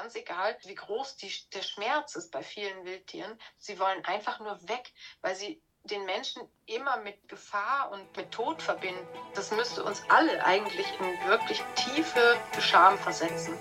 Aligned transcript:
ganz 0.00 0.14
egal, 0.14 0.56
wie 0.64 0.74
groß 0.74 1.16
die, 1.16 1.30
der 1.52 1.60
Schmerz 1.60 2.16
ist 2.16 2.32
bei 2.32 2.42
vielen 2.42 2.86
Wildtieren. 2.86 3.38
Sie 3.58 3.78
wollen 3.78 4.02
einfach 4.06 4.40
nur 4.40 4.58
weg, 4.66 4.90
weil 5.20 5.34
sie 5.34 5.60
den 5.84 6.06
Menschen 6.06 6.40
immer 6.64 6.96
mit 6.98 7.28
Gefahr 7.28 7.90
und 7.92 8.16
mit 8.16 8.30
Tod 8.30 8.62
verbinden. 8.62 9.06
Das 9.34 9.50
müsste 9.50 9.84
uns 9.84 10.02
alle 10.08 10.42
eigentlich 10.42 10.86
in 10.98 11.28
wirklich 11.28 11.62
tiefe 11.74 12.38
Scham 12.60 12.96
versetzen. 12.98 13.52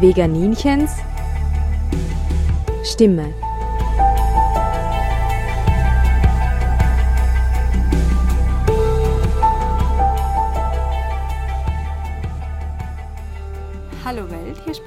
Veganinchens 0.00 0.92
Stimme. 2.84 3.43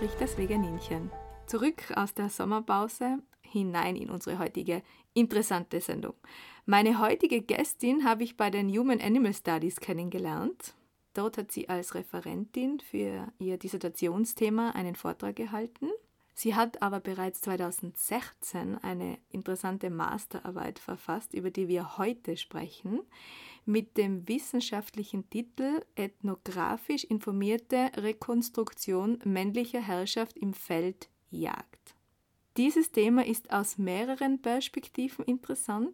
Spricht 0.07 0.21
das 0.21 0.37
Veganinchen. 0.37 1.11
Zurück 1.47 1.91
aus 1.95 2.13
der 2.13 2.29
Sommerpause 2.29 3.17
hinein 3.41 3.97
in 3.97 4.09
unsere 4.09 4.39
heutige 4.39 4.81
interessante 5.13 5.81
Sendung. 5.81 6.13
Meine 6.65 7.01
heutige 7.01 7.41
Gästin 7.41 8.05
habe 8.05 8.23
ich 8.23 8.37
bei 8.37 8.49
den 8.49 8.69
Human 8.69 9.01
Animal 9.01 9.33
Studies 9.33 9.81
kennengelernt. 9.81 10.75
Dort 11.13 11.37
hat 11.37 11.51
sie 11.51 11.67
als 11.67 11.93
Referentin 11.93 12.79
für 12.79 13.27
ihr 13.37 13.57
Dissertationsthema 13.57 14.69
einen 14.71 14.95
Vortrag 14.95 15.35
gehalten. 15.35 15.89
Sie 16.33 16.55
hat 16.55 16.81
aber 16.81 17.01
bereits 17.01 17.41
2016 17.41 18.77
eine 18.77 19.17
interessante 19.29 19.89
Masterarbeit 19.89 20.79
verfasst, 20.79 21.33
über 21.33 21.51
die 21.51 21.67
wir 21.67 21.97
heute 21.97 22.37
sprechen, 22.37 23.01
mit 23.67 23.97
dem 23.97 24.27
wissenschaftlichen 24.27 25.29
Titel 25.29 25.81
Ethnografisch 25.95 27.03
informierte 27.03 27.91
Rekonstruktion 27.95 29.19
männlicher 29.25 29.81
Herrschaft 29.81 30.37
im 30.37 30.53
Feld 30.53 31.09
Jagd. 31.29 31.95
Dieses 32.55 32.91
Thema 32.91 33.25
ist 33.25 33.51
aus 33.51 33.77
mehreren 33.77 34.41
Perspektiven 34.41 35.23
interessant. 35.25 35.93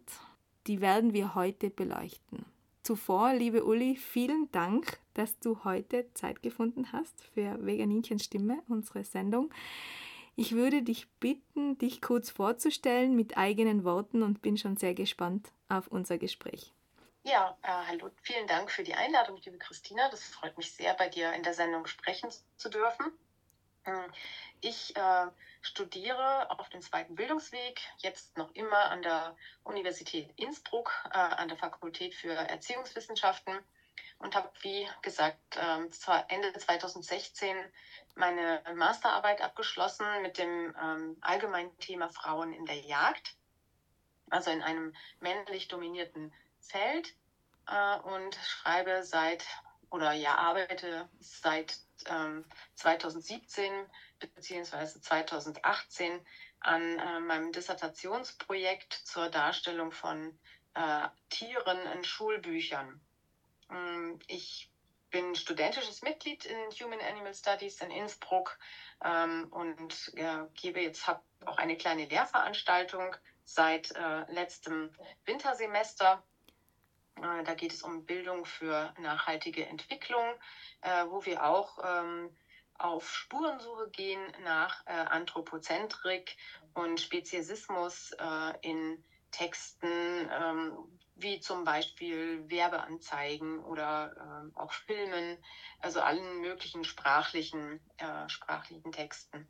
Die 0.66 0.80
werden 0.80 1.12
wir 1.12 1.34
heute 1.34 1.68
beleuchten. 1.68 2.46
Zuvor, 2.84 3.34
liebe 3.34 3.64
Uli, 3.64 3.96
vielen 3.96 4.50
Dank, 4.52 4.98
dass 5.14 5.38
du 5.40 5.64
heute 5.64 6.06
Zeit 6.14 6.42
gefunden 6.42 6.92
hast 6.92 7.22
für 7.34 7.58
Veganinchens 7.64 8.24
Stimme, 8.24 8.62
unsere 8.68 9.04
Sendung. 9.04 9.50
Ich 10.36 10.52
würde 10.52 10.82
dich 10.82 11.08
bitten, 11.20 11.76
dich 11.78 12.00
kurz 12.00 12.30
vorzustellen 12.30 13.14
mit 13.16 13.36
eigenen 13.36 13.84
Worten 13.84 14.22
und 14.22 14.42
bin 14.42 14.56
schon 14.56 14.76
sehr 14.76 14.94
gespannt 14.94 15.52
auf 15.68 15.88
unser 15.88 16.18
Gespräch. 16.18 16.72
Ja, 17.26 17.56
äh, 17.62 17.68
hallo, 17.68 18.10
vielen 18.20 18.46
Dank 18.46 18.70
für 18.70 18.82
die 18.82 18.92
Einladung, 18.92 19.40
liebe 19.42 19.56
Christina. 19.56 20.10
Das 20.10 20.22
freut 20.24 20.58
mich 20.58 20.74
sehr, 20.74 20.92
bei 20.92 21.08
dir 21.08 21.32
in 21.32 21.42
der 21.42 21.54
Sendung 21.54 21.86
sprechen 21.86 22.28
zu 22.58 22.68
dürfen. 22.68 23.18
Hm, 23.84 24.12
ich 24.60 24.94
äh, 24.94 25.26
studiere 25.62 26.50
auf 26.50 26.68
dem 26.68 26.82
zweiten 26.82 27.14
Bildungsweg, 27.14 27.80
jetzt 27.96 28.36
noch 28.36 28.54
immer 28.54 28.90
an 28.90 29.00
der 29.00 29.34
Universität 29.62 30.34
Innsbruck, 30.36 30.92
äh, 31.12 31.16
an 31.16 31.48
der 31.48 31.56
Fakultät 31.56 32.14
für 32.14 32.34
Erziehungswissenschaften 32.34 33.58
und 34.18 34.34
habe, 34.34 34.50
wie 34.60 34.86
gesagt, 35.00 35.56
äh, 35.56 36.24
Ende 36.28 36.52
2016 36.52 37.56
meine 38.16 38.62
Masterarbeit 38.74 39.40
abgeschlossen 39.40 40.06
mit 40.20 40.36
dem 40.36 40.76
ähm, 40.78 41.16
allgemeinen 41.22 41.74
Thema 41.78 42.10
Frauen 42.10 42.52
in 42.52 42.66
der 42.66 42.80
Jagd, 42.80 43.34
also 44.28 44.50
in 44.50 44.60
einem 44.62 44.94
männlich 45.20 45.68
dominierten 45.68 46.30
Feld 46.66 47.14
äh, 47.66 47.98
und 48.00 48.36
schreibe 48.36 49.02
seit 49.04 49.44
oder 49.90 50.12
ja 50.12 50.36
arbeite 50.36 51.08
seit 51.20 51.78
ähm, 52.06 52.44
2017 52.74 53.72
bzw. 54.18 55.00
2018 55.00 56.20
an 56.60 56.98
äh, 56.98 57.20
meinem 57.20 57.52
Dissertationsprojekt 57.52 58.92
zur 58.92 59.28
Darstellung 59.28 59.92
von 59.92 60.38
äh, 60.74 61.08
Tieren 61.28 61.78
in 61.94 62.04
Schulbüchern. 62.04 63.00
Ähm, 63.70 64.18
ich 64.26 64.70
bin 65.10 65.36
studentisches 65.36 66.02
Mitglied 66.02 66.44
in 66.44 66.56
Human 66.80 67.00
Animal 67.00 67.34
Studies 67.34 67.80
in 67.80 67.90
Innsbruck 67.92 68.58
ähm, 69.04 69.46
und 69.50 70.12
äh, 70.16 70.44
gebe 70.54 70.80
jetzt 70.80 71.06
habe 71.06 71.22
auch 71.44 71.58
eine 71.58 71.76
kleine 71.76 72.06
Lehrveranstaltung 72.06 73.14
seit 73.44 73.92
äh, 73.92 74.32
letztem 74.32 74.90
Wintersemester. 75.24 76.24
Äh, 77.16 77.44
da 77.44 77.54
geht 77.54 77.72
es 77.72 77.82
um 77.82 78.04
Bildung 78.04 78.44
für 78.44 78.92
nachhaltige 78.98 79.66
Entwicklung, 79.66 80.24
äh, 80.80 81.06
wo 81.06 81.24
wir 81.24 81.44
auch 81.44 81.78
ähm, 81.82 82.34
auf 82.76 83.08
Spurensuche 83.08 83.88
gehen 83.90 84.20
nach 84.42 84.84
äh, 84.86 84.92
Anthropozentrik 84.92 86.36
und 86.74 87.00
Speziesismus 87.00 88.12
in 88.62 89.00
Texten, 89.30 90.28
ähm, 90.32 90.76
wie 91.14 91.38
zum 91.38 91.62
Beispiel 91.62 92.48
Werbeanzeigen 92.50 93.60
oder 93.60 94.12
äh, 94.16 94.58
auch 94.58 94.72
Filmen, 94.72 95.38
also 95.78 96.00
allen 96.00 96.40
möglichen 96.40 96.82
sprachlichen, 96.82 97.80
sprachlichen 98.26 98.90
Texten. 98.90 99.48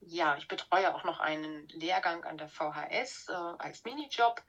Ja, 0.00 0.36
ich 0.36 0.46
betreue 0.46 0.94
auch 0.94 1.04
noch 1.04 1.20
einen 1.20 1.66
Lehrgang 1.68 2.24
an 2.24 2.36
der 2.36 2.48
VHS 2.48 3.30
als 3.30 3.84
Minijob 3.84 4.42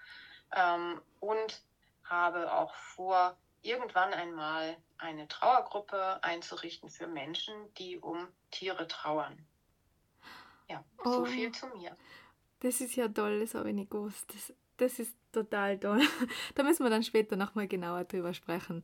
ähm, 0.53 1.01
und 1.21 1.61
habe 2.09 2.51
auch 2.53 2.73
vor, 2.73 3.37
irgendwann 3.61 4.13
einmal 4.13 4.77
eine 4.97 5.27
Trauergruppe 5.27 6.23
einzurichten 6.23 6.89
für 6.89 7.07
Menschen, 7.07 7.53
die 7.77 7.97
um 7.97 8.27
Tiere 8.51 8.87
trauern. 8.87 9.45
Ja, 10.69 10.83
oh, 11.03 11.11
so 11.11 11.25
viel 11.25 11.51
zu 11.51 11.67
mir. 11.67 11.95
Das 12.59 12.81
ist 12.81 12.95
ja 12.95 13.07
toll, 13.07 13.39
das 13.39 13.55
habe 13.55 13.69
ich 13.69 13.75
nicht 13.75 13.91
gewusst. 13.91 14.25
Das, 14.33 14.53
das 14.77 14.99
ist 14.99 15.15
total 15.31 15.79
toll. 15.79 16.01
Da 16.55 16.63
müssen 16.63 16.83
wir 16.83 16.89
dann 16.89 17.03
später 17.03 17.35
nochmal 17.35 17.67
genauer 17.67 18.03
drüber 18.03 18.33
sprechen. 18.33 18.83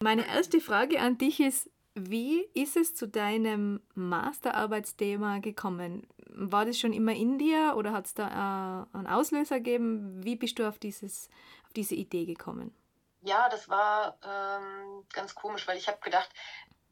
Meine 0.00 0.26
erste 0.26 0.60
Frage 0.60 1.00
an 1.00 1.18
dich 1.18 1.40
ist, 1.40 1.70
wie 1.96 2.42
ist 2.52 2.76
es 2.76 2.94
zu 2.94 3.08
deinem 3.08 3.80
Masterarbeitsthema 3.94 5.38
gekommen? 5.38 6.06
War 6.28 6.66
das 6.66 6.78
schon 6.78 6.92
immer 6.92 7.12
in 7.12 7.38
dir 7.38 7.74
oder 7.74 7.92
hat 7.92 8.04
es 8.04 8.12
da 8.12 8.86
äh, 8.92 8.96
einen 8.96 9.06
Auslöser 9.06 9.56
gegeben? 9.56 10.22
Wie 10.22 10.36
bist 10.36 10.58
du 10.58 10.68
auf, 10.68 10.78
dieses, 10.78 11.30
auf 11.64 11.72
diese 11.72 11.94
Idee 11.94 12.26
gekommen? 12.26 12.76
Ja, 13.22 13.48
das 13.48 13.70
war 13.70 14.18
ähm, 14.22 15.04
ganz 15.14 15.34
komisch, 15.34 15.66
weil 15.66 15.78
ich 15.78 15.88
habe 15.88 15.98
gedacht, 16.00 16.28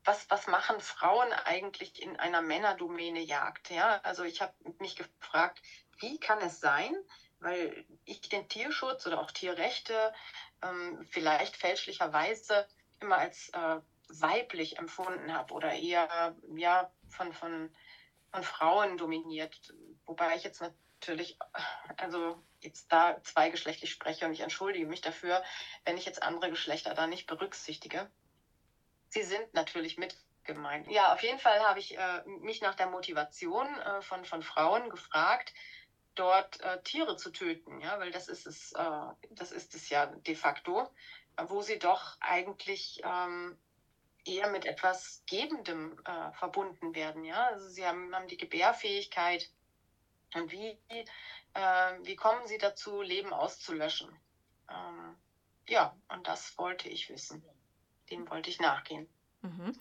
was, 0.04 0.28
was 0.31 0.47
machen 0.47 0.81
Frauen 0.81 1.31
eigentlich 1.44 2.03
in 2.03 2.19
einer 2.19 2.41
Männerdomäne 2.41 3.20
Jagd? 3.20 3.70
Ja, 3.70 4.00
also 4.04 4.25
ich 4.25 4.41
habe 4.41 4.54
mich 4.78 4.97
gefragt, 4.97 5.60
wie 5.98 6.19
kann 6.19 6.38
es 6.41 6.60
sein, 6.60 6.97
weil 7.41 7.84
ich 8.06 8.22
den 8.22 8.48
Tierschutz 8.48 9.06
oder 9.06 9.20
auch 9.20 9.31
Tierrechte 9.31 10.14
ähm, 10.62 11.06
vielleicht 11.10 11.56
fälschlicherweise 11.56 12.66
immer 13.00 13.19
als 13.19 13.50
äh, 13.50 13.81
weiblich 14.09 14.78
empfunden 14.78 15.32
habe 15.32 15.53
oder 15.54 15.72
eher 15.72 16.34
ja, 16.56 16.91
von, 17.09 17.32
von, 17.32 17.75
von 18.31 18.42
Frauen 18.42 18.97
dominiert. 18.97 19.59
Wobei 20.06 20.37
ich 20.37 20.44
jetzt 20.44 20.60
natürlich, 20.60 21.38
also 21.97 22.43
jetzt 22.60 22.91
da 22.93 23.22
zweigeschlechtlich 23.22 23.91
spreche 23.91 24.26
und 24.26 24.32
ich 24.32 24.41
entschuldige 24.41 24.87
mich 24.87 25.00
dafür, 25.00 25.43
wenn 25.84 25.97
ich 25.97 26.04
jetzt 26.04 26.22
andere 26.22 26.50
Geschlechter 26.50 26.94
da 26.94 27.06
nicht 27.06 27.26
berücksichtige. 27.26 28.10
Sie 29.09 29.22
sind 29.22 29.54
natürlich 29.54 29.97
mit 29.97 30.16
gemeint. 30.44 30.87
Ja, 30.88 31.12
auf 31.12 31.22
jeden 31.22 31.38
Fall 31.38 31.60
habe 31.60 31.78
ich 31.78 31.97
äh, 31.97 32.22
mich 32.26 32.60
nach 32.60 32.75
der 32.75 32.87
Motivation 32.87 33.66
äh, 33.66 34.03
von, 34.03 34.25
von 34.25 34.43
Frauen 34.43 34.91
gefragt, 34.91 35.53
dort 36.14 36.60
äh, 36.60 36.81
Tiere 36.82 37.16
zu 37.16 37.31
töten, 37.31 37.81
ja, 37.81 37.98
weil 37.98 38.10
das 38.10 38.28
ist 38.28 38.47
es, 38.47 38.72
äh, 38.72 39.06
das 39.31 39.53
ist 39.53 39.75
es 39.75 39.88
ja 39.88 40.06
de 40.06 40.34
facto, 40.34 40.88
wo 41.46 41.62
sie 41.62 41.79
doch 41.79 42.17
eigentlich 42.20 43.00
ähm, 43.05 43.58
eher 44.25 44.50
mit 44.50 44.65
etwas 44.65 45.23
Gebendem 45.26 45.99
äh, 46.05 46.32
verbunden 46.32 46.94
werden, 46.94 47.25
ja. 47.25 47.47
Also 47.49 47.69
sie 47.69 47.85
haben, 47.85 48.15
haben 48.15 48.29
die 48.29 48.37
Gebärfähigkeit, 48.37 49.50
und 50.35 50.50
wie, 50.50 50.76
äh, 50.88 51.05
wie 52.03 52.17
kommen 52.17 52.47
Sie 52.47 52.59
dazu, 52.59 53.00
Leben 53.03 53.32
auszulöschen? 53.32 54.09
Ähm, 54.69 55.17
ja, 55.69 55.97
und 56.09 56.26
das 56.26 56.59
wollte 56.59 56.88
ich 56.88 57.09
wissen. 57.09 57.43
Dem 58.11 58.29
wollte 58.29 58.50
ich 58.50 58.61
nachgehen. 58.61 59.09
Mhm. 59.43 59.73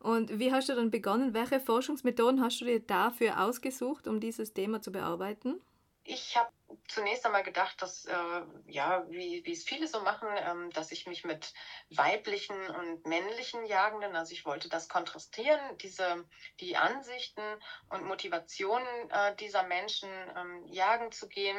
Und 0.00 0.38
wie 0.38 0.52
hast 0.52 0.68
du 0.68 0.74
dann 0.74 0.90
begonnen? 0.90 1.34
Welche 1.34 1.60
Forschungsmethoden 1.60 2.42
hast 2.42 2.60
du 2.60 2.64
dir 2.64 2.80
dafür 2.80 3.40
ausgesucht, 3.42 4.06
um 4.06 4.20
dieses 4.20 4.52
Thema 4.52 4.80
zu 4.80 4.92
bearbeiten? 4.92 5.60
Ich 6.04 6.36
habe 6.36 6.50
zunächst 6.86 7.24
einmal 7.24 7.42
gedacht, 7.42 7.80
dass, 7.82 8.04
äh, 8.04 8.42
ja, 8.66 9.04
wie, 9.08 9.44
wie 9.44 9.52
es 9.52 9.64
viele 9.64 9.86
so 9.86 10.00
machen, 10.00 10.28
ähm, 10.36 10.70
dass 10.70 10.92
ich 10.92 11.06
mich 11.06 11.24
mit 11.24 11.52
weiblichen 11.90 12.68
und 12.70 13.06
männlichen 13.06 13.64
Jagenden, 13.66 14.16
also 14.16 14.32
ich 14.32 14.44
wollte 14.44 14.68
das 14.68 14.88
kontrastieren, 14.88 15.60
diese, 15.78 16.26
die 16.60 16.76
Ansichten 16.76 17.42
und 17.88 18.04
Motivationen 18.04 19.10
äh, 19.10 19.34
dieser 19.36 19.62
Menschen 19.62 20.10
ähm, 20.36 20.66
jagen 20.66 21.12
zu 21.12 21.28
gehen. 21.28 21.58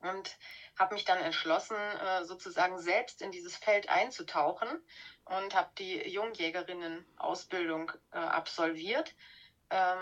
und 0.00 0.36
habe 0.78 0.94
mich 0.94 1.04
dann 1.04 1.18
entschlossen, 1.18 1.76
äh, 1.76 2.24
sozusagen 2.24 2.78
selbst 2.78 3.22
in 3.22 3.32
dieses 3.32 3.56
Feld 3.56 3.88
einzutauchen 3.88 4.68
und 5.24 5.54
habe 5.54 5.70
die 5.78 6.08
Jungjägerinnen-Ausbildung 6.08 7.92
äh, 8.12 8.18
absolviert 8.18 9.14
ähm, 9.70 9.98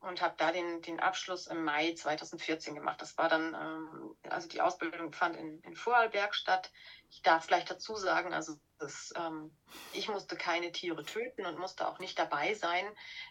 und 0.00 0.20
habe 0.20 0.34
da 0.36 0.52
den, 0.52 0.82
den 0.82 1.00
Abschluss 1.00 1.46
im 1.46 1.64
Mai 1.64 1.94
2014 1.94 2.74
gemacht. 2.74 3.00
Das 3.00 3.16
war 3.18 3.28
dann, 3.28 3.54
ähm, 3.54 4.16
also 4.28 4.48
die 4.48 4.60
Ausbildung 4.60 5.12
fand 5.12 5.36
in, 5.36 5.60
in 5.62 5.76
Vorarlberg 5.76 6.34
statt. 6.34 6.70
Ich 7.10 7.22
darf 7.22 7.46
gleich 7.46 7.64
dazu 7.64 7.96
sagen, 7.96 8.32
also 8.32 8.56
das, 8.78 9.12
ähm, 9.16 9.56
ich 9.92 10.08
musste 10.08 10.36
keine 10.36 10.72
Tiere 10.72 11.04
töten 11.04 11.46
und 11.46 11.58
musste 11.58 11.86
auch 11.86 11.98
nicht 11.98 12.18
dabei 12.18 12.54
sein, 12.54 12.84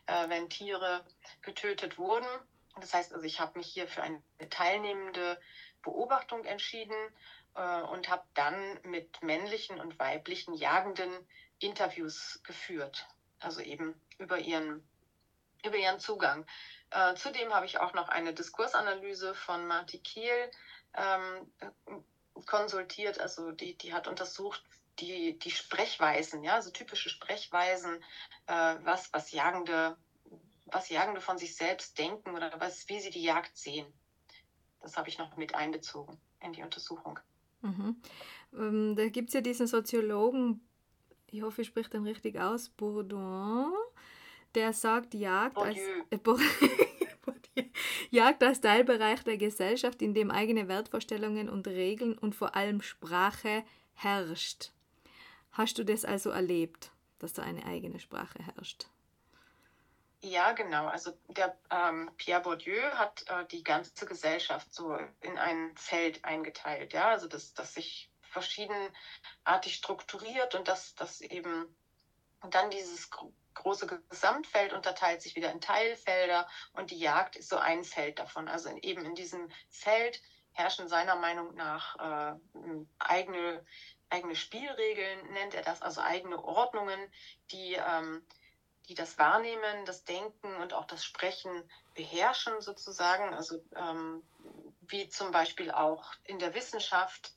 äh, 0.05 0.29
wenn 0.29 0.49
Tiere 0.49 1.05
getötet 1.41 1.97
wurden. 1.97 2.27
Das 2.79 2.93
heißt 2.93 3.13
also, 3.13 3.25
ich 3.25 3.39
habe 3.39 3.57
mich 3.57 3.67
hier 3.67 3.87
für 3.87 4.01
eine 4.01 4.21
teilnehmende 4.49 5.39
Beobachtung 5.81 6.45
entschieden 6.45 6.95
äh, 7.55 7.81
und 7.81 8.09
habe 8.09 8.23
dann 8.33 8.79
mit 8.83 9.21
männlichen 9.23 9.79
und 9.79 9.99
weiblichen 9.99 10.53
Jagenden 10.53 11.11
Interviews 11.59 12.41
geführt. 12.43 13.07
Also 13.39 13.61
eben 13.61 13.99
über 14.17 14.39
ihren, 14.39 14.87
über 15.65 15.77
ihren 15.77 15.99
Zugang. 15.99 16.45
Äh, 16.89 17.15
zudem 17.15 17.53
habe 17.53 17.65
ich 17.65 17.79
auch 17.79 17.93
noch 17.93 18.09
eine 18.09 18.33
Diskursanalyse 18.33 19.33
von 19.33 19.67
Marti 19.67 19.99
Kiel 19.99 20.51
ähm, 20.93 21.51
konsultiert. 22.45 23.19
Also 23.19 23.51
die, 23.51 23.77
die 23.77 23.93
hat 23.93 24.07
untersucht, 24.07 24.63
die, 24.99 25.39
die 25.39 25.51
Sprechweisen, 25.51 26.43
ja, 26.43 26.55
also 26.55 26.71
typische 26.71 27.09
Sprechweisen, 27.09 28.03
äh, 28.47 28.75
was, 28.83 29.11
was 29.13 29.31
Jagende 29.31 29.97
was 30.71 30.89
Jagende 30.89 31.21
von 31.21 31.37
sich 31.37 31.55
selbst 31.55 31.97
denken 31.97 32.31
oder 32.35 32.51
was, 32.59 32.87
wie 32.89 32.99
sie 32.99 33.09
die 33.09 33.23
Jagd 33.23 33.57
sehen. 33.57 33.85
Das 34.81 34.97
habe 34.97 35.09
ich 35.09 35.17
noch 35.17 35.37
mit 35.37 35.53
einbezogen 35.53 36.17
in 36.39 36.53
die 36.53 36.63
Untersuchung. 36.63 37.19
Mhm. 37.61 38.01
Ähm, 38.53 38.95
da 38.95 39.07
gibt 39.09 39.29
es 39.29 39.33
ja 39.33 39.41
diesen 39.41 39.67
Soziologen, 39.67 40.67
ich 41.27 41.41
hoffe, 41.43 41.61
ich 41.61 41.67
spreche 41.67 41.91
den 41.91 42.03
richtig 42.03 42.39
aus, 42.39 42.69
Bourdieu, 42.69 43.71
der 44.55 44.73
sagt, 44.73 45.13
Jagd 45.13 45.57
als, 45.57 45.77
äh, 45.77 46.19
Jagd 48.09 48.43
als 48.43 48.61
Teilbereich 48.61 49.23
der 49.23 49.37
Gesellschaft, 49.37 50.01
in 50.01 50.13
dem 50.13 50.31
eigene 50.31 50.67
Wertvorstellungen 50.67 51.49
und 51.49 51.67
Regeln 51.67 52.17
und 52.17 52.35
vor 52.35 52.55
allem 52.55 52.81
Sprache 52.81 53.63
herrscht. 53.95 54.71
Hast 55.51 55.77
du 55.77 55.83
das 55.83 56.05
also 56.05 56.29
erlebt, 56.29 56.91
dass 57.19 57.33
da 57.33 57.43
eine 57.43 57.65
eigene 57.65 57.99
Sprache 57.99 58.39
herrscht? 58.43 58.87
Ja, 60.23 60.51
genau. 60.51 60.85
Also 60.85 61.11
der 61.29 61.57
ähm, 61.71 62.11
Pierre 62.17 62.41
Bourdieu 62.41 62.79
hat 62.93 63.25
äh, 63.27 63.45
die 63.47 63.63
ganze 63.63 64.05
Gesellschaft 64.05 64.71
so 64.73 64.95
in 65.21 65.37
ein 65.37 65.75
Feld 65.75 66.23
eingeteilt, 66.23 66.93
ja, 66.93 67.09
also 67.09 67.27
dass 67.27 67.53
das 67.53 67.73
sich 67.73 68.11
verschiedenartig 68.21 69.75
strukturiert 69.75 70.55
und 70.55 70.67
dass 70.67 70.95
das 70.95 71.21
eben 71.21 71.75
dann 72.49 72.69
dieses 72.69 73.09
große 73.53 73.87
Gesamtfeld 74.09 74.73
unterteilt 74.73 75.21
sich 75.21 75.35
wieder 75.35 75.51
in 75.51 75.61
Teilfelder 75.61 76.47
und 76.73 76.91
die 76.91 76.99
Jagd 76.99 77.35
ist 77.35 77.49
so 77.49 77.57
ein 77.57 77.83
Feld 77.83 78.19
davon. 78.19 78.47
Also 78.47 78.69
in, 78.69 78.77
eben 78.77 79.05
in 79.05 79.15
diesem 79.15 79.51
Feld 79.69 80.21
herrschen 80.53 80.87
seiner 80.87 81.15
Meinung 81.15 81.55
nach 81.55 81.95
äh, 81.99 82.35
eigene, 82.99 83.65
eigene 84.09 84.35
Spielregeln, 84.35 85.31
nennt 85.33 85.53
er 85.53 85.61
das, 85.61 85.81
also 85.81 86.01
eigene 86.01 86.43
Ordnungen, 86.43 86.99
die 87.51 87.75
ähm, 87.75 88.25
die 88.91 88.95
das 88.95 89.17
Wahrnehmen, 89.17 89.85
das 89.85 90.03
Denken 90.03 90.57
und 90.57 90.73
auch 90.73 90.85
das 90.85 91.05
Sprechen 91.05 91.63
beherrschen 91.93 92.59
sozusagen. 92.59 93.33
Also 93.33 93.63
ähm, 93.75 94.21
wie 94.81 95.07
zum 95.07 95.31
Beispiel 95.31 95.71
auch 95.71 96.11
in 96.25 96.39
der 96.39 96.53
Wissenschaft, 96.53 97.33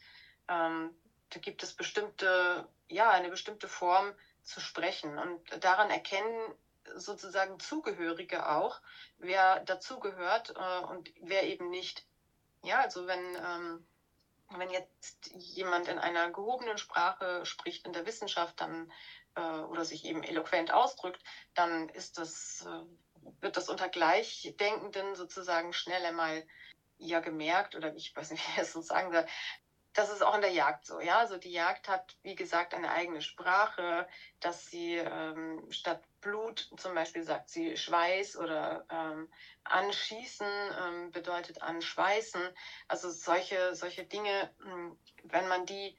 ähm, 0.49 0.97
da 1.31 1.41
gibt 1.41 1.63
es 1.63 1.75
bestimmte, 1.75 2.69
ja, 2.89 3.11
eine 3.11 3.29
bestimmte 3.29 3.69
Form 3.69 4.13
zu 4.45 4.61
sprechen. 4.61 5.19
Und 5.19 5.65
daran 5.65 5.91
erkennen 5.91 6.55
sozusagen 6.95 7.59
Zugehörige 7.61 8.49
auch, 8.49 8.81
wer 9.19 9.61
dazugehört 9.61 10.55
äh, 10.57 10.85
und 10.87 11.11
wer 11.21 11.45
eben 11.45 11.71
nicht. 11.71 12.05
Ja, 12.63 12.81
also 12.81 13.07
wenn, 13.07 13.37
ähm, 13.37 13.87
wenn 14.51 14.71
jetzt 14.71 15.31
jemand 15.33 15.89
in 15.89 15.99
einer 15.99 16.31
gehobenen 16.31 16.79
Sprache 16.79 17.45
spricht 17.47 17.87
in 17.87 17.93
der 17.93 18.07
Wissenschaft, 18.07 18.61
dann 18.61 18.93
äh, 19.35 19.41
oder 19.41 19.85
sich 19.85 20.05
eben 20.05 20.23
eloquent 20.23 20.73
ausdrückt, 20.73 21.23
dann 21.55 21.89
ist 21.91 22.19
das, 22.19 22.67
äh, 22.67 23.33
wird 23.41 23.57
das 23.57 23.69
unter 23.69 23.89
Gleichdenkenden 23.89 25.15
sozusagen 25.15 25.73
schnell 25.73 26.05
einmal 26.05 26.47
ja 26.97 27.21
gemerkt 27.21 27.75
oder 27.75 27.95
ich 27.95 28.15
weiß 28.15 28.31
nicht, 28.31 28.47
wie 28.47 28.51
ich 28.53 28.57
das 28.57 28.73
so 28.73 28.81
sagen 28.81 29.13
soll. 29.13 29.27
Das 29.95 30.11
ist 30.11 30.23
auch 30.23 30.35
in 30.35 30.41
der 30.41 30.51
Jagd 30.51 30.85
so, 30.87 31.01
ja. 31.01 31.19
Also 31.19 31.39
die 31.39 31.53
Jagd 31.53 31.89
hat, 31.89 32.17
wie 32.23 32.35
gesagt, 32.35 32.75
eine 32.75 32.91
eigene 32.91 33.23
Sprache, 33.23 34.09
dass 34.41 34.67
sie 34.67 34.97
ähm, 34.97 35.65
statt 35.71 36.03
Blut 36.21 36.69
zum 36.77 36.95
Beispiel 36.95 37.23
sagt 37.23 37.49
sie 37.49 37.77
Schweiß 37.77 38.37
oder 38.37 38.85
ähm, 38.91 39.31
anschießen 39.63 40.49
ähm, 40.81 41.11
bedeutet 41.13 41.63
anschweißen. 41.63 42.43
Also 42.89 43.09
solche, 43.09 43.77
solche 43.77 44.05
Dinge, 44.05 44.51
hm, 44.59 44.99
wenn 45.23 45.47
man 45.47 45.65
die 45.65 45.97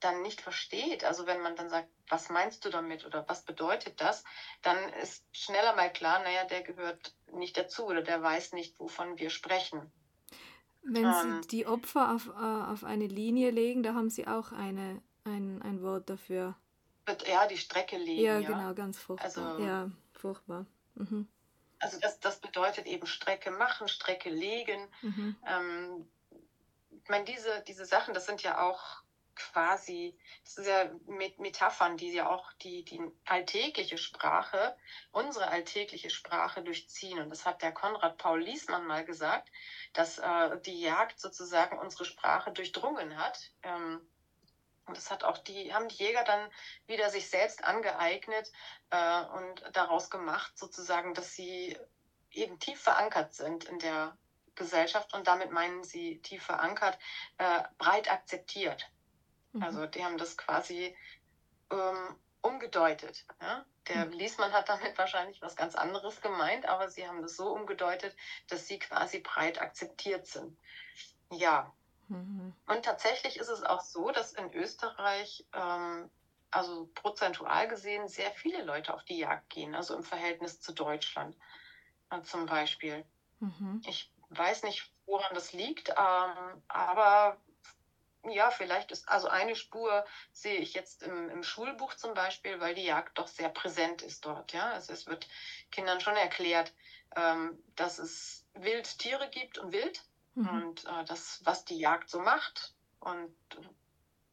dann 0.00 0.20
nicht 0.20 0.42
versteht, 0.42 1.04
also 1.04 1.26
wenn 1.26 1.40
man 1.40 1.56
dann 1.56 1.70
sagt, 1.70 1.88
was 2.08 2.28
meinst 2.28 2.64
du 2.64 2.70
damit 2.70 3.06
oder 3.06 3.26
was 3.28 3.44
bedeutet 3.44 4.00
das, 4.00 4.24
dann 4.62 4.92
ist 4.94 5.24
schneller 5.32 5.74
mal 5.74 5.92
klar, 5.92 6.22
naja, 6.22 6.44
der 6.44 6.62
gehört 6.62 7.14
nicht 7.32 7.56
dazu 7.56 7.86
oder 7.86 8.02
der 8.02 8.22
weiß 8.22 8.52
nicht, 8.52 8.78
wovon 8.78 9.18
wir 9.18 9.30
sprechen. 9.30 9.90
Wenn 10.82 11.04
ähm, 11.04 11.42
Sie 11.42 11.48
die 11.48 11.66
Opfer 11.66 12.14
auf, 12.14 12.28
äh, 12.28 12.72
auf 12.72 12.84
eine 12.84 13.06
Linie 13.06 13.50
legen, 13.50 13.82
da 13.82 13.94
haben 13.94 14.10
Sie 14.10 14.26
auch 14.26 14.52
eine, 14.52 15.02
ein, 15.24 15.60
ein 15.62 15.82
Wort 15.82 16.08
dafür. 16.08 16.56
Ja, 17.26 17.46
die 17.46 17.56
Strecke 17.56 17.96
legen. 17.96 18.22
Ja, 18.22 18.38
ja. 18.38 18.48
genau, 18.48 18.74
ganz 18.74 18.98
furchtbar. 18.98 19.26
Also, 19.26 19.64
ja, 19.64 19.90
furchtbar. 20.12 20.66
Mhm. 20.94 21.26
Also 21.80 21.98
das, 22.00 22.18
das 22.20 22.40
bedeutet 22.40 22.86
eben 22.86 23.06
Strecke 23.06 23.50
machen, 23.50 23.88
Strecke 23.88 24.30
legen. 24.30 24.88
Mhm. 25.02 25.36
Ähm, 25.46 26.08
ich 26.90 27.08
meine, 27.08 27.24
diese, 27.24 27.62
diese 27.66 27.86
Sachen, 27.86 28.14
das 28.14 28.26
sind 28.26 28.42
ja 28.42 28.60
auch 28.60 29.02
quasi, 29.38 30.18
das 30.44 30.54
sind 30.54 30.66
ja 30.66 30.90
Metaphern, 31.38 31.96
die 31.96 32.12
ja 32.12 32.28
auch 32.28 32.52
die, 32.54 32.84
die 32.84 33.00
alltägliche 33.24 33.96
Sprache, 33.96 34.76
unsere 35.12 35.48
alltägliche 35.48 36.10
Sprache 36.10 36.62
durchziehen. 36.62 37.20
Und 37.20 37.30
das 37.30 37.46
hat 37.46 37.62
der 37.62 37.72
Konrad 37.72 38.18
Paul 38.18 38.42
Liesmann 38.42 38.86
mal 38.86 39.04
gesagt, 39.04 39.48
dass 39.92 40.18
äh, 40.18 40.60
die 40.66 40.80
Jagd 40.80 41.20
sozusagen 41.20 41.78
unsere 41.78 42.04
Sprache 42.04 42.50
durchdrungen 42.50 43.16
hat. 43.16 43.50
Ähm, 43.62 44.06
und 44.86 44.96
das 44.96 45.10
hat 45.10 45.22
auch 45.22 45.38
die, 45.38 45.72
haben 45.72 45.88
die 45.88 46.02
Jäger 46.02 46.24
dann 46.24 46.50
wieder 46.86 47.10
sich 47.10 47.28
selbst 47.28 47.62
angeeignet 47.62 48.50
äh, 48.90 49.22
und 49.24 49.62
daraus 49.72 50.10
gemacht, 50.10 50.56
sozusagen, 50.58 51.14
dass 51.14 51.32
sie 51.34 51.78
eben 52.30 52.58
tief 52.58 52.80
verankert 52.80 53.34
sind 53.34 53.64
in 53.64 53.78
der 53.78 54.16
Gesellschaft 54.54 55.14
und 55.14 55.26
damit 55.26 55.52
meinen 55.52 55.84
sie 55.84 56.20
tief 56.22 56.42
verankert, 56.42 56.98
äh, 57.38 57.62
breit 57.78 58.10
akzeptiert. 58.10 58.90
Mhm. 59.52 59.62
Also 59.62 59.86
die 59.86 60.04
haben 60.04 60.18
das 60.18 60.36
quasi 60.36 60.96
ähm, 61.70 62.16
umgedeutet. 62.42 63.24
Ja? 63.40 63.64
Der 63.88 64.06
mhm. 64.06 64.12
Liesmann 64.12 64.52
hat 64.52 64.68
damit 64.68 64.96
wahrscheinlich 64.98 65.40
was 65.42 65.56
ganz 65.56 65.74
anderes 65.74 66.20
gemeint, 66.20 66.66
aber 66.66 66.88
sie 66.88 67.06
haben 67.06 67.22
das 67.22 67.36
so 67.36 67.50
umgedeutet, 67.50 68.16
dass 68.48 68.66
sie 68.66 68.78
quasi 68.78 69.20
breit 69.20 69.60
akzeptiert 69.60 70.26
sind. 70.26 70.56
Ja. 71.30 71.72
Mhm. 72.08 72.54
Und 72.66 72.84
tatsächlich 72.84 73.36
ist 73.38 73.48
es 73.48 73.62
auch 73.62 73.80
so, 73.80 74.10
dass 74.10 74.32
in 74.32 74.52
Österreich, 74.54 75.44
ähm, 75.52 76.10
also 76.50 76.88
prozentual 76.94 77.68
gesehen, 77.68 78.08
sehr 78.08 78.30
viele 78.32 78.62
Leute 78.62 78.94
auf 78.94 79.04
die 79.04 79.18
Jagd 79.18 79.50
gehen, 79.50 79.74
also 79.74 79.94
im 79.94 80.02
Verhältnis 80.02 80.60
zu 80.60 80.72
Deutschland 80.72 81.36
äh, 82.10 82.22
zum 82.22 82.46
Beispiel. 82.46 83.04
Mhm. 83.40 83.82
Ich 83.86 84.10
weiß 84.30 84.62
nicht, 84.62 84.90
woran 85.06 85.34
das 85.34 85.52
liegt, 85.52 85.90
ähm, 85.90 86.62
aber 86.68 87.38
ja, 88.30 88.50
vielleicht 88.50 88.90
ist 88.90 89.08
also 89.08 89.28
eine 89.28 89.54
Spur 89.54 90.04
sehe 90.32 90.58
ich 90.58 90.74
jetzt 90.74 91.02
im, 91.02 91.28
im, 91.30 91.42
Schulbuch 91.42 91.94
zum 91.94 92.14
Beispiel, 92.14 92.60
weil 92.60 92.74
die 92.74 92.84
Jagd 92.84 93.18
doch 93.18 93.28
sehr 93.28 93.48
präsent 93.48 94.02
ist 94.02 94.24
dort. 94.24 94.52
Ja, 94.52 94.70
also 94.72 94.92
es 94.92 95.06
wird 95.06 95.28
Kindern 95.70 96.00
schon 96.00 96.16
erklärt, 96.16 96.72
ähm, 97.16 97.62
dass 97.76 97.98
es 97.98 98.46
Wildtiere 98.54 99.28
gibt 99.30 99.58
und 99.58 99.72
Wild 99.72 100.02
mhm. 100.34 100.48
und 100.48 100.84
äh, 100.84 101.04
das, 101.06 101.40
was 101.44 101.64
die 101.64 101.78
Jagd 101.78 102.10
so 102.10 102.20
macht 102.20 102.74
und 103.00 103.34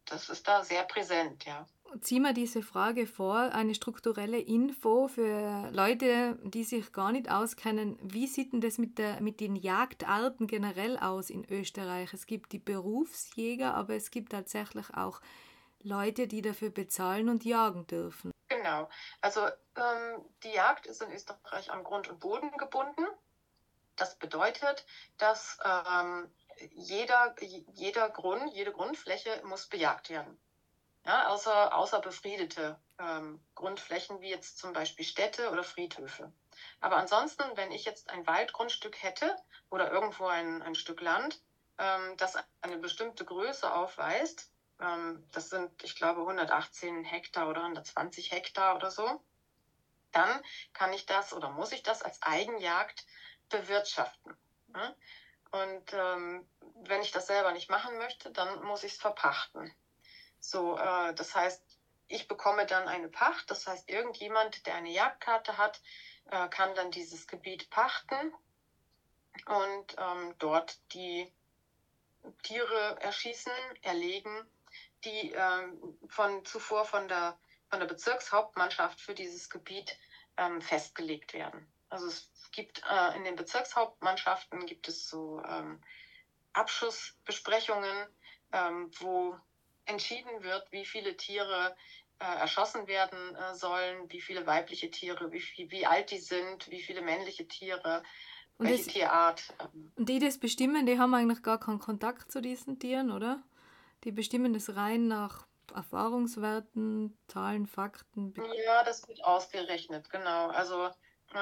das 0.06 0.30
ist 0.30 0.48
da 0.48 0.64
sehr 0.64 0.84
präsent, 0.84 1.46
ja 1.46 1.66
zieh 2.02 2.20
mir 2.20 2.34
diese 2.34 2.62
Frage 2.62 3.08
vor, 3.08 3.38
eine 3.38 3.76
strukturelle 3.76 4.40
Info 4.40 5.08
für 5.08 5.70
Leute, 5.72 6.38
die 6.44 6.64
sich 6.64 6.92
gar 6.92 7.12
nicht 7.12 7.30
auskennen. 7.30 7.98
Wie 8.02 8.28
sieht 8.28 8.54
denn 8.54 8.62
das 8.62 8.78
mit, 8.78 8.98
der, 8.98 9.22
mit 9.22 9.40
den 9.40 9.56
Jagdarten 9.56 10.48
generell 10.48 10.98
aus 10.98 11.30
in 11.30 11.46
Österreich? 11.50 12.14
Es 12.14 12.26
gibt 12.26 12.52
die 12.52 12.60
Berufsjäger, 12.60 13.74
aber 13.74 13.96
es 13.96 14.12
gibt 14.12 14.32
tatsächlich 14.32 14.94
auch 14.94 15.22
Leute, 15.82 16.28
die 16.28 16.42
dafür 16.42 16.70
bezahlen 16.70 17.30
und 17.30 17.46
jagen 17.46 17.86
dürfen. 17.88 18.32
Genau. 18.48 18.90
Also 19.22 19.42
ähm, 19.46 20.26
die 20.44 20.52
Jagd 20.52 20.88
ist 20.88 21.02
in 21.02 21.12
Österreich 21.12 21.72
an 21.72 21.84
Grund 21.84 22.10
und 22.10 22.20
Boden 22.20 22.52
gebunden. 22.58 23.06
Das 23.96 24.18
bedeutet, 24.18 24.86
dass 25.18 25.58
ähm, 25.64 26.30
jeder, 26.72 27.36
jeder 27.40 28.10
Grund, 28.10 28.54
jede 28.54 28.72
Grundfläche 28.72 29.42
muss 29.46 29.68
bejagt 29.68 30.10
werden. 30.10 30.38
Ja, 31.06 31.28
außer, 31.28 31.76
außer 31.76 32.00
befriedete 32.00 32.80
ähm, 32.98 33.40
Grundflächen 33.54 34.22
wie 34.22 34.30
jetzt 34.30 34.58
zum 34.58 34.74
Beispiel 34.74 35.06
Städte 35.06 35.52
oder 35.52 35.64
Friedhöfe. 35.64 36.34
Aber 36.80 36.98
ansonsten, 36.98 37.56
wenn 37.56 37.72
ich 37.72 37.86
jetzt 37.86 38.10
ein 38.10 38.26
Waldgrundstück 38.26 39.02
hätte 39.04 39.36
oder 39.70 39.92
irgendwo 39.92 40.26
ein, 40.26 40.64
ein 40.64 40.74
Stück 40.74 41.02
Land, 41.02 41.40
ähm, 41.78 42.18
das 42.18 42.38
eine 42.62 42.78
bestimmte 42.78 43.24
Größe 43.24 43.72
aufweist, 43.72 44.50
ähm, 44.80 45.28
das 45.32 45.50
sind, 45.50 45.72
ich 45.84 45.96
glaube, 45.96 46.22
118 46.22 47.04
Hektar 47.04 47.50
oder 47.50 47.62
120 47.62 48.32
Hektar 48.32 48.76
oder 48.76 48.90
so, 48.90 49.22
dann 50.12 50.42
kann 50.74 50.92
ich 50.92 51.06
das 51.06 51.34
oder 51.34 51.50
muss 51.50 51.72
ich 51.72 51.84
das 51.84 52.02
als 52.02 52.20
Eigenjagd 52.24 53.06
bewirtschaften. 53.50 54.34
Ne? 54.68 54.96
Und 55.52 55.94
ähm, 55.94 56.50
wenn 56.74 57.02
ich 57.02 57.12
das 57.12 57.28
selber 57.28 57.52
nicht 57.52 57.70
machen 57.70 57.98
möchte, 58.00 58.32
dann 58.32 58.64
muss 58.64 58.84
ich 58.84 58.94
es 58.94 58.98
verpachten. 58.98 59.72
So, 60.50 60.78
äh, 60.78 61.14
das 61.14 61.36
heißt, 61.36 61.64
ich 62.08 62.28
bekomme 62.28 62.66
dann 62.66 62.88
eine 62.88 63.10
Pacht. 63.10 63.50
Das 63.50 63.68
heißt, 63.68 63.90
irgendjemand, 63.90 64.66
der 64.66 64.76
eine 64.76 64.92
Jagdkarte 64.92 65.58
hat, 65.58 65.82
äh, 66.32 66.48
kann 66.50 66.76
dann 66.76 66.92
dieses 66.92 67.28
Gebiet 67.28 67.70
pachten 67.70 68.34
und 69.48 69.96
ähm, 69.98 70.34
dort 70.40 70.80
die 70.94 71.32
Tiere 72.44 72.98
erschießen, 73.02 73.52
erlegen, 73.82 74.48
die 75.04 75.32
ähm, 75.32 75.98
von 76.08 76.44
zuvor 76.46 76.86
von 76.86 77.08
der 77.08 77.38
von 77.70 77.80
der 77.80 77.88
Bezirkshauptmannschaft 77.88 79.02
für 79.02 79.14
dieses 79.14 79.50
Gebiet 79.50 79.98
ähm, 80.38 80.62
festgelegt 80.62 81.34
werden. 81.34 81.68
Also 81.90 82.08
es 82.08 82.32
gibt 82.52 82.82
äh, 82.90 83.16
in 83.16 83.24
den 83.24 83.36
Bezirkshauptmannschaften 83.36 84.66
gibt 84.66 84.88
es 84.88 85.10
so 85.10 85.44
ähm, 85.44 85.82
Abschussbesprechungen, 86.54 88.08
ähm, 88.54 88.92
wo 89.00 89.38
entschieden 89.86 90.44
wird, 90.44 90.72
wie 90.72 90.86
viele 90.86 91.16
Tiere 91.18 91.76
äh, 92.20 92.40
erschossen 92.40 92.88
werden 92.88 93.36
äh, 93.36 93.56
sollen, 93.56 94.12
wie 94.12 94.22
viele 94.22 94.46
weibliche 94.48 94.90
Tiere, 94.90 95.32
wie, 95.32 95.42
viel, 95.42 95.70
wie 95.72 95.86
alt 95.86 96.12
die 96.12 96.18
sind, 96.18 96.70
wie 96.70 96.82
viele 96.82 97.02
männliche 97.02 97.48
Tiere, 97.48 98.04
und 98.58 98.68
welche 98.68 98.86
das, 98.86 98.94
Tierart. 98.94 99.54
Ähm. 99.60 99.92
Und 99.96 100.10
die 100.10 100.20
das 100.20 100.38
bestimmen, 100.38 100.86
die 100.86 100.98
haben 100.98 101.14
eigentlich 101.14 101.44
gar 101.44 101.60
keinen 101.60 101.80
Kontakt 101.80 102.32
zu 102.32 102.42
diesen 102.42 102.80
Tieren, 102.80 103.12
oder? 103.12 103.44
Die 104.04 104.12
bestimmen 104.12 104.54
das 104.54 104.76
rein 104.76 105.08
nach 105.08 105.46
Erfahrungswerten, 105.74 107.18
Zahlen, 107.28 107.66
Fakten. 107.66 108.34
Ja, 108.66 108.84
das 108.84 109.08
wird 109.08 109.24
ausgerechnet, 109.24 110.10
genau. 110.10 110.48
Also 110.48 110.90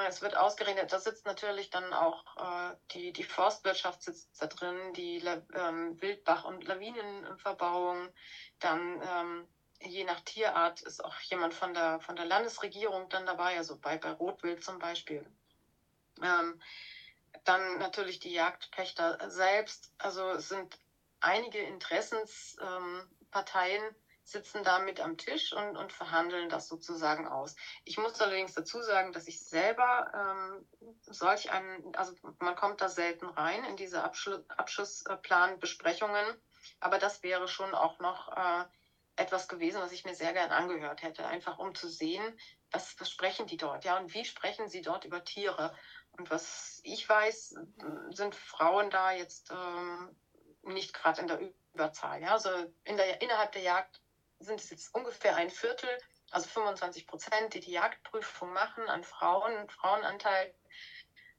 es 0.07 0.21
wird 0.21 0.35
ausgerechnet, 0.35 0.91
da 0.91 0.99
sitzt 0.99 1.25
natürlich 1.25 1.69
dann 1.69 1.93
auch 1.93 2.23
äh, 2.37 2.75
die, 2.91 3.13
die 3.13 3.23
Forstwirtschaft 3.23 4.01
sitzt 4.01 4.41
da 4.41 4.47
drin, 4.47 4.93
die 4.93 5.17
ähm, 5.53 6.01
Wildbach- 6.01 6.45
und 6.45 6.65
Lawinenverbauung, 6.65 8.09
dann 8.59 9.01
ähm, 9.03 9.47
je 9.79 10.03
nach 10.03 10.21
Tierart 10.21 10.81
ist 10.81 11.03
auch 11.03 11.19
jemand 11.19 11.53
von 11.53 11.73
der, 11.73 11.99
von 11.99 12.15
der 12.15 12.25
Landesregierung 12.25 13.09
dann 13.09 13.25
dabei, 13.25 13.57
also 13.57 13.77
bei, 13.77 13.97
bei 13.97 14.11
Rotwild 14.11 14.63
zum 14.63 14.79
Beispiel. 14.79 15.25
Ähm, 16.21 16.61
dann 17.43 17.77
natürlich 17.77 18.19
die 18.19 18.31
Jagdpächter 18.31 19.29
selbst. 19.29 19.91
Also 19.97 20.31
es 20.31 20.49
sind 20.49 20.77
einige 21.19 21.59
Interessensparteien, 21.59 23.83
ähm, 23.83 23.95
sitzen 24.23 24.63
da 24.63 24.79
mit 24.79 24.99
am 24.99 25.17
Tisch 25.17 25.53
und, 25.53 25.75
und 25.77 25.91
verhandeln 25.91 26.49
das 26.49 26.67
sozusagen 26.67 27.27
aus. 27.27 27.55
Ich 27.83 27.97
muss 27.97 28.21
allerdings 28.21 28.53
dazu 28.53 28.81
sagen, 28.81 29.11
dass 29.11 29.27
ich 29.27 29.43
selber 29.43 30.11
ähm, 30.15 30.67
solch 31.05 31.51
einen, 31.51 31.95
also 31.95 32.13
man 32.39 32.55
kommt 32.55 32.81
da 32.81 32.89
selten 32.89 33.25
rein 33.25 33.63
in 33.65 33.75
diese 33.75 34.03
Abschluss, 34.03 34.49
Abschussplanbesprechungen, 34.49 36.25
aber 36.79 36.97
das 36.97 37.23
wäre 37.23 37.47
schon 37.47 37.73
auch 37.75 37.99
noch 37.99 38.35
äh, 38.35 38.65
etwas 39.15 39.47
gewesen, 39.47 39.81
was 39.81 39.91
ich 39.91 40.05
mir 40.05 40.15
sehr 40.15 40.33
gern 40.33 40.51
angehört 40.51 41.03
hätte, 41.03 41.25
einfach 41.25 41.59
um 41.59 41.75
zu 41.75 41.87
sehen, 41.87 42.39
was, 42.71 42.99
was 42.99 43.11
sprechen 43.11 43.45
die 43.45 43.57
dort, 43.57 43.85
ja, 43.85 43.97
und 43.97 44.13
wie 44.13 44.25
sprechen 44.25 44.67
sie 44.67 44.81
dort 44.81 45.05
über 45.05 45.23
Tiere. 45.23 45.75
Und 46.17 46.29
was 46.29 46.79
ich 46.83 47.07
weiß, 47.07 47.55
sind 48.11 48.35
Frauen 48.35 48.89
da 48.91 49.11
jetzt 49.11 49.51
ähm, 49.51 50.15
nicht 50.61 50.93
gerade 50.93 51.21
in 51.21 51.27
der 51.27 51.39
Überzahl. 51.73 52.21
Ja? 52.21 52.33
Also 52.33 52.49
in 52.83 52.97
der, 52.97 53.21
innerhalb 53.21 53.51
der 53.51 53.63
Jagd 53.63 54.02
sind 54.43 54.59
es 54.59 54.69
jetzt 54.69 54.93
ungefähr 54.93 55.35
ein 55.35 55.49
Viertel, 55.49 55.89
also 56.31 56.47
25 56.49 57.07
Prozent, 57.07 57.53
die 57.53 57.59
die 57.59 57.71
Jagdprüfung 57.71 58.51
machen 58.53 58.87
an 58.87 59.03
Frauen, 59.03 59.69
Frauenanteil. 59.69 60.53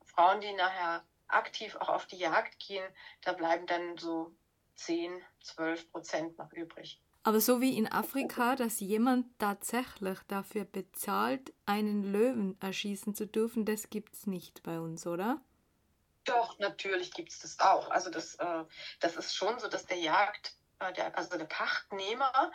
Frauen, 0.04 0.40
die 0.40 0.52
nachher 0.52 1.04
aktiv 1.28 1.76
auch 1.76 1.88
auf 1.88 2.06
die 2.06 2.18
Jagd 2.18 2.58
gehen, 2.58 2.86
da 3.22 3.32
bleiben 3.32 3.66
dann 3.66 3.96
so 3.96 4.34
10, 4.76 5.22
12 5.42 5.90
Prozent 5.90 6.38
noch 6.38 6.52
übrig. 6.52 7.00
Aber 7.26 7.40
so 7.40 7.60
wie 7.62 7.76
in 7.76 7.90
Afrika, 7.90 8.54
dass 8.54 8.80
jemand 8.80 9.26
tatsächlich 9.38 10.18
dafür 10.28 10.66
bezahlt, 10.66 11.54
einen 11.64 12.12
Löwen 12.12 12.60
erschießen 12.60 13.14
zu 13.14 13.26
dürfen, 13.26 13.64
das 13.64 13.88
gibt 13.88 14.14
es 14.14 14.26
nicht 14.26 14.62
bei 14.62 14.78
uns, 14.78 15.06
oder? 15.06 15.40
Doch, 16.24 16.58
natürlich 16.58 17.12
gibt 17.12 17.32
es 17.32 17.38
das 17.40 17.60
auch. 17.60 17.90
Also 17.90 18.10
das, 18.10 18.34
äh, 18.36 18.64
das 19.00 19.16
ist 19.16 19.34
schon 19.34 19.58
so, 19.58 19.68
dass 19.68 19.86
der 19.86 19.98
Jagd, 19.98 20.54
äh, 20.80 20.92
der, 20.92 21.16
also 21.16 21.38
der 21.38 21.46
Pachtnehmer 21.46 22.52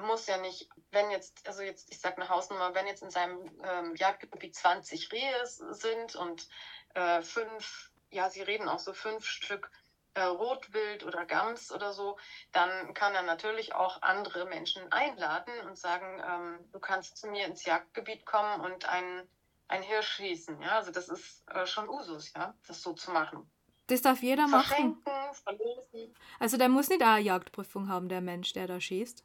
muss 0.00 0.26
ja 0.26 0.38
nicht, 0.38 0.68
wenn 0.90 1.10
jetzt, 1.10 1.46
also 1.46 1.62
jetzt, 1.62 1.90
ich 1.92 2.00
sage 2.00 2.16
eine 2.16 2.28
Hausnummer, 2.28 2.74
wenn 2.74 2.86
jetzt 2.86 3.02
in 3.02 3.10
seinem 3.10 3.50
ähm, 3.64 3.94
Jagdgebiet 3.96 4.54
20 4.54 5.12
Rehe 5.12 5.46
sind 5.46 6.16
und 6.16 6.48
äh, 6.94 7.22
fünf, 7.22 7.90
ja, 8.10 8.28
sie 8.30 8.42
reden 8.42 8.68
auch 8.68 8.78
so 8.78 8.92
fünf 8.92 9.24
Stück 9.24 9.70
äh, 10.14 10.22
Rotwild 10.22 11.04
oder 11.04 11.24
Gams 11.24 11.72
oder 11.72 11.92
so, 11.92 12.18
dann 12.52 12.94
kann 12.94 13.14
er 13.14 13.22
natürlich 13.22 13.74
auch 13.74 14.02
andere 14.02 14.46
Menschen 14.46 14.90
einladen 14.92 15.52
und 15.66 15.78
sagen, 15.78 16.22
ähm, 16.26 16.58
du 16.72 16.80
kannst 16.80 17.16
zu 17.16 17.28
mir 17.28 17.46
ins 17.46 17.64
Jagdgebiet 17.64 18.26
kommen 18.26 18.60
und 18.60 18.88
einen, 18.88 19.28
einen 19.68 19.84
Hirsch 19.84 20.08
schießen. 20.16 20.60
Ja, 20.62 20.76
also 20.76 20.90
das 20.90 21.08
ist 21.08 21.48
äh, 21.48 21.66
schon 21.66 21.88
Usus, 21.88 22.32
ja, 22.34 22.54
das 22.66 22.82
so 22.82 22.92
zu 22.92 23.10
machen. 23.12 23.48
Das 23.86 24.02
darf 24.02 24.22
jeder 24.22 24.46
machen. 24.46 25.02
Verlosen. 25.42 26.14
Also 26.38 26.56
der 26.56 26.68
muss 26.68 26.88
nicht 26.88 27.02
eine 27.02 27.22
Jagdprüfung 27.22 27.88
haben, 27.88 28.08
der 28.08 28.20
Mensch, 28.20 28.52
der 28.52 28.66
da 28.66 28.80
schießt. 28.80 29.24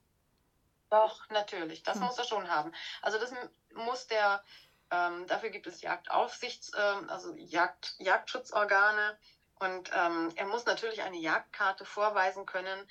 Doch, 0.96 1.30
natürlich. 1.30 1.84
Das 1.84 1.96
hm. 1.96 2.04
muss 2.04 2.18
er 2.18 2.24
schon 2.24 2.50
haben. 2.50 2.72
Also 3.02 3.20
das 3.20 3.34
muss 3.74 4.08
der, 4.08 4.42
ähm, 4.92 5.28
dafür 5.28 5.50
gibt 5.50 5.68
es 5.68 5.82
Jagdaufsichts-, 5.82 6.72
ähm, 6.78 7.10
also 7.10 7.36
Jagd, 7.36 7.96
Jagdschutzorgane. 7.98 9.18
Und 9.60 9.92
ähm, 9.94 10.32
er 10.36 10.46
muss 10.46 10.66
natürlich 10.66 11.02
eine 11.02 11.18
Jagdkarte 11.18 11.84
vorweisen 11.84 12.46
können. 12.46 12.90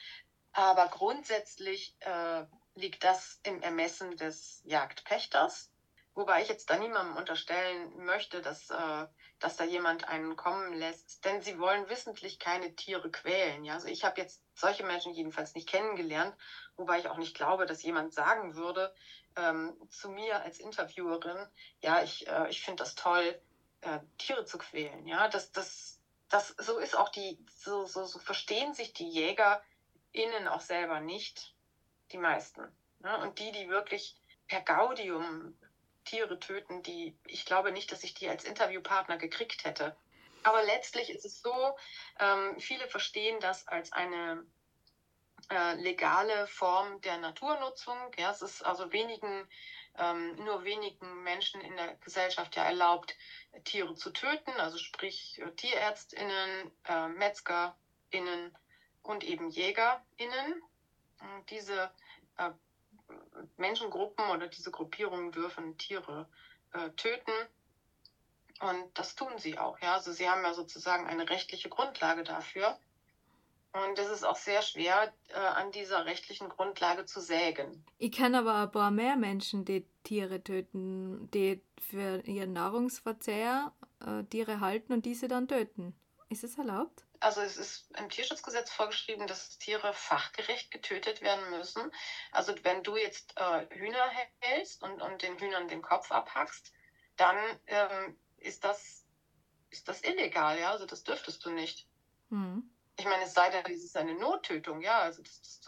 Aber 0.53 0.89
grundsätzlich 0.89 1.97
äh, 2.01 2.45
liegt 2.75 3.05
das 3.05 3.41
im 3.43 3.63
Ermessen 3.63 4.19
des 4.19 4.61
Jagdpächters. 4.65 5.71
Wobei 6.15 6.43
ich 6.43 6.49
jetzt 6.49 6.69
da 6.69 6.77
niemandem 6.77 7.17
unterstellen 7.17 8.05
möchte, 8.05 8.43
dass, 8.43 8.69
äh, 8.69 9.07
dass 9.41 9.57
da 9.57 9.65
jemand 9.65 10.09
einen 10.09 10.37
kommen 10.37 10.75
lässt. 10.75 11.25
Denn 11.25 11.41
sie 11.41 11.59
wollen 11.59 11.89
wissentlich 11.89 12.39
keine 12.39 12.75
Tiere 12.77 13.11
quälen. 13.11 13.65
Ja? 13.65 13.75
Also 13.75 13.89
ich 13.89 14.05
habe 14.05 14.21
jetzt 14.21 14.43
solche 14.55 14.85
Menschen 14.85 15.15
jedenfalls 15.15 15.55
nicht 15.55 15.69
kennengelernt, 15.69 16.37
wobei 16.77 16.99
ich 16.99 17.09
auch 17.09 17.19
nicht 17.19 17.35
glaube, 17.35 17.67
dass 17.67 17.83
jemand 17.83 18.13
sagen 18.13 18.55
würde 18.55 18.95
ähm, 19.37 19.77
zu 19.91 20.11
mir 20.11 20.43
als 20.43 20.59
Interviewerin, 20.59 21.47
ja, 21.81 22.03
ich, 22.03 22.27
äh, 22.27 22.49
ich 22.49 22.63
finde 22.63 22.83
das 22.83 22.95
toll, 22.95 23.41
äh, 23.81 24.01
Tiere 24.19 24.45
zu 24.45 24.59
quälen. 24.59 25.07
Ja, 25.07 25.29
das, 25.29 25.53
das, 25.53 26.01
das, 26.29 26.49
so 26.59 26.79
ist 26.79 26.97
auch 26.97 27.09
die, 27.09 27.39
so, 27.51 27.85
so, 27.87 28.05
so 28.05 28.19
verstehen 28.19 28.75
sich 28.75 28.93
die 28.93 29.09
JägerInnen 29.09 30.49
auch 30.49 30.61
selber 30.61 31.01
nicht, 31.01 31.55
die 32.13 32.19
meisten. 32.19 32.63
Ne? 33.01 33.19
Und 33.19 33.39
die, 33.39 33.53
die 33.53 33.69
wirklich 33.69 34.17
per 34.49 34.61
Gaudium 34.61 35.57
Tiere 36.05 36.39
töten, 36.39 36.83
die, 36.83 37.17
ich 37.27 37.45
glaube 37.45 37.73
nicht, 37.73 37.91
dass 37.91 38.05
ich 38.05 38.15
die 38.15 38.29
als 38.29 38.45
Interviewpartner 38.45 39.17
gekriegt 39.17 39.65
hätte. 39.65 39.97
Aber 40.43 40.63
letztlich 40.63 41.11
ist 41.11 41.25
es 41.25 41.41
so, 41.41 41.77
ähm, 42.21 42.59
viele 42.61 42.87
verstehen 42.87 43.41
das 43.41 43.67
als 43.67 43.93
eine 43.93 44.45
äh, 45.51 45.75
legale 45.75 46.47
Form 46.47 47.01
der 47.03 47.19
Naturnutzung. 47.19 47.97
Ja, 48.19 48.31
es 48.31 48.43
ist 48.43 48.63
also 48.63 48.93
wenigen, 48.93 49.49
ähm, 49.99 50.37
nur 50.45 50.65
wenigen 50.65 51.23
Menschen 51.23 51.61
in 51.61 51.77
der 51.77 51.97
Gesellschaft 51.97 52.57
ja 52.57 52.65
erlaubt, 52.65 53.17
Tiere 53.65 53.95
zu 53.95 54.11
töten, 54.11 54.53
also 54.59 54.79
sprich 54.79 55.41
äh, 55.41 55.51
TierärztInnen, 55.53 56.71
äh, 56.85 57.09
MetzgerInnen 57.09 58.57
und 59.03 59.25
eben 59.25 59.51
JägerInnen. 59.51 60.63
Und 61.21 61.51
diese 61.51 61.91
äh, 62.37 62.51
Menschengruppen 63.57 64.29
oder 64.31 64.49
diese 64.49 64.71
Gruppierungen 64.71 65.33
dürfen 65.33 65.79
Tiere 65.79 66.29
äh, 66.73 66.91
töten 66.91 67.33
und 68.61 68.99
das 68.99 69.15
tun 69.15 69.39
sie 69.39 69.59
auch. 69.59 69.79
Ja? 69.81 69.95
Also 69.95 70.13
sie 70.13 70.29
haben 70.29 70.43
ja 70.43 70.55
sozusagen 70.55 71.07
eine 71.07 71.29
rechtliche 71.29 71.69
Grundlage 71.69 72.23
dafür. 72.23 72.79
Und 73.75 73.99
es 73.99 74.09
ist 74.09 74.25
auch 74.25 74.37
sehr 74.37 74.63
schwer, 74.63 75.13
äh, 75.29 75.35
an 75.35 75.73
dieser 75.73 76.07
rechtlichen 76.07 76.49
Grundlage 76.49 77.07
zu 77.07 77.21
sägen. 77.21 77.85
Ich 77.99 78.13
kenne 78.13 78.39
aber 78.39 78.55
ein 78.55 78.71
paar 78.71 78.91
mehr 78.91 79.17
Menschen, 79.17 79.65
die 79.65 79.85
Tiere 80.05 80.43
töten, 80.43 81.29
die 81.33 81.61
für 81.81 82.21
ihren 82.25 82.53
Nahrungsverzehr 82.53 83.73
äh, 84.01 84.23
Tiere 84.25 84.61
halten 84.61 84.93
und 84.93 85.05
diese 85.05 85.27
dann 85.27 85.49
töten. 85.49 85.95
Ist 86.29 86.45
es 86.45 86.57
erlaubt? 86.57 87.05
also 87.25 87.41
es 87.41 87.57
ist 87.57 87.91
im 87.99 88.11
Tierschutzgesetz 88.11 88.71
vorgeschrieben, 88.71 89.27
dass 89.27 89.59
Tiere 89.59 89.95
fachgerecht 89.95 90.71
getötet 90.71 91.23
werden 91.23 91.51
müssen. 91.51 91.91
Also 92.33 92.55
wenn 92.63 92.83
du 92.83 92.97
jetzt 92.97 93.33
äh, 93.37 93.67
Hühner 93.71 94.11
hältst 94.41 94.83
und, 94.83 95.01
und 95.01 95.23
den 95.23 95.39
Hühnern 95.39 95.69
den 95.69 95.81
Kopf 95.81 96.13
abhackst, 96.13 96.73
dann 97.17 97.37
ähm, 97.67 98.17
ist, 98.37 98.65
das, 98.65 99.07
ist 99.71 99.89
das 99.89 100.03
illegal, 100.03 100.59
ja. 100.59 100.71
Also 100.71 100.85
das 100.85 101.03
dürftest 101.03 101.45
du 101.47 101.51
nicht. 101.51 101.89
Mhm. 102.29 102.71
Ich 102.97 103.05
meine, 103.07 103.25
es 103.25 103.35
sei 103.35 103.51
denn, 103.51 103.65
es 103.67 103.83
ist 103.83 103.97
eine 103.97 104.15
Nottötung, 104.15 104.81
ja, 104.81 105.01
also 105.01 105.23
dass, 105.23 105.61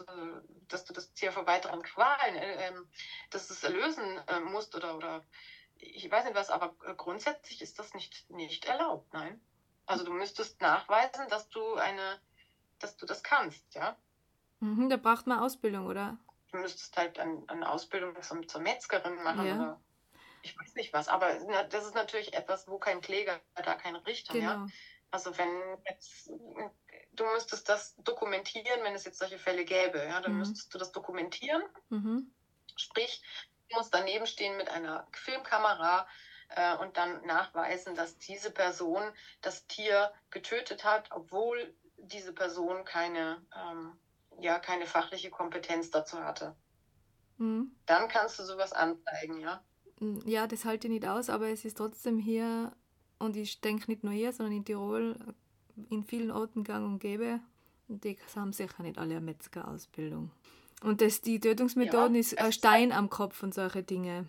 dass, 0.67 0.85
du, 0.85 0.93
das 0.93 1.13
Tier 1.13 1.31
vor 1.31 1.45
weiteren 1.45 1.81
Qualen, 1.83 2.35
äh, 2.35 2.67
ähm, 2.67 2.87
dass 3.31 3.47
du 3.47 3.53
es 3.53 3.63
erlösen 3.63 4.17
äh, 4.27 4.39
musst 4.39 4.75
oder, 4.75 4.95
oder 4.95 5.25
ich 5.75 6.09
weiß 6.09 6.25
nicht 6.25 6.35
was, 6.35 6.49
aber 6.49 6.73
grundsätzlich 6.95 7.61
ist 7.61 7.79
das 7.79 7.93
nicht, 7.93 8.29
nicht 8.29 8.65
erlaubt, 8.65 9.13
nein. 9.13 9.41
Also 9.85 10.03
du 10.03 10.11
müsstest 10.11 10.61
nachweisen, 10.61 11.27
dass 11.29 11.49
du 11.49 11.75
eine, 11.75 12.19
dass 12.79 12.97
du 12.97 13.05
das 13.05 13.23
kannst, 13.23 13.63
ja. 13.75 13.97
Mhm, 14.59 14.89
da 14.89 14.97
braucht 14.97 15.27
man 15.27 15.39
Ausbildung, 15.39 15.85
oder? 15.85 16.17
Du 16.51 16.57
müsstest 16.57 16.95
halt 16.97 17.19
eine, 17.19 17.43
eine 17.47 17.69
Ausbildung 17.69 18.19
zum, 18.21 18.47
zur 18.47 18.61
Metzgerin 18.61 19.21
machen 19.23 19.45
ja. 19.45 19.55
oder 19.55 19.81
ich 20.41 20.57
weiß 20.59 20.75
nicht 20.75 20.93
was. 20.93 21.07
Aber 21.07 21.33
das 21.69 21.85
ist 21.85 21.95
natürlich 21.95 22.33
etwas, 22.33 22.67
wo 22.67 22.77
kein 22.79 23.01
Kläger, 23.01 23.39
da 23.55 23.75
kein 23.75 23.95
Richter, 23.95 24.33
genau. 24.33 24.51
ja. 24.51 24.67
Also 25.11 25.37
wenn 25.37 25.49
jetzt, 25.89 26.29
du 27.17 27.25
müsstest 27.25 27.67
das 27.67 27.95
dokumentieren, 27.97 28.83
wenn 28.83 28.95
es 28.95 29.05
jetzt 29.05 29.19
solche 29.19 29.39
Fälle 29.39 29.65
gäbe, 29.65 29.99
ja, 29.99 30.21
dann 30.21 30.33
mhm. 30.33 30.39
müsstest 30.39 30.73
du 30.73 30.77
das 30.77 30.91
dokumentieren. 30.91 31.63
Mhm. 31.89 32.31
Sprich, 32.75 33.21
du 33.69 33.77
musst 33.77 33.93
daneben 33.93 34.25
stehen 34.25 34.55
mit 34.57 34.69
einer 34.69 35.07
Filmkamera, 35.11 36.07
äh, 36.49 36.77
und 36.77 36.97
dann 36.97 37.25
nachweisen, 37.25 37.95
dass 37.95 38.17
diese 38.17 38.51
Person 38.51 39.03
das 39.41 39.67
Tier 39.67 40.11
getötet 40.29 40.83
hat, 40.83 41.09
obwohl 41.11 41.73
diese 41.97 42.33
Person 42.33 42.85
keine, 42.85 43.45
ähm, 43.55 43.93
ja, 44.39 44.59
keine 44.59 44.85
fachliche 44.85 45.29
Kompetenz 45.29 45.91
dazu 45.91 46.19
hatte. 46.19 46.55
Mhm. 47.37 47.71
Dann 47.85 48.07
kannst 48.07 48.39
du 48.39 48.43
sowas 48.43 48.71
anzeigen, 48.71 49.39
ja. 49.39 49.63
Mm, 49.99 50.19
ja, 50.25 50.47
das 50.47 50.65
halte 50.65 50.87
ich 50.87 50.93
nicht 50.93 51.07
aus, 51.07 51.29
aber 51.29 51.49
es 51.49 51.65
ist 51.65 51.77
trotzdem 51.77 52.17
hier, 52.17 52.71
und 53.19 53.35
ich 53.35 53.61
denke 53.61 53.89
nicht 53.91 54.03
nur 54.03 54.13
hier, 54.13 54.31
sondern 54.31 54.55
in 54.55 54.65
Tirol, 54.65 55.17
in 55.89 56.03
vielen 56.03 56.31
Orten 56.31 56.63
gang 56.63 56.85
und 56.85 56.99
gäbe. 56.99 57.39
Und 57.87 58.03
die 58.03 58.17
haben 58.35 58.53
sicher 58.53 58.83
nicht 58.83 58.97
alle 58.97 59.15
eine 59.15 59.25
Metzgerausbildung. 59.25 60.31
Und 60.83 61.01
das, 61.01 61.21
die 61.21 61.39
Tötungsmethoden 61.39 62.15
ja, 62.15 62.19
ist 62.19 62.37
ein 62.37 62.51
Stein 62.51 62.91
am 62.91 63.09
Kopf 63.09 63.41
und 63.43 63.53
solche 63.53 63.83
Dinge. 63.83 64.27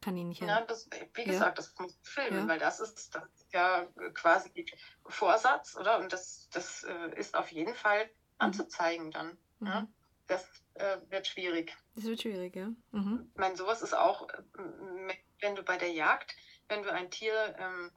Kaninchen. 0.00 0.48
Ja, 0.48 0.60
das, 0.62 0.88
wie 1.14 1.24
gesagt, 1.24 1.58
ja. 1.58 1.64
das 1.64 1.74
muss 1.78 1.98
filmen, 2.02 2.40
ja. 2.40 2.48
weil 2.48 2.58
das 2.58 2.80
ist, 2.80 3.14
das 3.14 3.24
ist 3.34 3.52
ja 3.52 3.86
quasi 4.14 4.64
Vorsatz, 5.06 5.76
oder? 5.76 5.98
Und 5.98 6.12
das, 6.12 6.48
das 6.52 6.84
äh, 6.84 7.18
ist 7.18 7.34
auf 7.34 7.50
jeden 7.50 7.74
Fall 7.74 8.04
mhm. 8.04 8.10
anzuzeigen 8.38 9.10
dann. 9.10 9.36
Mhm. 9.58 9.66
Ja? 9.66 9.88
Das 10.28 10.46
äh, 10.74 10.98
wird 11.08 11.26
schwierig. 11.26 11.76
Das 11.96 12.04
wird 12.04 12.22
schwierig, 12.22 12.54
ja. 12.54 12.68
Mhm. 12.92 13.28
Ich 13.32 13.40
meine, 13.40 13.56
sowas 13.56 13.82
ist 13.82 13.94
auch, 13.94 14.28
äh, 14.28 15.14
wenn 15.40 15.56
du 15.56 15.62
bei 15.62 15.76
der 15.76 15.90
Jagd, 15.90 16.36
wenn 16.68 16.82
du 16.82 16.92
ein 16.92 17.10
Tier 17.10 17.56
ähm, 17.58 17.90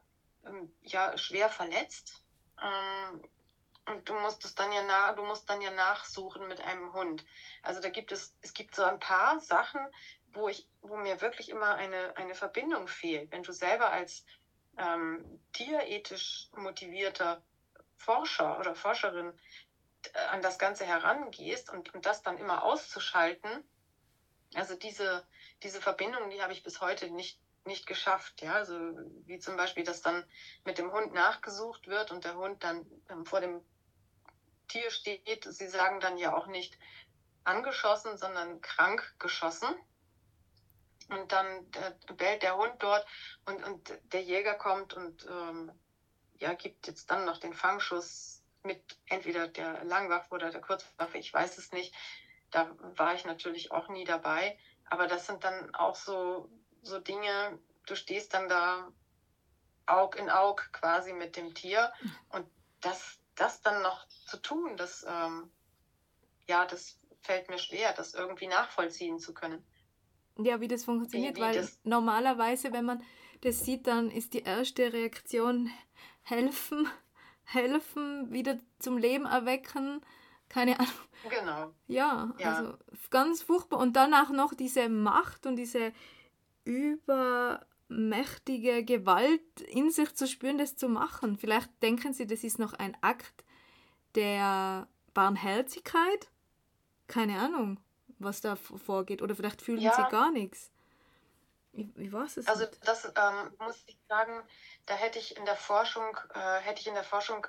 ja, 0.82 1.18
schwer 1.18 1.50
verletzt, 1.50 2.24
ähm, 2.62 3.22
und 3.88 4.08
du 4.08 4.14
musst 4.14 4.46
es 4.46 4.56
dann 4.56 4.72
ja 4.72 4.84
nach, 4.84 5.16
du 5.16 5.24
musst 5.24 5.50
dann 5.50 5.62
ja 5.62 5.72
nachsuchen 5.72 6.48
mit 6.48 6.62
einem 6.62 6.94
Hund. 6.94 7.26
Also 7.64 7.82
da 7.82 7.90
gibt 7.90 8.12
es, 8.12 8.36
es 8.42 8.54
gibt 8.54 8.76
so 8.76 8.84
ein 8.84 9.00
paar 9.00 9.40
Sachen, 9.40 9.82
wo, 10.34 10.48
ich, 10.48 10.68
wo 10.82 10.98
mir 10.98 11.20
wirklich 11.22 11.50
immer 11.50 11.76
eine, 11.76 12.16
eine 12.16 12.36
Verbindung 12.36 12.88
fehlt. 12.88 13.32
Wenn 13.32 13.44
du 13.44 13.52
selber 13.52 13.92
als 13.92 14.24
ähm, 14.78 15.40
tierethisch 15.52 16.50
motivierter 16.56 17.44
Forscher 17.98 18.60
oder 18.60 18.76
Forscherin 18.76 19.34
äh, 20.14 20.20
an 20.30 20.42
das 20.42 20.60
Ganze 20.60 20.86
herangehst 20.86 21.70
und, 21.70 21.94
und 21.94 22.06
das 22.06 22.22
dann 22.22 22.38
immer 22.38 22.64
auszuschalten, 22.64 23.64
also 24.54 24.76
diese, 24.76 25.26
diese 25.64 25.82
Verbindung, 25.82 26.30
die 26.30 26.42
habe 26.42 26.54
ich 26.54 26.64
bis 26.64 26.82
heute 26.82 27.10
nicht, 27.10 27.40
nicht 27.66 27.86
geschafft. 27.86 28.42
Ja? 28.42 28.54
Also 28.54 28.76
wie 29.26 29.40
zum 29.40 29.58
Beispiel, 29.58 29.84
dass 29.84 30.02
dann 30.02 30.24
mit 30.66 30.78
dem 30.78 30.92
Hund 30.92 31.14
nachgesucht 31.14 31.88
wird 31.88 32.12
und 32.12 32.24
der 32.24 32.36
Hund 32.36 32.64
dann 32.64 32.86
ähm, 33.10 33.26
vor 33.26 33.42
dem 33.42 33.62
Tier 34.68 34.90
steht. 34.90 35.44
Sie 35.44 35.68
sagen 35.68 36.00
dann 36.00 36.18
ja 36.18 36.36
auch 36.36 36.48
nicht 36.48 36.78
angeschossen, 37.44 38.18
sondern 38.18 38.62
krank 38.62 39.16
geschossen. 39.20 39.70
Und 41.10 41.32
dann 41.32 41.70
äh, 41.74 42.14
bellt 42.14 42.42
der 42.42 42.56
Hund 42.56 42.76
dort 42.80 43.06
und, 43.46 43.64
und 43.66 44.00
der 44.14 44.22
Jäger 44.22 44.56
kommt 44.56 44.94
und 44.94 45.26
ähm, 45.26 45.72
ja, 46.40 46.54
gibt 46.54 46.88
jetzt 46.88 47.12
dann 47.12 47.26
noch 47.26 47.38
den 47.38 47.54
Fangschuss 47.54 48.42
mit 48.64 48.82
entweder 49.08 49.48
der 49.48 49.84
Langwaffe 49.84 50.34
oder 50.34 50.52
der 50.52 50.62
Kurzwaffe, 50.62 51.18
ich 51.18 51.34
weiß 51.34 51.58
es 51.58 51.72
nicht. 51.72 51.94
Da 52.50 52.76
war 52.98 53.14
ich 53.16 53.26
natürlich 53.26 53.72
auch 53.72 53.90
nie 53.90 54.04
dabei. 54.04 54.58
Aber 54.86 55.08
das 55.08 55.26
sind 55.26 55.44
dann 55.44 55.74
auch 55.74 55.96
so, 55.96 56.50
so 56.82 57.00
Dinge, 57.00 57.60
du 57.86 57.96
stehst 57.96 58.34
dann 58.34 58.50
da 58.50 58.92
Aug 59.86 60.16
in 60.18 60.30
Aug 60.30 60.62
quasi 60.72 61.14
mit 61.14 61.36
dem 61.36 61.54
Tier. 61.54 61.92
Und 62.30 62.46
das, 62.82 63.20
das 63.36 63.62
dann 63.62 63.82
noch 63.82 64.08
zu 64.08 64.38
tun, 64.38 64.78
das, 64.78 65.06
ähm, 65.08 65.52
ja, 66.48 66.66
das 66.66 66.98
fällt 67.22 67.50
mir 67.50 67.60
schwer, 67.60 67.94
das 67.94 68.14
irgendwie 68.14 68.48
nachvollziehen 68.48 69.20
zu 69.20 69.34
können 69.34 69.64
ja, 70.38 70.60
wie 70.62 70.68
das 70.68 70.86
funktioniert, 70.86 71.36
wie, 71.36 71.40
wie 71.40 71.44
weil 71.44 71.56
das 71.56 71.80
normalerweise, 71.84 72.72
wenn 72.74 72.86
man 72.86 73.04
das 73.42 73.66
sieht, 73.66 73.88
dann 73.88 74.12
ist 74.12 74.34
die 74.34 74.44
erste 74.44 74.94
Reaktion 74.94 75.70
helfen, 76.22 76.88
helfen, 77.44 78.32
wieder 78.32 78.60
zum 78.80 78.98
Leben 78.98 79.26
erwecken, 79.26 80.02
keine 80.50 80.80
Ahnung. 80.80 80.94
Genau. 81.30 81.74
Ja, 81.88 82.34
ja, 82.38 82.56
also 82.56 82.74
ganz 83.10 83.42
furchtbar. 83.42 83.80
Und 83.80 83.96
danach 83.96 84.32
noch 84.32 84.54
diese 84.54 84.90
Macht 84.90 85.46
und 85.46 85.56
diese 85.56 85.94
übermächtige 86.64 88.86
Gewalt 88.86 89.62
in 89.62 89.92
sich 89.92 90.16
zu 90.16 90.28
spüren, 90.28 90.58
das 90.58 90.76
zu 90.76 90.90
machen. 90.90 91.38
Vielleicht 91.38 91.70
denken 91.82 92.14
Sie, 92.14 92.28
das 92.28 92.44
ist 92.44 92.60
noch 92.60 92.74
ein 92.74 92.98
Akt 93.02 93.46
der 94.16 94.90
Barmherzigkeit? 95.14 96.30
Keine 97.08 97.40
Ahnung 97.40 97.80
was 98.24 98.42
da 98.42 98.56
vorgeht. 98.56 99.22
Oder 99.22 99.36
vielleicht 99.36 99.62
fühlen 99.62 99.80
ja. 99.80 99.96
sie 99.96 100.10
gar 100.10 100.32
nichts. 100.32 100.72
Ich, 101.74 101.88
ich 101.98 102.12
weiß 102.12 102.38
es 102.38 102.48
also 102.48 102.66
das 102.84 103.06
ähm, 103.06 103.56
muss 103.60 103.84
ich 103.88 103.98
sagen, 104.10 104.44
da 104.86 104.94
hätte 104.94 105.20
ich 105.20 105.38
in 105.38 105.46
der 105.46 105.56
Forschung, 105.56 106.18
äh, 106.34 106.60
hätte 106.60 106.82
ich 106.82 106.88
in 106.88 106.94
der 106.94 107.04
Forschung 107.04 107.48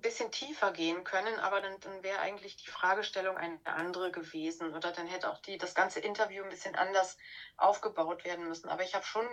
ein 0.00 0.02
bisschen 0.02 0.32
tiefer 0.32 0.72
gehen 0.72 1.04
können, 1.04 1.38
aber 1.40 1.60
dann, 1.60 1.78
dann 1.80 2.02
wäre 2.02 2.20
eigentlich 2.20 2.56
die 2.56 2.70
Fragestellung 2.70 3.36
eine 3.36 3.60
andere 3.66 4.10
gewesen 4.10 4.74
oder 4.74 4.92
dann 4.92 5.06
hätte 5.06 5.30
auch 5.30 5.42
die, 5.42 5.58
das 5.58 5.74
ganze 5.74 6.00
Interview 6.00 6.42
ein 6.42 6.48
bisschen 6.48 6.74
anders 6.74 7.18
aufgebaut 7.58 8.24
werden 8.24 8.48
müssen. 8.48 8.70
Aber 8.70 8.82
ich 8.82 8.94
habe 8.94 9.04
schon, 9.04 9.26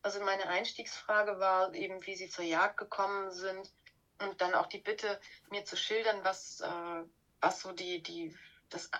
also 0.00 0.20
meine 0.20 0.48
Einstiegsfrage 0.48 1.38
war 1.38 1.74
eben, 1.74 2.04
wie 2.06 2.16
sie 2.16 2.30
zur 2.30 2.44
Jagd 2.44 2.78
gekommen 2.78 3.30
sind 3.32 3.70
und 4.18 4.40
dann 4.40 4.54
auch 4.54 4.66
die 4.66 4.78
Bitte, 4.78 5.20
mir 5.50 5.66
zu 5.66 5.76
schildern, 5.76 6.24
was, 6.24 6.60
äh, 6.60 7.04
was 7.42 7.60
so 7.60 7.72
die, 7.72 8.02
die, 8.02 8.34
das 8.70 8.90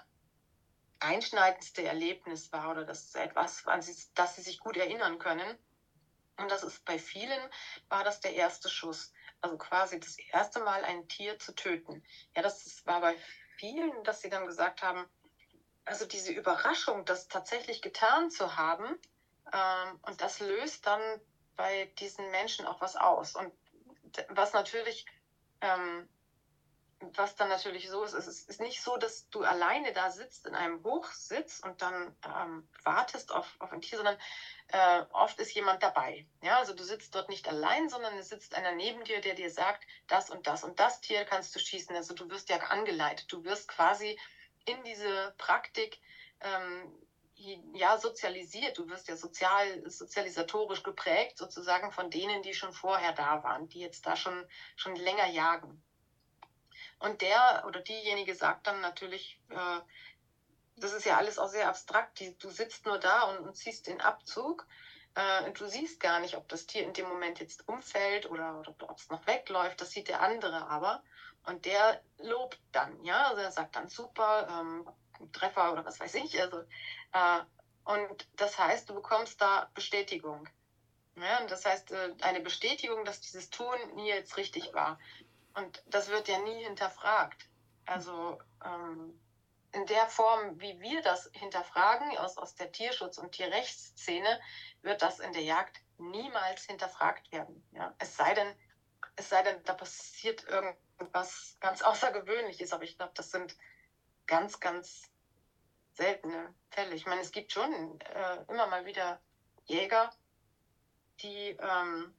einschneidendste 1.01 1.85
Erlebnis 1.85 2.53
war 2.53 2.73
oder 2.73 2.85
das 2.85 3.15
etwas, 3.15 3.67
an 3.67 3.83
das 4.15 4.37
sie 4.37 4.43
sich 4.43 4.59
gut 4.59 4.77
erinnern 4.77 5.19
können. 5.19 5.57
Und 6.37 6.51
das 6.51 6.63
ist 6.63 6.85
bei 6.85 6.99
vielen, 6.99 7.51
war 7.89 8.05
das 8.05 8.21
der 8.21 8.35
erste 8.35 8.69
Schuss. 8.69 9.11
Also 9.41 9.57
quasi 9.57 10.01
das 10.01 10.17
erste 10.33 10.61
Mal 10.61 10.85
ein 10.85 11.07
Tier 11.09 11.39
zu 11.39 11.55
töten. 11.55 12.05
Ja, 12.35 12.43
das 12.43 12.83
war 12.87 13.01
bei 13.01 13.17
vielen, 13.57 14.05
dass 14.05 14.21
sie 14.21 14.29
dann 14.29 14.47
gesagt 14.47 14.83
haben, 14.83 15.09
also 15.85 16.07
diese 16.07 16.33
Überraschung, 16.33 17.05
das 17.05 17.29
tatsächlich 17.29 17.81
getan 17.81 18.31
zu 18.31 18.57
haben, 18.57 18.99
ähm, 19.53 19.99
und 20.03 20.21
das 20.21 20.41
löst 20.41 20.87
dann 20.87 21.21
bei 21.57 21.87
diesen 21.99 22.31
Menschen 22.31 22.67
auch 22.67 22.81
was 22.81 22.97
aus. 22.97 23.35
Und 23.35 23.53
was 24.29 24.53
natürlich 24.53 25.05
ähm, 25.61 26.09
was 27.01 27.37
dann 27.37 27.49
natürlich 27.49 27.89
so 27.89 28.03
ist, 28.03 28.15
es 28.15 28.43
ist 28.43 28.61
nicht 28.61 28.83
so, 28.83 28.97
dass 28.97 29.29
du 29.31 29.43
alleine 29.43 29.93
da 29.93 30.11
sitzt 30.11 30.47
in 30.47 30.55
einem 30.55 30.83
Hochsitz 30.83 31.61
und 31.61 31.81
dann 31.81 32.17
ähm, 32.27 32.69
wartest 32.83 33.33
auf, 33.33 33.57
auf 33.61 33.73
ein 33.73 33.81
Tier, 33.81 33.99
sondern 33.99 34.19
äh, 34.69 35.05
oft 35.13 35.39
ist 35.39 35.55
jemand 35.55 35.83
dabei. 35.83 36.27
Ja, 36.43 36.59
also 36.59 36.75
du 36.75 36.83
sitzt 36.83 37.15
dort 37.15 37.29
nicht 37.29 37.47
allein, 37.49 37.89
sondern 37.89 38.17
es 38.19 38.29
sitzt 38.29 38.55
einer 38.55 38.73
neben 38.73 39.05
dir, 39.05 39.21
der 39.21 39.35
dir 39.35 39.51
sagt, 39.51 39.85
das 40.09 40.29
und 40.29 40.47
das 40.47 40.65
und 40.65 40.81
das 40.81 41.01
Tier 41.01 41.25
kannst 41.25 41.55
du 41.55 41.61
schießen. 41.61 41.95
Also 41.95 42.15
du 42.15 42.29
wirst 42.31 42.49
ja 42.49 42.59
angeleitet. 42.59 43.33
Du 43.33 43.45
wirst 43.45 43.69
quasi 43.69 44.19
in 44.65 44.83
diese 44.85 45.35
Praktik 45.39 46.01
ähm, 46.41 46.93
ja 47.75 47.97
sozialisiert. 47.97 48.77
Du 48.77 48.89
wirst 48.89 49.07
ja 49.07 49.17
sozial, 49.17 49.89
sozialisatorisch 49.89 50.83
geprägt, 50.83 51.39
sozusagen 51.39 51.93
von 51.93 52.11
denen, 52.11 52.43
die 52.43 52.55
schon 52.55 52.73
vorher 52.73 53.13
da 53.13 53.43
waren, 53.45 53.69
die 53.69 53.81
jetzt 53.81 54.05
da 54.05 54.17
schon, 54.17 54.45
schon 54.77 54.97
länger 54.97 55.29
jagen. 55.29 55.83
Und 56.99 57.23
der 57.23 57.65
oder 57.67 57.81
diejenige 57.81 58.35
sagt 58.35 58.67
dann 58.67 58.81
natürlich, 58.81 59.41
äh, 59.51 59.81
das 60.77 60.93
ist 60.93 61.05
ja 61.05 61.17
alles 61.17 61.39
auch 61.39 61.49
sehr 61.49 61.69
abstrakt, 61.69 62.21
die, 62.21 62.37
du 62.39 62.51
sitzt 62.51 62.87
nur 62.87 62.99
da 62.99 63.23
und, 63.25 63.47
und 63.47 63.57
ziehst 63.57 63.87
den 63.87 64.01
Abzug. 64.01 64.67
Äh, 65.15 65.51
du 65.53 65.67
siehst 65.67 66.01
gar 66.01 66.21
nicht, 66.21 66.37
ob 66.37 66.49
das 66.49 66.67
Tier 66.67 66.85
in 66.85 66.93
dem 66.93 67.09
Moment 67.09 67.41
jetzt 67.41 67.67
umfällt 67.69 68.31
oder, 68.31 68.61
oder 68.61 68.75
ob 68.89 68.99
es 68.99 69.09
noch 69.11 69.27
wegläuft. 69.27 69.81
Das 69.81 69.91
sieht 69.91 70.09
der 70.09 70.21
andere 70.21 70.69
aber. 70.69 71.03
Und 71.45 71.65
der 71.65 72.03
lobt 72.19 72.61
dann, 72.73 73.03
ja, 73.05 73.29
also 73.29 73.41
er 73.41 73.51
sagt 73.51 73.77
dann 73.77 73.89
super, 73.89 74.49
ähm, 74.51 74.89
Treffer 75.33 75.73
oder 75.73 75.85
was 75.85 75.99
weiß 75.99 76.15
ich. 76.17 76.41
Also, 76.41 76.59
äh, 77.13 77.41
und 77.85 78.29
das 78.37 78.59
heißt, 78.59 78.89
du 78.89 78.95
bekommst 78.95 79.41
da 79.41 79.71
Bestätigung. 79.75 80.49
Ja, 81.17 81.41
und 81.41 81.51
das 81.51 81.65
heißt, 81.65 81.91
äh, 81.91 82.15
eine 82.21 82.41
Bestätigung, 82.41 83.05
dass 83.05 83.21
dieses 83.21 83.51
Tun 83.51 83.77
nie 83.95 84.09
jetzt 84.09 84.37
richtig 84.37 84.73
war. 84.75 85.01
Und 85.59 85.83
das 85.87 86.09
wird 86.09 86.29
ja 86.29 86.39
nie 86.39 86.65
hinterfragt. 86.65 87.49
Also 87.85 88.39
ähm, 88.65 89.21
in 89.73 89.87
der 89.87 90.07
Form, 90.07 90.61
wie 90.61 90.81
wir 90.81 91.03
das 91.03 91.29
hinterfragen, 91.33 92.17
aus, 92.19 92.39
aus 92.39 92.55
der 92.55 92.71
Tierschutz- 92.71 93.19
und 93.19 93.33
Tierrechtsszene, 93.33 94.41
wird 94.83 95.03
das 95.03 95.19
in 95.19 95.33
der 95.33 95.43
Jagd 95.43 95.81
niemals 95.99 96.65
hinterfragt 96.65 97.33
werden. 97.33 97.67
Ja? 97.73 97.95
Es 97.99 98.17
sei 98.17 98.35
denn, 98.35 98.55
es 99.17 99.29
sei 99.29 99.43
denn, 99.43 99.63
da 99.65 99.75
passiert 99.75 100.45
irgendwas 100.45 101.57
ganz 101.61 101.83
Außergewöhnliches, 101.83 102.73
aber 102.73 102.85
ich 102.85 102.97
glaube, 102.97 103.13
das 103.15 103.31
sind 103.31 103.57
ganz, 104.27 104.61
ganz 104.61 105.11
seltene 105.95 106.55
Fälle. 106.71 106.95
Ich 106.95 107.07
meine, 107.07 107.23
es 107.23 107.33
gibt 107.33 107.53
schon 107.53 108.01
äh, 108.01 108.45
immer 108.49 108.69
mal 108.69 108.87
wieder 108.87 109.21
Jäger, 109.65 110.11
die 111.21 111.57
ähm, 111.61 112.15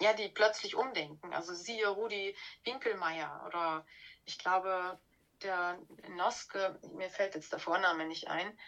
ja, 0.00 0.12
die 0.12 0.28
plötzlich 0.28 0.74
umdenken. 0.74 1.32
Also 1.32 1.54
siehe 1.54 1.88
Rudi 1.88 2.36
Winkelmeier 2.64 3.44
oder 3.46 3.86
ich 4.24 4.38
glaube, 4.38 4.98
der 5.42 5.78
Noske, 6.10 6.78
mir 6.94 7.10
fällt 7.10 7.34
jetzt 7.34 7.52
der 7.52 7.58
Vorname 7.58 8.06
nicht 8.06 8.28
ein, 8.28 8.58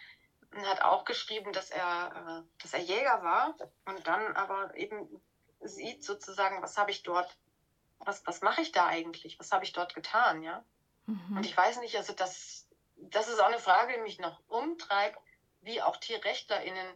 hat 0.65 0.81
auch 0.81 1.05
geschrieben, 1.05 1.51
dass 1.51 1.69
er, 1.69 2.43
äh, 2.45 2.61
dass 2.61 2.73
er 2.73 2.79
Jäger 2.79 3.23
war 3.23 3.55
und 3.85 4.07
dann 4.07 4.35
aber 4.35 4.75
eben 4.75 5.21
sieht 5.59 6.03
sozusagen, 6.03 6.61
was 6.61 6.77
habe 6.77 6.91
ich 6.91 7.03
dort, 7.03 7.35
was, 7.99 8.25
was 8.25 8.41
mache 8.41 8.61
ich 8.61 8.71
da 8.71 8.87
eigentlich, 8.87 9.39
was 9.39 9.51
habe 9.51 9.65
ich 9.65 9.73
dort 9.73 9.93
getan, 9.93 10.43
ja. 10.43 10.63
Mhm. 11.05 11.37
Und 11.37 11.45
ich 11.45 11.55
weiß 11.55 11.79
nicht, 11.79 11.95
also 11.97 12.13
das, 12.13 12.67
das 12.95 13.27
ist 13.27 13.39
auch 13.39 13.47
eine 13.47 13.59
Frage, 13.59 13.93
die 13.93 14.01
mich 14.01 14.19
noch 14.19 14.39
umtreibt, 14.47 15.19
wie 15.61 15.81
auch 15.81 15.97
TierrechtlerInnen 15.97 16.87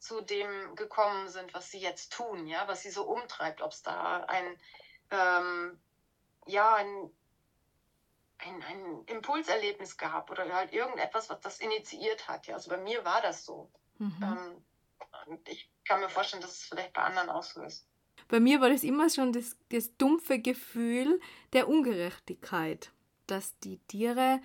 zu 0.00 0.22
dem 0.22 0.74
gekommen 0.74 1.28
sind, 1.28 1.52
was 1.54 1.70
sie 1.70 1.78
jetzt 1.78 2.12
tun, 2.12 2.46
ja, 2.46 2.66
was 2.66 2.82
sie 2.82 2.90
so 2.90 3.04
umtreibt, 3.04 3.60
ob 3.60 3.70
es 3.70 3.82
da 3.82 4.24
ein, 4.24 4.58
ähm, 5.10 5.78
ja, 6.46 6.74
ein, 6.74 7.10
ein, 8.38 8.62
ein 8.62 9.04
Impulserlebnis 9.04 9.98
gab 9.98 10.30
oder 10.30 10.52
halt 10.52 10.72
irgendetwas, 10.72 11.28
was 11.28 11.40
das 11.40 11.60
initiiert 11.60 12.26
hat. 12.28 12.46
Ja, 12.46 12.54
also 12.54 12.70
bei 12.70 12.78
mir 12.78 13.04
war 13.04 13.20
das 13.20 13.44
so. 13.44 13.70
Mhm. 13.98 14.16
Ähm, 14.22 14.64
und 15.26 15.48
ich 15.48 15.70
kann 15.84 16.00
mir 16.00 16.08
vorstellen, 16.08 16.40
dass 16.40 16.52
es 16.52 16.62
vielleicht 16.64 16.94
bei 16.94 17.02
anderen 17.02 17.28
auch 17.28 17.42
so 17.42 17.62
ist. 17.62 17.86
Bei 18.28 18.40
mir 18.40 18.60
war 18.60 18.70
das 18.70 18.84
immer 18.84 19.10
schon 19.10 19.32
das, 19.32 19.56
das 19.70 19.96
dumpfe 19.96 20.38
Gefühl 20.38 21.20
der 21.52 21.68
Ungerechtigkeit, 21.68 22.90
dass 23.26 23.58
die 23.58 23.78
Tiere 23.86 24.40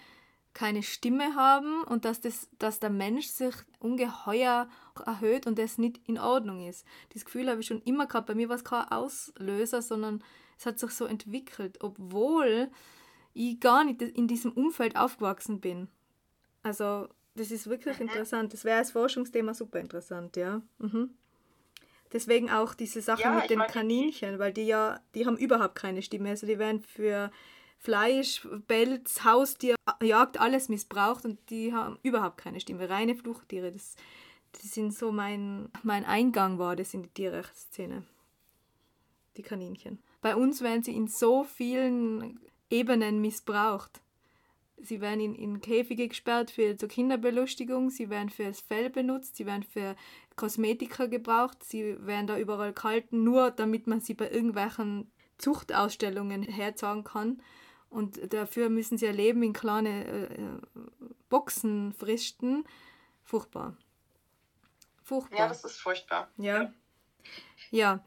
keine 0.56 0.82
Stimme 0.82 1.36
haben 1.36 1.84
und 1.84 2.06
dass, 2.06 2.22
das, 2.22 2.50
dass 2.58 2.80
der 2.80 2.90
Mensch 2.90 3.28
sich 3.28 3.54
ungeheuer 3.80 4.68
erhöht 5.06 5.46
und 5.46 5.60
das 5.60 5.78
nicht 5.78 6.00
in 6.08 6.18
Ordnung 6.18 6.68
ist. 6.68 6.88
Dieses 7.14 7.26
Gefühl 7.26 7.50
habe 7.50 7.60
ich 7.60 7.68
schon 7.68 7.82
immer 7.82 8.08
gehabt. 8.08 8.26
Bei 8.26 8.36
mir 8.36 8.50
war 8.50 8.56
es 8.56 8.64
kein 8.64 8.90
Auslöser, 8.90 9.82
sondern 9.82 10.24
es 10.58 10.66
hat 10.66 10.80
sich 10.80 10.92
so 10.92 11.06
entwickelt, 11.06 11.84
obwohl 11.84 12.72
ich 13.34 13.60
gar 13.60 13.84
nicht 13.84 14.02
in 14.02 14.30
diesem 14.30 14.54
Umfeld 14.54 14.96
aufgewachsen 14.96 15.60
bin. 15.60 15.90
Also 16.64 17.10
das 17.36 17.52
ist 17.52 17.70
wirklich 17.70 18.00
mhm. 18.00 18.08
interessant. 18.08 18.54
Das 18.54 18.64
wäre 18.64 18.78
als 18.78 18.92
Forschungsthema 18.92 19.54
super 19.54 19.82
interessant, 19.82 20.38
ja. 20.38 20.62
Mhm. 20.80 21.10
Deswegen 22.14 22.50
auch 22.50 22.74
diese 22.74 23.02
Sache 23.02 23.24
ja, 23.24 23.34
mit 23.34 23.50
den 23.50 23.60
Kaninchen, 23.60 24.40
weil 24.40 24.54
die 24.54 24.68
ja, 24.68 25.02
die 25.16 25.26
haben 25.26 25.38
überhaupt 25.38 25.76
keine 25.76 26.02
Stimme. 26.02 26.30
Also 26.30 26.48
die 26.48 26.60
werden 26.60 26.80
für 26.82 27.30
Fleisch, 27.78 28.48
Pelz, 28.68 29.26
Haustier, 29.26 29.75
Jagd, 30.02 30.40
alles 30.40 30.70
missbraucht 30.70 31.26
und 31.26 31.40
die 31.50 31.74
haben 31.74 31.98
überhaupt 32.04 32.38
keine 32.38 32.60
Stimme. 32.60 32.90
Reine 32.90 33.16
Fluchttiere, 33.16 33.72
das, 33.72 33.96
das 34.52 34.74
sind 34.74 34.94
so 34.94 35.12
mein, 35.12 35.70
mein 35.84 36.06
Eingang 36.06 36.60
war 36.60 36.76
das 36.76 36.94
in 36.94 37.04
die 37.04 37.10
Tierrechtsszene. 37.10 38.04
Die 39.38 39.42
Kaninchen. 39.42 40.00
Bei 40.22 40.36
uns 40.36 40.62
werden 40.62 40.84
sie 40.84 40.96
in 40.96 41.08
so 41.08 41.44
vielen 41.44 42.40
Ebenen 42.70 43.20
missbraucht. 43.22 44.02
Sie 44.78 45.02
werden 45.02 45.20
in, 45.20 45.36
in 45.36 45.62
Käfige 45.62 46.08
gesperrt 46.08 46.52
für 46.52 46.76
zur 46.78 46.90
Kinderbelustigung, 46.90 47.90
sie 47.90 48.10
werden 48.10 48.30
für 48.30 48.46
das 48.46 48.62
Fell 48.62 48.90
benutzt, 48.90 49.38
sie 49.38 49.46
werden 49.46 49.64
für 49.64 49.96
Kosmetika 50.36 51.06
gebraucht, 51.06 51.64
sie 51.64 51.96
werden 52.06 52.28
da 52.28 52.38
überall 52.38 52.74
gehalten, 52.74 53.24
nur 53.24 53.52
damit 53.52 53.88
man 53.88 54.02
sie 54.02 54.14
bei 54.14 54.30
irgendwelchen 54.30 55.10
Zuchtausstellungen 55.38 56.44
herzeigen 56.44 57.04
kann. 57.04 57.42
Und 57.96 58.34
dafür 58.34 58.68
müssen 58.68 58.98
sie 58.98 59.06
ihr 59.06 59.14
Leben 59.14 59.42
in 59.42 59.54
kleine 59.54 60.06
äh, 60.06 60.28
Boxen 61.30 61.94
fristen. 61.94 62.66
Furchtbar. 63.24 63.78
Furchtbar. 65.02 65.40
Ja, 65.40 65.48
das 65.48 65.64
ist 65.64 65.78
furchtbar. 65.78 66.28
Ja. 66.36 66.74
Ja. 67.72 68.04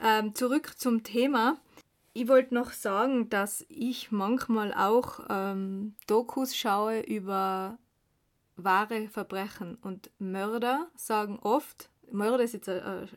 Ähm, 0.00 0.34
zurück 0.34 0.76
zum 0.76 1.04
Thema. 1.04 1.56
Ich 2.14 2.26
wollte 2.26 2.52
noch 2.52 2.72
sagen, 2.72 3.28
dass 3.30 3.64
ich 3.68 4.10
manchmal 4.10 4.74
auch 4.74 5.20
ähm, 5.30 5.94
Dokus 6.08 6.56
schaue 6.56 7.00
über 7.00 7.78
wahre 8.56 9.06
Verbrechen. 9.06 9.76
Und 9.82 10.10
Mörder 10.18 10.88
sagen 10.96 11.38
oft, 11.40 11.90
Mörder 12.10 12.42
ist 12.42 12.54
jetzt 12.54 12.68
ein, 12.68 12.82
ein, 12.82 13.08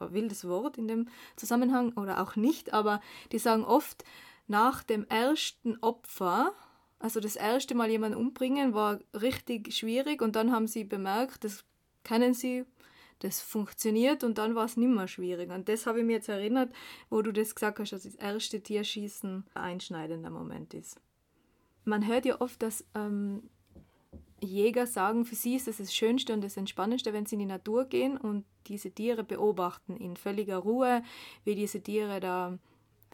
ein, 0.00 0.12
wildes 0.12 0.48
Wort 0.48 0.76
in 0.76 0.88
dem 0.88 1.08
Zusammenhang 1.36 1.92
oder 1.92 2.20
auch 2.20 2.34
nicht, 2.34 2.72
aber 2.72 3.00
die 3.30 3.38
sagen 3.38 3.64
oft, 3.64 4.04
nach 4.46 4.82
dem 4.82 5.06
ersten 5.08 5.76
Opfer, 5.78 6.52
also 6.98 7.20
das 7.20 7.36
erste 7.36 7.74
Mal 7.74 7.90
jemanden 7.90 8.18
umbringen, 8.18 8.74
war 8.74 9.00
richtig 9.14 9.74
schwierig 9.74 10.22
und 10.22 10.36
dann 10.36 10.52
haben 10.52 10.66
sie 10.66 10.84
bemerkt, 10.84 11.44
das 11.44 11.64
kennen 12.04 12.34
sie, 12.34 12.64
das 13.20 13.40
funktioniert 13.40 14.24
und 14.24 14.38
dann 14.38 14.54
war 14.54 14.64
es 14.64 14.76
nicht 14.76 14.88
mehr 14.88 15.08
schwierig. 15.08 15.50
Und 15.50 15.68
das 15.68 15.86
habe 15.86 16.00
ich 16.00 16.04
mir 16.04 16.14
jetzt 16.14 16.28
erinnert, 16.28 16.72
wo 17.08 17.22
du 17.22 17.32
das 17.32 17.54
gesagt 17.54 17.78
hast, 17.78 17.92
dass 17.92 18.02
das 18.02 18.16
erste 18.16 18.60
Tierschießen 18.60 19.44
ein 19.54 19.62
einschneidender 19.62 20.30
Moment 20.30 20.74
ist. 20.74 21.00
Man 21.84 22.06
hört 22.06 22.24
ja 22.24 22.40
oft, 22.40 22.62
dass 22.62 22.84
ähm, 22.94 23.48
Jäger 24.40 24.86
sagen, 24.86 25.24
für 25.24 25.34
sie 25.34 25.56
ist 25.56 25.68
das 25.68 25.76
das 25.76 25.94
Schönste 25.94 26.32
und 26.32 26.42
das 26.42 26.56
Entspannendste, 26.56 27.12
wenn 27.12 27.26
sie 27.26 27.36
in 27.36 27.40
die 27.40 27.46
Natur 27.46 27.84
gehen 27.84 28.16
und 28.16 28.44
diese 28.66 28.90
Tiere 28.90 29.24
beobachten 29.24 29.96
in 29.96 30.16
völliger 30.16 30.58
Ruhe, 30.58 31.02
wie 31.44 31.54
diese 31.54 31.80
Tiere 31.80 32.20
da 32.20 32.58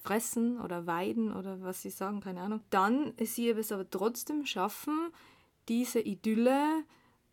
fressen 0.03 0.61
oder 0.61 0.87
weiden 0.87 1.35
oder 1.35 1.63
was 1.63 1.83
sie 1.83 1.91
sagen, 1.91 2.21
keine 2.21 2.41
Ahnung. 2.41 2.63
Dann 2.71 3.15
sie 3.19 3.51
es 3.51 3.73
aber 3.73 3.89
trotzdem 3.89 4.47
schaffen, 4.47 5.13
diese 5.69 6.01
Idylle 6.01 6.85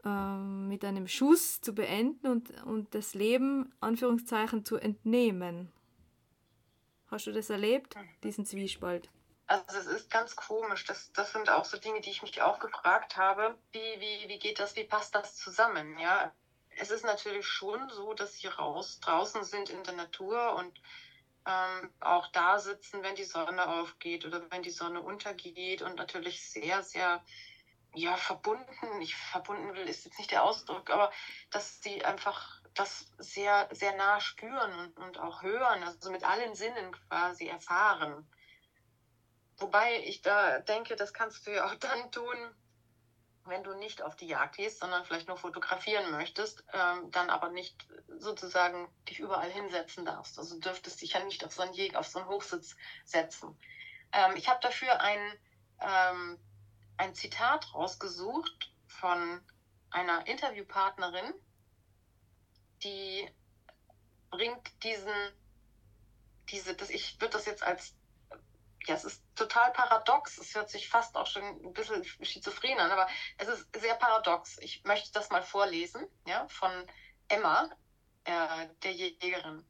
ähm, 0.03 0.67
mit 0.67 0.85
einem 0.85 1.07
Schuss 1.07 1.61
zu 1.61 1.73
beenden 1.73 2.27
und, 2.27 2.63
und 2.63 2.93
das 2.93 3.13
Leben, 3.13 3.73
Anführungszeichen, 3.79 4.65
zu 4.65 4.77
entnehmen. 4.77 5.71
Hast 7.07 7.27
du 7.27 7.31
das 7.31 7.49
erlebt, 7.49 7.95
diesen 8.23 8.45
Zwiespalt? 8.45 9.09
Also 9.47 9.77
es 9.77 9.85
ist 9.85 10.09
ganz 10.09 10.35
komisch. 10.35 10.85
Das, 10.85 11.11
das 11.13 11.31
sind 11.31 11.49
auch 11.49 11.65
so 11.65 11.77
Dinge, 11.77 12.01
die 12.01 12.09
ich 12.09 12.23
mich 12.23 12.41
auch 12.41 12.59
gefragt 12.59 13.15
habe. 13.15 13.55
Wie, 13.71 13.79
wie, 13.99 14.27
wie 14.27 14.39
geht 14.39 14.59
das, 14.59 14.75
wie 14.75 14.83
passt 14.83 15.13
das 15.13 15.35
zusammen? 15.35 15.97
Ja, 15.99 16.33
es 16.77 16.91
ist 16.91 17.05
natürlich 17.05 17.45
schon 17.45 17.89
so, 17.89 18.13
dass 18.13 18.37
sie 18.37 18.47
raus 18.47 18.99
draußen 19.01 19.43
sind 19.43 19.69
in 19.69 19.83
der 19.83 19.93
Natur 19.93 20.55
und 20.55 20.81
ähm, 21.45 21.93
auch 21.99 22.27
da 22.27 22.59
sitzen, 22.59 23.03
wenn 23.03 23.15
die 23.15 23.23
Sonne 23.23 23.67
aufgeht 23.67 24.25
oder 24.25 24.49
wenn 24.51 24.63
die 24.63 24.71
Sonne 24.71 25.01
untergeht 25.01 25.81
und 25.81 25.95
natürlich 25.95 26.49
sehr, 26.49 26.83
sehr 26.83 27.23
ja, 27.93 28.17
verbunden, 28.17 29.01
ich 29.01 29.15
verbunden 29.15 29.73
will, 29.73 29.87
ist 29.87 30.05
jetzt 30.05 30.17
nicht 30.17 30.31
der 30.31 30.43
Ausdruck, 30.43 30.89
aber 30.89 31.11
dass 31.51 31.81
sie 31.81 32.03
einfach 32.03 32.61
das 32.73 33.11
sehr, 33.17 33.69
sehr 33.71 33.95
nah 33.95 34.19
spüren 34.19 34.79
und, 34.79 34.97
und 34.97 35.17
auch 35.17 35.43
hören, 35.43 35.83
also 35.83 36.11
mit 36.11 36.23
allen 36.23 36.55
Sinnen 36.55 36.95
quasi 37.07 37.47
erfahren. 37.47 38.29
Wobei 39.57 40.03
ich 40.03 40.21
da 40.21 40.59
denke, 40.59 40.97
das 40.97 41.13
kannst 41.13 41.47
du 41.47 41.51
ja 41.51 41.65
auch 41.65 41.75
dann 41.79 42.11
tun, 42.11 42.37
wenn 43.45 43.63
du 43.63 43.73
nicht 43.75 44.01
auf 44.01 44.15
die 44.15 44.27
Jagd 44.27 44.57
gehst, 44.57 44.79
sondern 44.79 45.05
vielleicht 45.05 45.27
nur 45.27 45.37
fotografieren 45.37 46.11
möchtest, 46.11 46.63
ähm, 46.73 47.11
dann 47.11 47.29
aber 47.29 47.49
nicht 47.49 47.87
sozusagen 48.17 48.87
dich 49.07 49.19
überall 49.19 49.51
hinsetzen 49.51 50.05
darfst. 50.05 50.39
Also 50.39 50.59
dürftest 50.59 51.01
dich 51.01 51.13
ja 51.13 51.23
nicht 51.23 51.45
auf 51.45 51.53
so 51.53 51.61
einen 51.61 51.73
Jäger, 51.73 51.99
auf 51.99 52.07
so 52.07 52.19
einen 52.19 52.27
Hochsitz 52.27 52.75
setzen. 53.03 53.57
Ähm, 54.11 54.35
ich 54.35 54.49
habe 54.49 54.59
dafür 54.61 54.99
ein, 54.99 55.19
ähm, 55.79 56.39
ein 56.97 57.13
Zitat 57.13 57.73
rausgesucht 57.73 58.71
von 58.87 59.41
einer 59.91 60.25
Interviewpartnerin, 60.27 61.33
die 62.83 63.29
bringt 64.29 64.83
diesen, 64.83 65.13
diese, 66.49 66.75
das, 66.75 66.89
ich 66.89 67.19
würde 67.21 67.33
das 67.33 67.45
jetzt 67.45 67.63
als 67.63 67.94
ja, 68.87 68.95
es 68.95 69.03
ist 69.03 69.23
total 69.35 69.71
paradox. 69.71 70.37
Es 70.37 70.55
hört 70.55 70.69
sich 70.69 70.87
fast 70.89 71.15
auch 71.15 71.27
schon 71.27 71.43
ein 71.43 71.73
bisschen 71.73 72.03
schizophren 72.21 72.79
an, 72.79 72.91
aber 72.91 73.07
es 73.37 73.47
ist 73.47 73.67
sehr 73.75 73.95
paradox. 73.95 74.57
Ich 74.59 74.83
möchte 74.83 75.11
das 75.11 75.29
mal 75.29 75.43
vorlesen, 75.43 76.07
ja, 76.27 76.47
von 76.47 76.71
Emma, 77.27 77.69
äh, 78.25 78.67
der 78.83 78.91
Jägerin, 78.91 79.65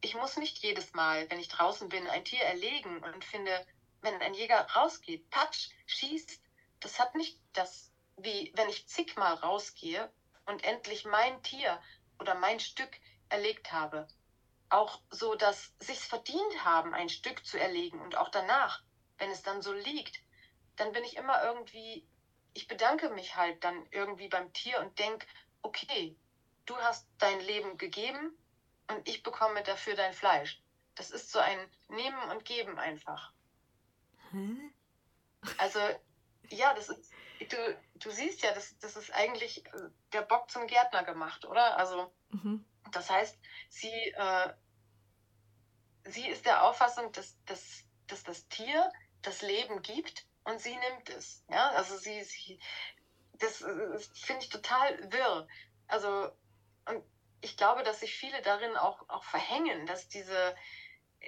ich 0.00 0.14
muss 0.14 0.36
nicht 0.36 0.58
jedes 0.58 0.94
Mal, 0.94 1.28
wenn 1.30 1.40
ich 1.40 1.48
draußen 1.48 1.88
bin, 1.88 2.06
ein 2.06 2.24
Tier 2.24 2.42
erlegen 2.42 3.02
und 3.02 3.24
finde, 3.24 3.66
wenn 4.02 4.20
ein 4.22 4.34
Jäger 4.34 4.60
rausgeht, 4.76 5.28
patsch, 5.30 5.70
schießt, 5.86 6.40
das 6.80 6.98
hat 7.00 7.14
nicht 7.14 7.40
das, 7.52 7.90
wie 8.16 8.52
wenn 8.54 8.68
ich 8.68 8.86
zigmal 8.86 9.34
rausgehe 9.34 10.12
und 10.44 10.62
endlich 10.64 11.04
mein 11.06 11.42
Tier 11.42 11.82
oder 12.20 12.34
mein 12.34 12.60
Stück 12.60 13.00
erlegt 13.28 13.72
habe. 13.72 14.06
Auch 14.68 15.00
so, 15.10 15.34
dass 15.34 15.74
sich's 15.78 16.06
verdient 16.06 16.64
haben, 16.64 16.94
ein 16.94 17.08
Stück 17.08 17.44
zu 17.46 17.58
erlegen 17.58 18.00
und 18.00 18.16
auch 18.16 18.30
danach, 18.30 18.82
wenn 19.18 19.30
es 19.30 19.42
dann 19.42 19.62
so 19.62 19.72
liegt, 19.72 20.20
dann 20.76 20.92
bin 20.92 21.04
ich 21.04 21.16
immer 21.16 21.42
irgendwie, 21.44 22.06
ich 22.52 22.68
bedanke 22.68 23.10
mich 23.10 23.36
halt 23.36 23.62
dann 23.64 23.86
irgendwie 23.90 24.28
beim 24.28 24.52
Tier 24.52 24.80
und 24.80 24.98
denke, 24.98 25.26
okay, 25.62 26.16
du 26.66 26.76
hast 26.78 27.08
dein 27.18 27.40
Leben 27.40 27.78
gegeben 27.78 28.36
und 28.88 29.08
ich 29.08 29.22
bekomme 29.22 29.62
dafür 29.62 29.94
dein 29.94 30.12
Fleisch. 30.12 30.60
Das 30.94 31.10
ist 31.10 31.30
so 31.30 31.38
ein 31.38 31.58
Nehmen 31.88 32.30
und 32.30 32.44
Geben 32.44 32.78
einfach. 32.78 33.32
Hä? 34.32 34.72
Also, 35.58 35.78
ja, 36.48 36.74
das 36.74 36.88
ist, 36.88 37.12
du, 37.40 37.78
du 37.94 38.10
siehst 38.10 38.42
ja, 38.42 38.52
das, 38.52 38.78
das 38.78 38.96
ist 38.96 39.12
eigentlich 39.14 39.64
äh, 39.66 39.90
der 40.12 40.22
Bock 40.22 40.50
zum 40.50 40.66
Gärtner 40.66 41.04
gemacht, 41.04 41.44
oder? 41.44 41.76
Also, 41.78 42.12
mhm. 42.30 42.64
das 42.92 43.10
heißt, 43.10 43.38
sie, 43.68 43.88
äh, 43.88 44.52
sie 46.04 46.28
ist 46.28 46.46
der 46.46 46.64
Auffassung, 46.64 47.12
dass, 47.12 47.36
dass, 47.46 47.84
dass 48.06 48.22
das 48.22 48.48
Tier 48.48 48.92
das 49.22 49.42
Leben 49.42 49.82
gibt 49.82 50.26
und 50.44 50.60
sie 50.60 50.76
nimmt 50.76 51.10
es. 51.10 51.44
Ja, 51.48 51.70
also 51.70 51.96
sie, 51.96 52.22
sie 52.22 52.58
das, 53.38 53.58
das 53.58 54.06
finde 54.18 54.42
ich 54.42 54.48
total 54.48 55.12
wirr. 55.12 55.46
Also, 55.88 56.30
und 56.86 57.04
ich 57.40 57.56
glaube, 57.56 57.82
dass 57.82 58.00
sich 58.00 58.14
viele 58.14 58.40
darin 58.42 58.76
auch, 58.76 59.08
auch 59.08 59.24
verhängen, 59.24 59.86
dass 59.86 60.08
diese, 60.08 60.56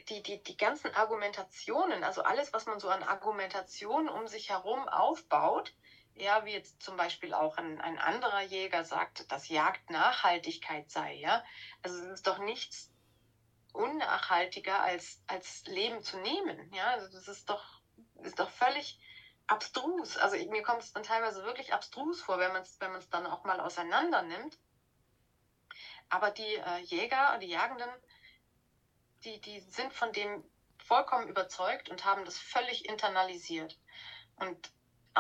die, 0.09 0.23
die, 0.23 0.43
die 0.43 0.57
ganzen 0.57 0.95
Argumentationen, 0.95 2.05
also 2.05 2.23
alles, 2.23 2.53
was 2.53 2.67
man 2.67 2.81
so 2.81 2.89
an 2.89 3.03
Argumentationen 3.03 4.09
um 4.09 4.27
sich 4.27 4.51
herum 4.51 4.89
aufbaut, 4.89 5.75
ja, 6.19 6.45
wie 6.45 6.53
jetzt 6.53 6.83
zum 6.83 6.97
Beispiel 6.97 7.35
auch 7.35 7.57
ein, 7.57 7.81
ein 7.81 7.99
anderer 7.99 8.43
Jäger 8.43 8.85
sagt, 8.85 9.31
dass 9.31 9.49
Jagd 9.49 9.91
Nachhaltigkeit 9.91 10.91
sei, 10.91 11.15
ja. 11.15 11.45
Also 11.83 11.99
es 11.99 12.07
ist 12.07 12.27
doch 12.27 12.39
nichts 12.39 12.91
unnachhaltiger 13.73 14.83
als, 14.83 15.23
als 15.27 15.65
Leben 15.67 16.03
zu 16.03 16.19
nehmen, 16.19 16.73
ja. 16.73 16.91
Also 16.91 17.11
das 17.11 17.29
ist 17.29 17.49
doch, 17.49 17.81
ist 18.23 18.39
doch 18.39 18.51
völlig 18.51 19.01
abstrus. 19.47 20.17
Also 20.17 20.37
mir 20.51 20.63
kommt 20.63 20.83
es 20.83 20.93
dann 20.93 21.03
teilweise 21.03 21.45
wirklich 21.45 21.73
abstrus 21.73 22.21
vor, 22.21 22.39
wenn 22.39 22.53
man 22.53 22.63
es 22.63 22.81
wenn 22.81 22.93
dann 23.11 23.27
auch 23.27 23.45
mal 23.45 23.61
auseinander 23.61 24.23
nimmt. 24.23 24.59
Aber 26.09 26.31
die 26.31 26.55
äh, 26.55 26.79
Jäger, 26.79 27.39
die 27.39 27.49
Jagenden, 27.49 27.91
die, 29.25 29.41
die 29.41 29.61
sind 29.61 29.93
von 29.93 30.13
dem 30.13 30.45
vollkommen 30.85 31.29
überzeugt 31.29 31.89
und 31.91 32.05
haben 32.05 32.25
das 32.25 32.39
völlig 32.39 32.89
internalisiert. 32.89 33.79
Und 34.37 34.71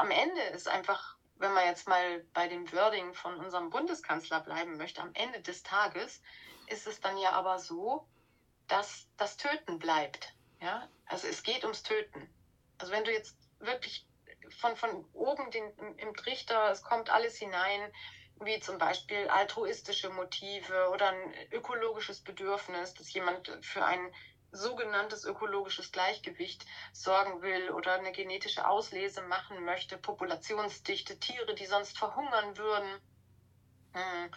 am 0.00 0.10
Ende 0.10 0.40
ist 0.42 0.68
einfach, 0.68 1.16
wenn 1.36 1.52
man 1.52 1.66
jetzt 1.66 1.88
mal 1.88 2.24
bei 2.32 2.48
dem 2.48 2.70
Wording 2.72 3.14
von 3.14 3.36
unserem 3.36 3.70
Bundeskanzler 3.70 4.40
bleiben 4.40 4.76
möchte, 4.76 5.00
am 5.00 5.14
Ende 5.14 5.40
des 5.40 5.62
Tages 5.62 6.22
ist 6.66 6.86
es 6.86 7.00
dann 7.00 7.16
ja 7.18 7.32
aber 7.32 7.58
so, 7.58 8.06
dass 8.66 9.08
das 9.16 9.36
Töten 9.36 9.78
bleibt. 9.78 10.34
Ja? 10.60 10.88
Also 11.06 11.26
es 11.26 11.42
geht 11.42 11.64
ums 11.64 11.82
Töten. 11.82 12.28
Also 12.78 12.92
wenn 12.92 13.04
du 13.04 13.12
jetzt 13.12 13.36
wirklich 13.58 14.06
von, 14.60 14.76
von 14.76 15.04
oben 15.12 15.50
den, 15.50 15.72
im, 15.96 16.14
Trichter, 16.14 16.70
es 16.70 16.82
kommt 16.82 17.10
alles 17.10 17.36
hinein, 17.36 17.92
wie 18.40 18.60
zum 18.60 18.78
Beispiel 18.78 19.28
altruistische 19.28 20.10
Motive 20.10 20.90
oder 20.90 21.08
ein 21.08 21.34
ökologisches 21.50 22.22
Bedürfnis, 22.22 22.94
dass 22.94 23.12
jemand 23.12 23.50
für 23.62 23.84
ein 23.84 24.14
sogenanntes 24.50 25.24
ökologisches 25.24 25.92
Gleichgewicht 25.92 26.64
sorgen 26.92 27.42
will 27.42 27.70
oder 27.70 27.94
eine 27.94 28.12
genetische 28.12 28.66
Auslese 28.66 29.22
machen 29.22 29.64
möchte, 29.64 29.98
populationsdichte 29.98 31.18
Tiere, 31.18 31.54
die 31.54 31.66
sonst 31.66 31.98
verhungern 31.98 32.56
würden 32.56 33.00
hm, 33.92 34.30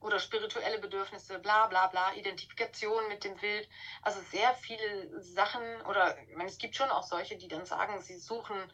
oder 0.00 0.18
spirituelle 0.18 0.78
Bedürfnisse, 0.78 1.38
bla 1.38 1.66
bla 1.66 1.88
bla, 1.88 2.14
Identifikation 2.14 3.06
mit 3.08 3.24
dem 3.24 3.40
Wild. 3.42 3.68
Also 4.02 4.20
sehr 4.30 4.54
viele 4.54 5.20
Sachen 5.20 5.62
oder 5.82 6.16
ich 6.22 6.36
meine, 6.36 6.48
es 6.48 6.58
gibt 6.58 6.76
schon 6.76 6.90
auch 6.90 7.02
solche, 7.02 7.36
die 7.36 7.48
dann 7.48 7.66
sagen, 7.66 8.00
sie 8.00 8.18
suchen 8.18 8.72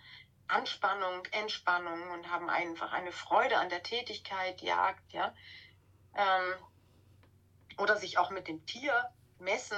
Anspannung, 0.49 1.25
Entspannung 1.33 2.11
und 2.13 2.31
haben 2.31 2.49
einfach 2.49 2.93
eine 2.93 3.11
Freude 3.11 3.59
an 3.59 3.69
der 3.69 3.83
Tätigkeit, 3.83 4.61
Jagd, 4.63 5.13
ja. 5.13 5.35
Ähm, 6.15 6.55
oder 7.79 7.97
sich 7.97 8.19
auch 8.19 8.31
mit 8.31 8.49
dem 8.49 8.65
Tier 8.65 9.11
messen. 9.39 9.77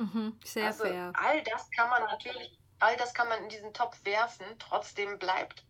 Mhm, 0.00 0.38
sehr 0.44 0.66
also 0.66 0.84
fair. 0.84 1.12
All 1.14 1.42
das 1.42 1.70
kann 1.70 1.90
man 1.90 2.02
natürlich, 2.04 2.58
all 2.78 2.96
das 2.96 3.14
kann 3.14 3.28
man 3.28 3.42
in 3.42 3.48
diesen 3.48 3.72
Topf 3.74 4.04
werfen, 4.04 4.46
trotzdem 4.58 5.18
bleibt 5.18 5.64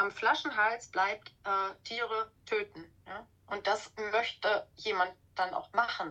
am 0.00 0.10
Flaschenhals 0.10 0.88
bleibt 0.90 1.30
äh, 1.44 1.74
Tiere 1.84 2.32
töten. 2.46 2.90
Ja? 3.06 3.26
Und 3.46 3.66
das 3.66 3.92
möchte 4.12 4.66
jemand 4.76 5.12
dann 5.34 5.52
auch 5.54 5.72
machen. 5.72 6.10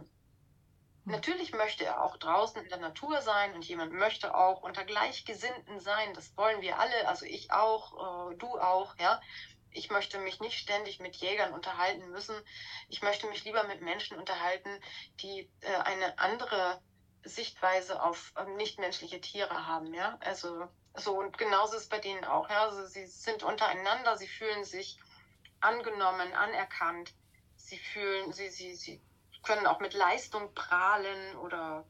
Hm. 1.06 1.12
Natürlich 1.12 1.54
möchte 1.54 1.86
er 1.86 2.04
auch 2.04 2.18
draußen 2.18 2.62
in 2.62 2.70
der 2.70 2.78
Natur 2.78 3.22
sein 3.22 3.54
und 3.56 3.66
jemand 3.66 3.94
möchte 3.94 4.36
auch 4.36 4.62
unter 4.62 4.84
Gleichgesinnten 4.84 5.80
sein. 5.80 6.14
Das 6.14 6.38
wollen 6.38 6.62
wir 6.62 6.80
alle, 6.80 7.08
also 7.08 7.26
ich 7.26 7.52
auch, 7.52 8.32
äh, 8.32 8.36
du 8.36 8.60
auch, 8.60 8.96
ja. 9.00 9.20
Ich 9.72 9.92
möchte 9.92 10.18
mich 10.18 10.40
nicht 10.40 10.58
ständig 10.58 11.00
mit 11.00 11.16
Jägern 11.18 11.54
unterhalten 11.54 12.10
müssen. 12.10 12.36
Ich 12.88 13.04
möchte 13.04 13.28
mich 13.28 13.46
lieber 13.46 13.64
mit 13.66 13.82
Menschen 13.82 14.18
unterhalten, 14.18 14.70
die 15.22 15.48
äh, 15.62 15.76
eine 15.84 16.18
andere 16.18 16.82
Sichtweise 17.24 18.02
auf 18.02 18.34
äh, 18.36 18.46
nichtmenschliche 18.56 19.22
Tiere 19.22 19.68
haben, 19.68 19.94
ja. 19.94 20.18
Also 20.22 20.68
so 20.96 21.18
und 21.18 21.38
genauso 21.38 21.76
ist 21.76 21.84
es 21.84 21.90
bei 21.90 22.00
denen 22.00 22.26
auch, 22.26 22.50
ja. 22.50 22.64
Also 22.64 22.86
sie 22.86 23.06
sind 23.06 23.44
untereinander, 23.44 24.18
sie 24.18 24.28
fühlen 24.28 24.64
sich 24.64 25.00
angenommen, 25.60 26.34
anerkannt. 26.34 27.14
Sie 27.56 27.78
fühlen, 27.78 28.32
sie, 28.34 28.50
sie, 28.50 28.76
sie 28.76 29.02
können 29.44 29.68
auch 29.68 29.80
mit 29.80 29.94
Leistung 29.94 30.54
prahlen 30.54 31.36
oder 31.38 31.86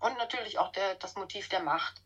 und 0.00 0.18
natürlich 0.18 0.58
auch 0.58 0.72
der, 0.72 0.96
das 0.96 1.14
Motiv 1.14 1.48
der 1.48 1.62
Macht. 1.62 2.02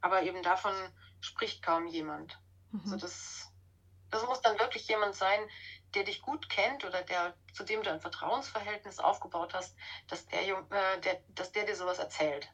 Aber 0.00 0.22
eben 0.22 0.42
davon 0.42 0.74
spricht 1.20 1.62
kaum 1.62 1.86
jemand. 1.86 2.38
Mhm. 2.70 2.80
Also 2.84 2.96
das, 2.96 3.50
das 4.10 4.24
muss 4.26 4.40
dann 4.42 4.58
wirklich 4.58 4.86
jemand 4.88 5.14
sein, 5.14 5.40
der 5.94 6.04
dich 6.04 6.22
gut 6.22 6.48
kennt 6.48 6.84
oder 6.84 7.02
der, 7.02 7.34
zu 7.52 7.64
dem 7.64 7.82
du 7.82 7.90
ein 7.90 8.00
Vertrauensverhältnis 8.00 8.98
aufgebaut 8.98 9.54
hast, 9.54 9.76
dass 10.08 10.26
der, 10.26 10.42
äh, 10.42 11.00
der, 11.00 11.20
dass 11.34 11.52
der 11.52 11.64
dir 11.64 11.76
sowas 11.76 11.98
erzählt. 11.98 12.48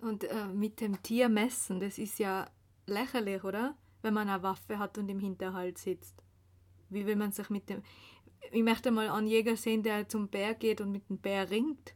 Und 0.00 0.24
äh, 0.24 0.44
mit 0.46 0.80
dem 0.80 1.02
Tier 1.02 1.28
messen, 1.28 1.80
das 1.80 1.98
ist 1.98 2.18
ja 2.18 2.46
lächerlich, 2.86 3.44
oder? 3.44 3.76
Wenn 4.02 4.14
man 4.14 4.28
eine 4.28 4.42
Waffe 4.42 4.78
hat 4.78 4.98
und 4.98 5.08
im 5.08 5.20
Hinterhalt 5.20 5.78
sitzt. 5.78 6.16
Wie 6.88 7.06
will 7.06 7.16
man 7.16 7.32
sich 7.32 7.48
mit 7.50 7.68
dem 7.68 7.82
ich 8.50 8.62
möchte 8.62 8.90
mal 8.90 9.08
einen 9.08 9.26
Jäger 9.26 9.56
sehen, 9.56 9.82
der 9.82 10.08
zum 10.08 10.28
Bär 10.28 10.54
geht 10.54 10.80
und 10.80 10.90
mit 10.90 11.08
dem 11.08 11.18
Bär 11.18 11.48
ringt. 11.48 11.94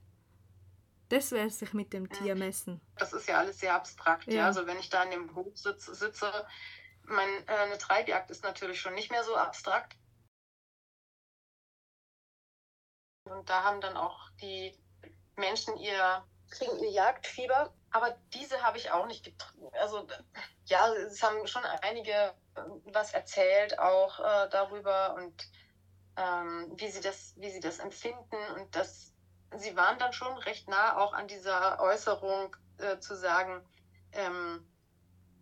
Das 1.09 1.33
wäre 1.33 1.51
sich 1.51 1.73
mit 1.73 1.93
dem 1.93 2.09
Tier 2.11 2.35
messen. 2.35 2.81
Das 2.97 3.13
ist 3.13 3.29
ja 3.29 3.39
alles 3.39 3.61
sehr 3.61 3.75
abstrakt. 3.75 4.27
Ja. 4.27 4.35
ja. 4.35 4.47
Also 4.47 4.67
wenn 4.67 4.79
ich 4.79 4.89
da 4.89 5.03
in 5.05 5.11
dem 5.11 5.35
Hof 5.35 5.57
sitze, 5.57 5.95
sitze 5.95 6.31
mein, 7.05 7.29
äh, 7.47 7.53
eine 7.53 7.79
Treibjagd 7.79 8.31
ist 8.31 8.43
natürlich 8.43 8.81
schon 8.81 8.95
nicht 8.95 9.11
mehr 9.11 9.23
so 9.23 9.37
abstrakt. 9.37 9.97
Und 13.27 13.49
da 13.49 13.65
haben 13.65 13.81
dann 13.81 13.97
auch 13.97 14.31
die 14.41 14.77
Menschen 15.37 15.77
ihr, 15.77 16.25
kriegen 16.51 16.79
ihr 16.79 16.91
Jagdfieber. 16.91 17.73
Aber 17.91 18.17
diese 18.35 18.63
habe 18.63 18.79
ich 18.79 18.91
auch 18.91 19.07
nicht 19.07 19.25
getroffen. 19.25 19.69
Also 19.81 20.07
ja, 20.67 20.93
es 20.93 21.23
haben 21.23 21.47
schon 21.47 21.65
einige 21.65 22.13
äh, 22.13 22.61
was 22.85 23.13
erzählt 23.13 23.79
auch 23.79 24.21
äh, 24.21 24.49
darüber 24.51 25.15
und 25.15 25.49
ähm, 26.17 26.73
wie, 26.77 26.89
sie 26.89 27.01
das, 27.01 27.35
wie 27.37 27.51
sie 27.51 27.61
das 27.61 27.79
empfinden. 27.79 28.37
Und 28.57 28.75
das, 28.75 29.13
sie 29.57 29.77
waren 29.77 29.99
dann 29.99 30.13
schon 30.13 30.37
recht 30.39 30.69
nah 30.69 30.99
auch 30.99 31.13
an 31.13 31.29
dieser 31.29 31.81
Äußerung 31.81 32.57
äh, 32.79 32.99
zu 32.99 33.17
sagen, 33.17 33.65
ähm, 34.13 34.67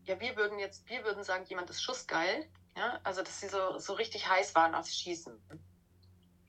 ja, 0.05 0.21
wir 0.21 0.37
würden 0.37 0.59
jetzt, 0.59 0.89
wir 0.89 1.05
würden 1.05 1.25
sagen, 1.25 1.45
jemand 1.47 1.71
ist 1.71 1.83
schussgeil. 1.83 2.49
Ja? 2.77 3.01
Also, 3.05 3.23
dass 3.23 3.41
sie 3.41 3.49
so, 3.49 3.79
so 3.79 3.95
richtig 3.95 4.29
heiß 4.29 4.55
waren 4.55 4.75
aufs 4.75 4.95
Schießen. 4.97 5.41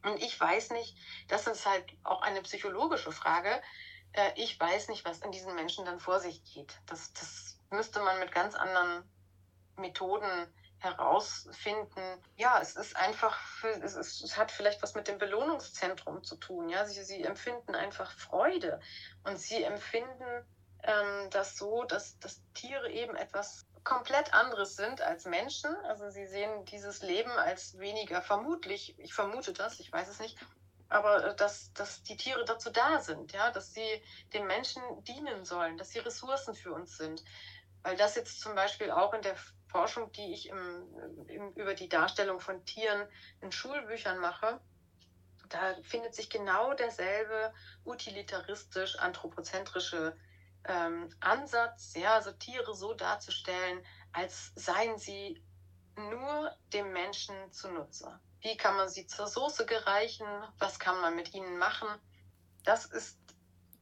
Und 0.05 0.21
ich 0.21 0.39
weiß 0.39 0.71
nicht, 0.71 0.95
das 1.27 1.47
ist 1.47 1.65
halt 1.65 1.85
auch 2.03 2.21
eine 2.21 2.41
psychologische 2.41 3.11
Frage. 3.11 3.61
Äh, 4.13 4.31
ich 4.35 4.59
weiß 4.59 4.89
nicht, 4.89 5.03
was 5.03 5.19
in 5.19 5.31
diesen 5.31 5.55
Menschen 5.55 5.85
dann 5.85 5.99
vor 5.99 6.19
sich 6.19 6.43
geht. 6.43 6.73
Das, 6.85 7.11
das 7.13 7.59
müsste 7.71 7.99
man 8.01 8.19
mit 8.19 8.31
ganz 8.31 8.55
anderen 8.55 9.03
Methoden 9.77 10.47
herausfinden, 10.79 12.21
ja, 12.35 12.59
es 12.61 12.75
ist 12.75 12.95
einfach, 12.95 13.39
für, 13.39 13.69
es, 13.81 13.95
ist, 13.95 14.23
es 14.23 14.37
hat 14.37 14.51
vielleicht 14.51 14.83
was 14.83 14.93
mit 14.93 15.07
dem 15.07 15.17
Belohnungszentrum 15.17 16.23
zu 16.23 16.35
tun. 16.35 16.69
Ja, 16.69 16.85
sie, 16.85 17.03
sie 17.03 17.23
empfinden 17.23 17.75
einfach 17.75 18.11
Freude 18.11 18.79
und 19.23 19.37
sie 19.37 19.63
empfinden 19.63 20.45
ähm, 20.83 21.29
das 21.31 21.57
so, 21.57 21.83
dass, 21.85 22.19
dass 22.19 22.41
Tiere 22.53 22.91
eben 22.91 23.15
etwas 23.15 23.64
komplett 23.85 24.33
anderes 24.33 24.75
sind 24.75 25.01
als 25.01 25.23
Menschen. 25.23 25.73
Also 25.85 26.09
sie 26.09 26.25
sehen 26.25 26.65
dieses 26.65 27.01
Leben 27.01 27.31
als 27.31 27.77
weniger 27.77 28.21
vermutlich, 28.21 28.99
ich 28.99 29.13
vermute 29.13 29.53
das, 29.53 29.79
ich 29.79 29.93
weiß 29.93 30.09
es 30.09 30.19
nicht, 30.19 30.37
aber 30.89 31.23
äh, 31.23 31.33
dass, 31.35 31.71
dass 31.73 32.03
die 32.03 32.17
Tiere 32.17 32.43
dazu 32.43 32.69
da 32.71 32.99
sind, 32.99 33.31
ja, 33.31 33.51
dass 33.51 33.73
sie 33.73 34.03
dem 34.33 34.47
Menschen 34.47 34.81
dienen 35.05 35.45
sollen, 35.45 35.77
dass 35.77 35.91
sie 35.91 35.99
Ressourcen 35.99 36.53
für 36.55 36.73
uns 36.73 36.97
sind. 36.97 37.23
Weil 37.83 37.95
das 37.95 38.15
jetzt 38.15 38.41
zum 38.41 38.53
Beispiel 38.55 38.91
auch 38.91 39.13
in 39.13 39.21
der 39.21 39.37
Forschung, 39.67 40.11
die 40.13 40.33
ich 40.33 40.49
im, 40.49 41.27
im, 41.27 41.53
über 41.53 41.75
die 41.75 41.87
Darstellung 41.87 42.39
von 42.39 42.65
Tieren 42.65 43.07
in 43.41 43.51
Schulbüchern 43.51 44.17
mache, 44.17 44.59
da 45.49 45.75
findet 45.83 46.15
sich 46.15 46.31
genau 46.31 46.73
derselbe 46.73 47.53
utilitaristisch-anthropozentrische 47.85 50.17
ähm, 50.67 51.09
Ansatz, 51.19 51.93
ja, 51.95 52.15
also 52.15 52.31
Tiere 52.31 52.73
so 52.75 52.93
darzustellen, 52.93 53.85
als 54.11 54.51
seien 54.55 54.97
sie 54.97 55.43
nur 55.95 56.55
dem 56.73 56.91
Menschen 56.91 57.35
zunutze. 57.51 58.19
Wie 58.41 58.57
kann 58.57 58.75
man 58.75 58.89
sie 58.89 59.07
zur 59.07 59.27
Soße 59.27 59.65
gereichen? 59.65 60.27
Was 60.59 60.79
kann 60.79 60.99
man 61.01 61.15
mit 61.15 61.33
ihnen 61.33 61.57
machen? 61.57 61.87
Das 62.63 62.85
ist 62.85 63.17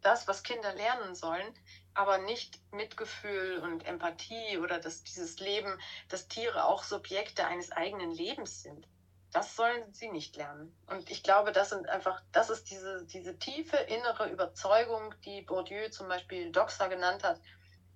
das, 0.01 0.27
was 0.27 0.43
Kinder 0.43 0.73
lernen 0.73 1.15
sollen, 1.15 1.53
aber 1.93 2.17
nicht 2.17 2.59
Mitgefühl 2.71 3.59
und 3.59 3.85
Empathie 3.85 4.57
oder 4.57 4.79
dass 4.79 5.03
dieses 5.03 5.39
Leben, 5.39 5.79
dass 6.09 6.27
Tiere 6.27 6.65
auch 6.65 6.83
Subjekte 6.83 7.45
eines 7.45 7.71
eigenen 7.71 8.11
Lebens 8.11 8.63
sind. 8.63 8.87
Das 9.33 9.55
sollen 9.55 9.91
sie 9.91 10.09
nicht 10.09 10.35
lernen. 10.35 10.71
Und 10.87 11.09
ich 11.09 11.23
glaube, 11.23 11.51
das 11.51 11.71
sind 11.71 11.89
einfach, 11.89 12.21
das 12.31 12.51
ist 12.51 12.69
diese, 12.69 13.03
diese 13.05 13.37
tiefe 13.39 13.77
innere 13.77 14.29
Überzeugung, 14.29 15.13
die 15.25 15.41
Bourdieu 15.41 15.89
zum 15.89 16.07
Beispiel 16.07 16.51
Doxa 16.51 16.87
genannt 16.87 17.23
hat. 17.23 17.41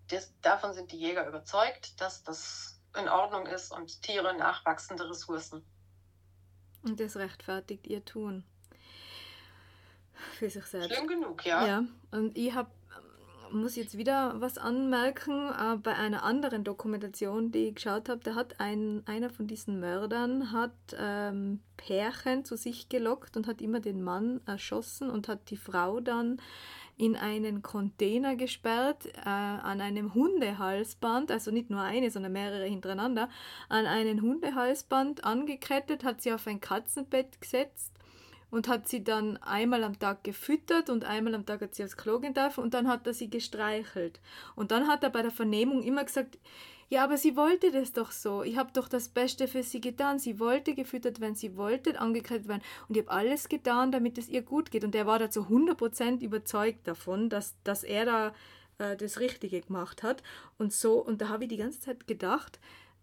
Das, 0.08 0.34
davon 0.42 0.74
sind 0.74 0.92
die 0.92 0.98
Jäger 0.98 1.28
überzeugt, 1.28 2.02
dass 2.02 2.24
das 2.24 2.82
in 2.98 3.08
Ordnung 3.08 3.46
ist 3.46 3.72
und 3.72 4.02
Tiere 4.02 4.36
nachwachsende 4.36 5.08
Ressourcen. 5.08 5.64
Und 6.84 7.00
das 7.00 7.18
rechtfertigt 7.18 7.86
ihr 7.86 8.04
Tun. 8.04 8.44
Für 10.34 10.50
sich 10.50 10.66
selbst. 10.66 10.92
Schlimm 10.92 11.08
genug, 11.08 11.46
ja. 11.46 11.68
Ja, 11.68 11.84
und 12.12 12.36
ich 12.36 12.54
habe 12.56 12.72
muss 13.52 13.76
jetzt 13.76 13.98
wieder 13.98 14.40
was 14.40 14.58
anmerken. 14.58 15.50
Äh, 15.50 15.78
bei 15.78 15.96
einer 15.96 16.24
anderen 16.24 16.64
Dokumentation, 16.64 17.52
die 17.52 17.70
ich 17.70 17.76
geschaut 17.76 18.10
habe, 18.10 18.22
da 18.24 18.36
hat 18.36 18.60
ein, 18.60 19.04
einer 19.06 19.30
von 19.30 19.48
diesen 19.48 19.80
Mördern 19.80 20.52
hat 20.52 20.72
ähm, 20.98 21.60
Pärchen 21.78 22.46
zu 22.46 22.58
sich 22.58 22.90
gelockt 22.90 23.38
und 23.38 23.48
hat 23.48 23.62
immer 23.62 23.80
den 23.80 24.04
Mann 24.04 24.42
erschossen 24.46 25.10
und 25.10 25.28
hat 25.28 25.50
die 25.50 25.58
Frau 25.58 26.00
dann 26.00 26.42
in 26.98 27.16
einen 27.16 27.62
Container 27.62 28.36
gesperrt, 28.36 29.06
äh, 29.06 29.30
an 29.30 29.82
einem 29.82 30.16
Hundehalsband, 30.16 31.32
also 31.32 31.52
nicht 31.52 31.70
nur 31.70 31.82
eine, 31.82 32.10
sondern 32.10 32.34
mehrere 32.34 32.66
hintereinander, 32.66 33.30
an 33.70 33.86
einen 33.86 34.22
Hundehalsband 34.22 35.24
angekettet, 35.24 36.04
hat 36.04 36.22
sie 36.22 36.34
auf 36.34 36.48
ein 36.48 36.60
Katzenbett 36.60 37.40
gesetzt 37.40 37.97
und 38.50 38.68
hat 38.68 38.88
sie 38.88 39.04
dann 39.04 39.38
einmal 39.38 39.84
am 39.84 40.00
Tag 40.00 40.24
gefüttert 40.24 40.90
und 40.90 41.04
einmal 41.04 41.36
am 41.36 41.46
Tag 41.46 41.62
hat 41.62 41.76
sie 41.76 41.84
aufs 41.84 41.98
Klo 41.98 42.20
gehen 42.20 42.34
dürfen 42.34 42.64
und 42.64 42.74
dann 42.74 42.88
hat 42.88 43.06
er 43.08 43.14
sie 43.14 43.30
gestreichelt. 43.30 44.20
Und 44.56 44.72
dann 44.72 44.88
hat 44.88 45.04
er 45.04 45.10
bei 45.10 45.22
der 45.22 45.32
Vernehmung 45.32 45.84
immer 45.84 46.04
gesagt, 46.04 46.38
ja, 46.90 47.04
aber 47.04 47.18
sie 47.18 47.36
wollte 47.36 47.72
das 47.72 47.92
doch 47.92 48.12
so. 48.12 48.44
Ich 48.44 48.56
habe 48.56 48.72
doch 48.72 48.88
das 48.88 49.10
Beste 49.10 49.50
für 49.50 49.62
sie 49.62 49.82
getan. 49.82 50.20
Sie 50.20 50.40
wollte 50.40 50.74
gefüttert 50.74 51.20
werden, 51.20 51.36
sie 51.36 51.58
wollte 51.58 52.00
angekleidet 52.00 52.48
werden. 52.48 52.62
Und 52.88 52.96
ich 52.96 53.04
habe 53.04 53.12
alles 53.12 53.50
getan, 53.50 53.92
damit 53.92 54.18
es 54.18 54.30
ihr 54.30 54.42
gut 54.42 54.72
geht. 54.72 54.86
Und 54.86 54.96
er 54.96 55.06
war 55.06 55.20
da 55.20 55.30
zu 55.30 55.42
100% 55.42 56.22
überzeugt 56.22 56.88
davon, 56.88 57.30
dass, 57.30 57.56
dass 57.66 57.84
er 57.84 58.06
da 58.06 58.34
äh, 58.78 58.96
das 58.96 59.20
Richtige 59.20 59.60
gemacht 59.60 60.02
hat. 60.02 60.24
Und 60.58 60.72
so, 60.72 61.04
und 61.04 61.20
da 61.20 61.28
habe 61.28 61.44
ich 61.44 61.50
die 61.50 61.58
ganze 61.58 61.82
Zeit 61.82 62.08
gedacht, 62.08 62.58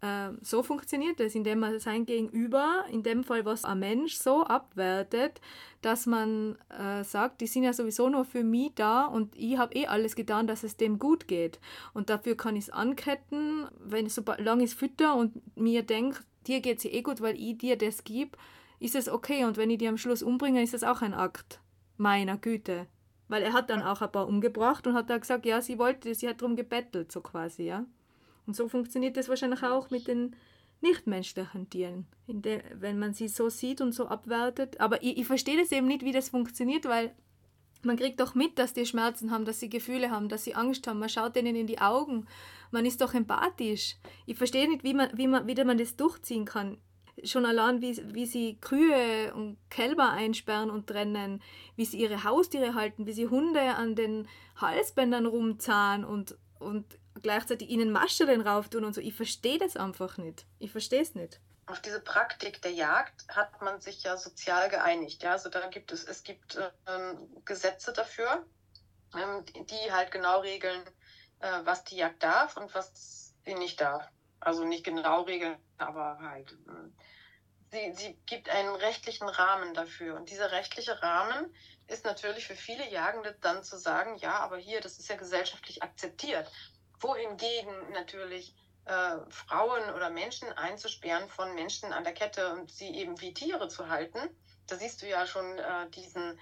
ähm, 0.04 0.38
so 0.42 0.62
funktioniert 0.62 1.18
es, 1.18 1.34
indem 1.34 1.60
man 1.60 1.78
sein 1.78 2.04
Gegenüber, 2.04 2.84
in 2.90 3.02
dem 3.02 3.24
Fall 3.24 3.46
was 3.46 3.64
ein 3.64 3.78
Mensch, 3.78 4.16
so 4.16 4.44
abwertet, 4.44 5.40
dass 5.80 6.04
man 6.04 6.58
äh, 6.68 7.02
sagt, 7.04 7.40
die 7.40 7.46
sind 7.46 7.62
ja 7.62 7.72
sowieso 7.72 8.10
nur 8.10 8.26
für 8.26 8.44
mich 8.44 8.72
da 8.74 9.06
und 9.06 9.34
ich 9.34 9.56
habe 9.56 9.74
eh 9.74 9.86
alles 9.86 10.14
getan, 10.14 10.46
dass 10.46 10.62
es 10.62 10.76
dem 10.76 10.98
gut 10.98 11.26
geht. 11.26 11.58
Und 11.94 12.10
dafür 12.10 12.36
kann 12.36 12.54
ich 12.54 12.64
es 12.64 12.70
anketten, 12.70 13.66
wenn 13.78 14.10
solange 14.10 14.64
ich 14.64 14.72
es 14.72 14.76
fütter 14.76 15.16
und 15.16 15.40
mir 15.56 15.82
denke, 15.82 16.20
dir 16.46 16.60
geht 16.60 16.78
es 16.78 16.84
eh 16.84 17.00
gut, 17.00 17.22
weil 17.22 17.40
ich 17.40 17.56
dir 17.56 17.78
das 17.78 18.04
gebe, 18.04 18.36
ist 18.80 18.96
es 18.96 19.08
okay. 19.08 19.44
Und 19.46 19.56
wenn 19.56 19.70
ich 19.70 19.78
die 19.78 19.88
am 19.88 19.96
Schluss 19.96 20.22
umbringe, 20.22 20.62
ist 20.62 20.74
es 20.74 20.84
auch 20.84 21.00
ein 21.00 21.14
Akt 21.14 21.60
meiner 21.96 22.36
Güte. 22.36 22.88
Weil 23.28 23.42
er 23.42 23.54
hat 23.54 23.70
dann 23.70 23.80
auch 23.80 24.02
ein 24.02 24.12
paar 24.12 24.28
umgebracht 24.28 24.86
und 24.86 24.92
hat 24.92 25.08
da 25.08 25.16
gesagt, 25.16 25.46
ja, 25.46 25.62
sie 25.62 25.78
wollte, 25.78 26.14
sie 26.14 26.28
hat 26.28 26.42
darum 26.42 26.56
gebettelt, 26.56 27.10
so 27.10 27.22
quasi, 27.22 27.62
ja. 27.62 27.86
Und 28.46 28.56
so 28.56 28.68
funktioniert 28.68 29.16
das 29.16 29.28
wahrscheinlich 29.28 29.62
auch 29.62 29.90
mit 29.90 30.06
den 30.06 30.36
nichtmenschlichen 30.80 31.70
Tieren, 31.70 32.06
der, 32.26 32.62
wenn 32.74 32.98
man 32.98 33.14
sie 33.14 33.28
so 33.28 33.48
sieht 33.48 33.80
und 33.80 33.92
so 33.92 34.06
abwertet. 34.06 34.80
Aber 34.80 35.02
ich, 35.02 35.18
ich 35.18 35.26
verstehe 35.26 35.56
das 35.56 35.72
eben 35.72 35.86
nicht, 35.86 36.04
wie 36.04 36.12
das 36.12 36.28
funktioniert, 36.28 36.84
weil 36.84 37.14
man 37.82 37.96
kriegt 37.96 38.20
doch 38.20 38.34
mit, 38.34 38.58
dass 38.58 38.72
die 38.72 38.86
Schmerzen 38.86 39.30
haben, 39.30 39.44
dass 39.44 39.60
sie 39.60 39.68
Gefühle 39.68 40.10
haben, 40.10 40.28
dass 40.28 40.44
sie 40.44 40.54
Angst 40.54 40.86
haben. 40.86 40.98
Man 40.98 41.08
schaut 41.08 41.36
denen 41.36 41.56
in 41.56 41.66
die 41.66 41.80
Augen. 41.80 42.26
Man 42.70 42.86
ist 42.86 43.00
doch 43.00 43.14
empathisch. 43.14 43.96
Ich 44.26 44.36
verstehe 44.36 44.68
nicht, 44.68 44.84
wie 44.84 44.94
man, 44.94 45.10
wie 45.16 45.26
man, 45.26 45.46
wie 45.46 45.64
man 45.64 45.78
das 45.78 45.96
durchziehen 45.96 46.44
kann. 46.44 46.78
Schon 47.22 47.46
allein, 47.46 47.80
wie, 47.80 47.96
wie 48.12 48.26
sie 48.26 48.56
Kühe 48.60 49.32
und 49.34 49.56
Kälber 49.70 50.10
einsperren 50.10 50.70
und 50.70 50.88
trennen, 50.88 51.40
wie 51.76 51.84
sie 51.84 51.98
ihre 51.98 52.24
Haustiere 52.24 52.74
halten, 52.74 53.06
wie 53.06 53.12
sie 53.12 53.28
Hunde 53.28 53.76
an 53.76 53.94
den 53.94 54.26
Halsbändern 54.56 55.26
rumzahlen 55.26 56.04
und, 56.04 56.36
und 56.58 56.84
gleichzeitig 57.24 57.68
ihnen 57.68 57.90
Mascheren 57.90 58.42
rauf 58.42 58.68
tun 58.68 58.84
und 58.84 58.94
so. 58.94 59.00
Ich 59.00 59.14
verstehe 59.14 59.58
das 59.58 59.76
einfach 59.76 60.18
nicht. 60.18 60.46
Ich 60.60 60.70
verstehe 60.70 61.02
es 61.02 61.16
nicht. 61.16 61.40
Auf 61.66 61.80
diese 61.80 61.98
Praktik 61.98 62.60
der 62.62 62.72
Jagd 62.72 63.26
hat 63.28 63.62
man 63.62 63.80
sich 63.80 64.02
ja 64.04 64.16
sozial 64.16 64.68
geeinigt. 64.68 65.22
Ja? 65.22 65.32
Also 65.32 65.48
da 65.48 65.66
gibt 65.68 65.90
es, 65.90 66.04
es 66.04 66.22
gibt 66.22 66.58
ähm, 66.86 67.42
Gesetze 67.44 67.92
dafür, 67.92 68.46
ähm, 69.16 69.44
die 69.46 69.90
halt 69.90 70.12
genau 70.12 70.40
regeln, 70.40 70.82
äh, 71.40 71.60
was 71.64 71.82
die 71.84 71.96
Jagd 71.96 72.22
darf 72.22 72.58
und 72.58 72.74
was 72.74 73.34
sie 73.44 73.54
nicht 73.54 73.80
darf. 73.80 74.06
Also 74.40 74.64
nicht 74.64 74.84
genau 74.84 75.22
regeln, 75.22 75.56
aber 75.78 76.18
halt. 76.20 76.52
Äh, 76.52 76.90
sie, 77.72 77.92
sie 77.94 78.18
gibt 78.26 78.50
einen 78.50 78.74
rechtlichen 78.74 79.26
Rahmen 79.26 79.72
dafür. 79.72 80.16
Und 80.16 80.30
dieser 80.30 80.52
rechtliche 80.52 81.02
Rahmen 81.02 81.54
ist 81.86 82.04
natürlich 82.04 82.46
für 82.46 82.56
viele 82.56 82.86
Jagende 82.90 83.34
dann 83.40 83.64
zu 83.64 83.78
sagen, 83.78 84.16
ja, 84.16 84.40
aber 84.40 84.58
hier, 84.58 84.82
das 84.82 84.98
ist 84.98 85.08
ja 85.08 85.16
gesellschaftlich 85.16 85.82
akzeptiert 85.82 86.50
wohingegen 87.00 87.92
natürlich 87.92 88.54
äh, 88.86 89.16
Frauen 89.28 89.94
oder 89.94 90.10
Menschen 90.10 90.48
einzusperren 90.52 91.28
von 91.28 91.54
Menschen 91.54 91.92
an 91.92 92.04
der 92.04 92.14
Kette 92.14 92.52
und 92.52 92.70
sie 92.70 92.90
eben 92.96 93.20
wie 93.20 93.32
Tiere 93.32 93.68
zu 93.68 93.88
halten, 93.88 94.18
da 94.66 94.76
siehst 94.76 95.02
du 95.02 95.08
ja 95.08 95.26
schon 95.26 95.58
äh, 95.58 95.88
diesen, 95.90 96.38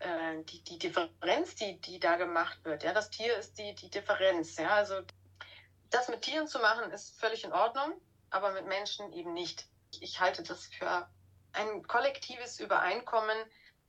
äh, 0.00 0.42
die, 0.44 0.62
die 0.62 0.78
Differenz, 0.78 1.54
die, 1.56 1.80
die 1.80 1.98
da 1.98 2.16
gemacht 2.16 2.64
wird. 2.64 2.82
Ja? 2.82 2.92
Das 2.92 3.10
Tier 3.10 3.36
ist 3.36 3.58
die, 3.58 3.74
die 3.74 3.90
Differenz. 3.90 4.56
Ja? 4.56 4.70
Also 4.70 5.02
das 5.90 6.08
mit 6.08 6.22
Tieren 6.22 6.48
zu 6.48 6.58
machen, 6.58 6.90
ist 6.90 7.18
völlig 7.18 7.44
in 7.44 7.52
Ordnung, 7.52 8.00
aber 8.30 8.52
mit 8.52 8.66
Menschen 8.66 9.12
eben 9.12 9.32
nicht. 9.32 9.66
Ich 10.00 10.20
halte 10.20 10.42
das 10.42 10.66
für 10.66 11.08
ein 11.52 11.86
kollektives 11.86 12.58
Übereinkommen, 12.58 13.36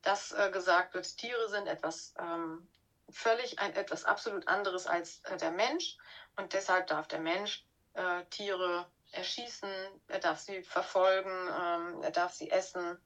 dass 0.03 0.31
äh, 0.31 0.51
gesagt 0.51 0.93
wird, 0.93 1.17
Tiere 1.17 1.49
sind 1.49 1.65
etwas 1.67 2.13
ähm, 2.19 2.67
völlig 3.09 3.59
ein 3.59 3.73
etwas 3.73 4.03
absolut 4.03 4.47
anderes 4.47 4.87
als 4.87 5.19
äh, 5.25 5.37
der 5.37 5.51
Mensch 5.51 5.97
und 6.35 6.53
deshalb 6.53 6.87
darf 6.87 7.07
der 7.07 7.19
Mensch 7.19 7.65
äh, 7.93 8.25
Tiere 8.25 8.89
erschießen, 9.11 9.69
er 10.07 10.19
darf 10.19 10.39
sie 10.39 10.63
verfolgen, 10.63 11.29
ähm, 11.29 12.01
er 12.01 12.11
darf 12.11 12.33
sie 12.33 12.49
essen. 12.49 12.97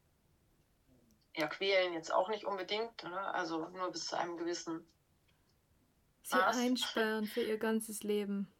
Ja, 1.36 1.48
quälen 1.48 1.94
jetzt 1.94 2.12
auch 2.12 2.28
nicht 2.30 2.46
unbedingt, 2.46 3.04
ne? 3.04 3.34
also 3.34 3.68
nur 3.70 3.92
bis 3.92 4.08
zu 4.08 4.18
einem 4.18 4.38
gewissen 4.38 4.86
Sie 6.24 6.36
Maß. 6.36 6.58
einsperren 6.58 7.26
für 7.26 7.42
ihr 7.42 7.58
ganzes 7.58 8.04
Leben. 8.04 8.52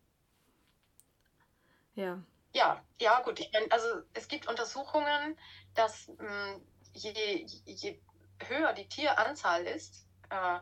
Ja. 1.96 2.24
Ja, 2.54 2.84
ja, 3.00 3.22
gut. 3.22 3.40
Ich 3.40 3.52
mein, 3.54 3.72
also 3.72 4.02
es 4.14 4.28
gibt 4.28 4.48
Untersuchungen, 4.48 5.38
dass 5.76 6.08
mh, 6.08 6.54
hm, 6.54 6.68
je, 6.94 7.46
je 7.66 8.02
höher 8.48 8.74
die 8.74 8.88
Tieranzahl 8.88 9.66
ist, 9.66 10.08
äh, 10.30 10.60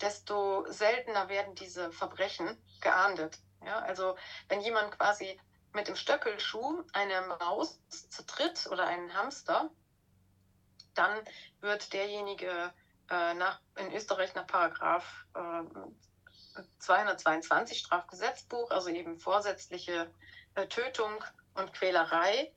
desto 0.00 0.64
seltener 0.70 1.28
werden 1.28 1.54
diese 1.54 1.92
Verbrechen 1.92 2.56
geahndet. 2.80 3.38
Ja, 3.64 3.80
also 3.80 4.16
wenn 4.48 4.60
jemand 4.60 4.96
quasi 4.98 5.38
mit 5.72 5.88
dem 5.88 5.96
Stöckelschuh 5.96 6.84
eine 6.92 7.20
Maus 7.22 7.80
zertritt 7.88 8.66
oder 8.70 8.86
einen 8.86 9.14
Hamster, 9.14 9.70
dann 10.94 11.20
wird 11.60 11.92
derjenige 11.92 12.72
äh, 13.10 13.34
nach, 13.34 13.60
in 13.76 13.92
Österreich 13.92 14.34
nach 14.34 14.46
Paragraph 14.46 15.26
äh, 15.34 15.62
222 16.78 17.78
Strafgesetzbuch, 17.78 18.70
also 18.70 18.88
eben 18.88 19.18
vorsätzliche 19.18 20.12
äh, 20.54 20.66
Tötung 20.66 21.22
und 21.54 21.72
Quälerei, 21.74 22.52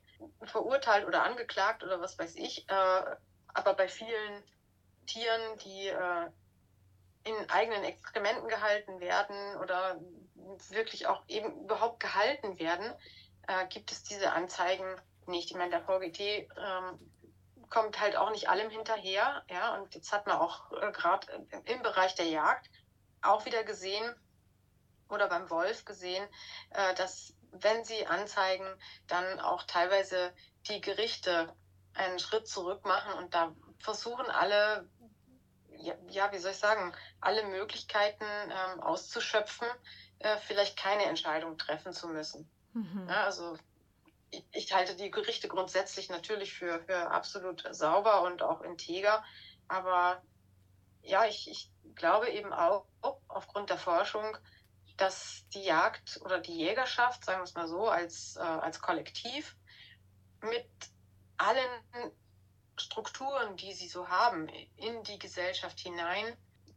verurteilt 0.45 1.05
oder 1.05 1.23
angeklagt 1.23 1.83
oder 1.83 1.99
was 1.99 2.17
weiß 2.17 2.35
ich. 2.35 2.67
Äh, 2.69 3.15
aber 3.53 3.73
bei 3.75 3.87
vielen 3.87 4.43
Tieren, 5.05 5.57
die 5.59 5.87
äh, 5.87 6.29
in 7.23 7.49
eigenen 7.49 7.83
Exkrementen 7.83 8.47
gehalten 8.47 8.99
werden 8.99 9.57
oder 9.61 9.99
wirklich 10.69 11.07
auch 11.07 11.23
eben 11.27 11.63
überhaupt 11.63 11.99
gehalten 11.99 12.59
werden, 12.59 12.93
äh, 13.47 13.67
gibt 13.67 13.91
es 13.91 14.03
diese 14.03 14.33
Anzeigen 14.33 14.85
nicht. 15.27 15.51
Ich 15.51 15.57
meine, 15.57 15.71
der 15.71 15.81
VGT 15.81 16.19
ähm, 16.19 16.99
kommt 17.69 17.99
halt 17.99 18.15
auch 18.15 18.31
nicht 18.31 18.49
allem 18.49 18.69
hinterher. 18.69 19.43
Ja, 19.49 19.75
und 19.75 19.95
jetzt 19.95 20.11
hat 20.11 20.27
man 20.27 20.37
auch 20.37 20.71
äh, 20.73 20.91
gerade 20.91 21.27
im 21.65 21.81
Bereich 21.81 22.15
der 22.15 22.27
Jagd 22.27 22.69
auch 23.21 23.45
wieder 23.45 23.63
gesehen 23.63 24.15
oder 25.09 25.27
beim 25.27 25.49
Wolf 25.49 25.85
gesehen, 25.85 26.27
äh, 26.71 26.93
dass 26.95 27.33
wenn 27.51 27.85
sie 27.85 28.05
anzeigen, 28.07 28.67
dann 29.07 29.39
auch 29.39 29.63
teilweise 29.63 30.33
die 30.67 30.81
Gerichte 30.81 31.55
einen 31.93 32.19
Schritt 32.19 32.47
zurück 32.47 32.85
machen 32.85 33.13
und 33.13 33.33
da 33.33 33.55
versuchen 33.79 34.29
alle, 34.29 34.89
ja, 35.77 35.93
ja 36.09 36.31
wie 36.31 36.37
soll 36.37 36.51
ich 36.51 36.57
sagen, 36.57 36.93
alle 37.21 37.43
Möglichkeiten 37.45 38.23
ähm, 38.23 38.79
auszuschöpfen, 38.81 39.67
äh, 40.19 40.37
vielleicht 40.37 40.77
keine 40.77 41.05
Entscheidung 41.05 41.57
treffen 41.57 41.93
zu 41.93 42.07
müssen. 42.07 42.49
Mhm. 42.73 43.07
Ja, 43.07 43.25
also 43.25 43.57
ich, 44.31 44.43
ich, 44.51 44.73
halte 44.73 44.95
die 44.95 45.11
Gerichte 45.11 45.47
grundsätzlich 45.47 46.09
natürlich 46.09 46.53
für, 46.53 46.81
für 46.81 47.11
absolut 47.11 47.63
sauber 47.71 48.23
und 48.23 48.41
auch 48.41 48.61
integer, 48.61 49.23
aber 49.67 50.21
ja, 51.03 51.25
ich, 51.25 51.49
ich 51.49 51.69
glaube 51.95 52.29
eben 52.29 52.53
auch 52.53 52.85
aufgrund 53.27 53.69
der 53.69 53.77
Forschung, 53.77 54.37
dass 54.97 55.45
die 55.53 55.63
Jagd 55.63 56.19
oder 56.23 56.39
die 56.39 56.55
Jägerschaft, 56.55 57.25
sagen 57.25 57.39
wir 57.39 57.43
es 57.43 57.55
mal 57.55 57.67
so, 57.67 57.89
als, 57.89 58.35
äh, 58.37 58.41
als 58.41 58.79
Kollektiv 58.79 59.55
mit 60.41 60.67
allen 61.37 62.11
Strukturen, 62.77 63.55
die 63.57 63.73
sie 63.73 63.87
so 63.87 64.07
haben, 64.07 64.47
in 64.77 65.03
die 65.03 65.19
Gesellschaft 65.19 65.79
hinein, 65.79 66.25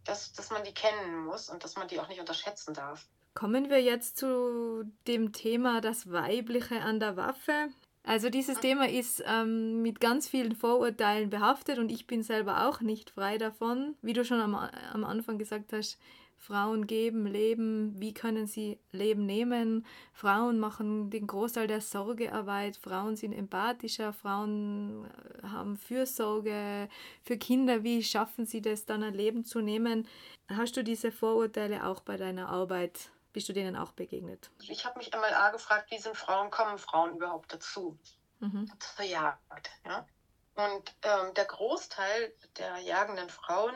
dass, 0.04 0.32
dass 0.32 0.50
man 0.50 0.64
die 0.64 0.74
kennen 0.74 1.24
muss 1.24 1.48
und 1.48 1.64
dass 1.64 1.76
man 1.76 1.88
die 1.88 1.98
auch 1.98 2.08
nicht 2.08 2.20
unterschätzen 2.20 2.74
darf. 2.74 3.06
Kommen 3.34 3.68
wir 3.68 3.82
jetzt 3.82 4.16
zu 4.16 4.84
dem 5.06 5.32
Thema 5.32 5.80
das 5.80 6.10
Weibliche 6.10 6.80
an 6.80 7.00
der 7.00 7.16
Waffe. 7.16 7.68
Also 8.02 8.30
dieses 8.30 8.58
mhm. 8.58 8.60
Thema 8.60 8.88
ist 8.88 9.22
ähm, 9.26 9.82
mit 9.82 10.00
ganz 10.00 10.28
vielen 10.28 10.54
Vorurteilen 10.54 11.28
behaftet 11.28 11.78
und 11.78 11.90
ich 11.90 12.06
bin 12.06 12.22
selber 12.22 12.68
auch 12.68 12.80
nicht 12.80 13.10
frei 13.10 13.36
davon. 13.36 13.96
Wie 14.00 14.12
du 14.12 14.24
schon 14.24 14.40
am, 14.40 14.54
am 14.54 15.04
Anfang 15.04 15.38
gesagt 15.38 15.72
hast, 15.72 15.98
Frauen 16.38 16.86
geben 16.86 17.26
Leben, 17.26 18.00
wie 18.00 18.14
können 18.14 18.46
sie 18.46 18.78
Leben 18.92 19.26
nehmen? 19.26 19.86
Frauen 20.12 20.58
machen 20.58 21.10
den 21.10 21.26
Großteil 21.26 21.66
der 21.66 21.80
Sorgearbeit, 21.80 22.76
Frauen 22.76 23.16
sind 23.16 23.32
empathischer, 23.32 24.12
Frauen 24.12 25.06
äh, 25.42 25.46
haben 25.48 25.76
Fürsorge 25.76 26.88
für 27.24 27.36
Kinder, 27.36 27.82
wie 27.82 28.02
schaffen 28.02 28.46
sie 28.46 28.60
das 28.60 28.84
dann 28.84 29.02
ein 29.02 29.14
Leben 29.14 29.44
zu 29.44 29.60
nehmen? 29.60 30.06
Hast 30.48 30.76
du 30.76 30.84
diese 30.84 31.10
Vorurteile 31.10 31.84
auch 31.84 32.00
bei 32.00 32.16
deiner 32.16 32.48
Arbeit, 32.48 33.10
bist 33.32 33.48
du 33.48 33.52
denen 33.52 33.76
auch 33.76 33.92
begegnet? 33.92 34.50
Ich 34.68 34.84
habe 34.84 34.98
mich 34.98 35.12
einmal 35.12 35.34
A 35.34 35.50
gefragt, 35.50 35.90
wie 35.90 35.98
sind 35.98 36.16
Frauen, 36.16 36.50
kommen 36.50 36.78
Frauen 36.78 37.16
überhaupt 37.16 37.52
dazu? 37.52 37.98
Mhm. 38.40 38.70
Zur 38.78 39.04
Jagd. 39.04 39.70
Ja? 39.84 40.06
Und 40.54 40.94
ähm, 41.02 41.34
der 41.34 41.44
Großteil 41.44 42.32
der 42.56 42.78
jagenden 42.78 43.28
Frauen 43.28 43.74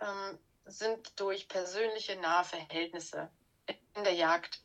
ähm, 0.00 0.38
sind 0.64 1.18
durch 1.18 1.48
persönliche 1.48 2.16
nahe 2.16 2.44
Verhältnisse 2.44 3.30
in 3.94 4.04
der 4.04 4.14
Jagd 4.14 4.62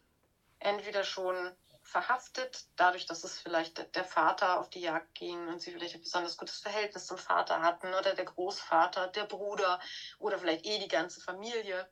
entweder 0.60 1.04
schon 1.04 1.56
verhaftet, 1.84 2.66
dadurch, 2.76 3.06
dass 3.06 3.24
es 3.24 3.40
vielleicht 3.40 3.96
der 3.96 4.04
Vater 4.04 4.60
auf 4.60 4.70
die 4.70 4.82
Jagd 4.82 5.14
ging 5.14 5.48
und 5.48 5.62
sie 5.62 5.72
vielleicht 5.72 5.96
ein 5.96 6.02
besonders 6.02 6.36
gutes 6.36 6.60
Verhältnis 6.60 7.06
zum 7.06 7.18
Vater 7.18 7.62
hatten 7.62 7.94
oder 7.94 8.16
der 8.16 8.26
Großvater, 8.26 9.08
der 9.10 9.26
Bruder 9.26 9.80
oder 10.18 10.40
vielleicht 10.40 10.66
eh 10.66 10.80
die 10.80 10.88
ganze 10.88 11.22
Familie, 11.22 11.88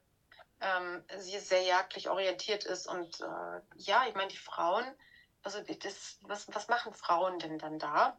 ähm, 0.61 1.03
sie 1.17 1.39
sehr 1.39 1.61
jagdlich 1.61 2.09
orientiert 2.09 2.65
ist. 2.65 2.87
Und 2.87 3.19
äh, 3.21 3.61
ja, 3.75 4.05
ich 4.07 4.15
meine, 4.15 4.29
die 4.29 4.37
Frauen, 4.37 4.95
also 5.43 5.61
das, 5.61 6.17
was, 6.21 6.47
was 6.47 6.67
machen 6.67 6.93
Frauen 6.93 7.37
denn 7.37 7.59
dann 7.59 7.77
da? 7.77 8.17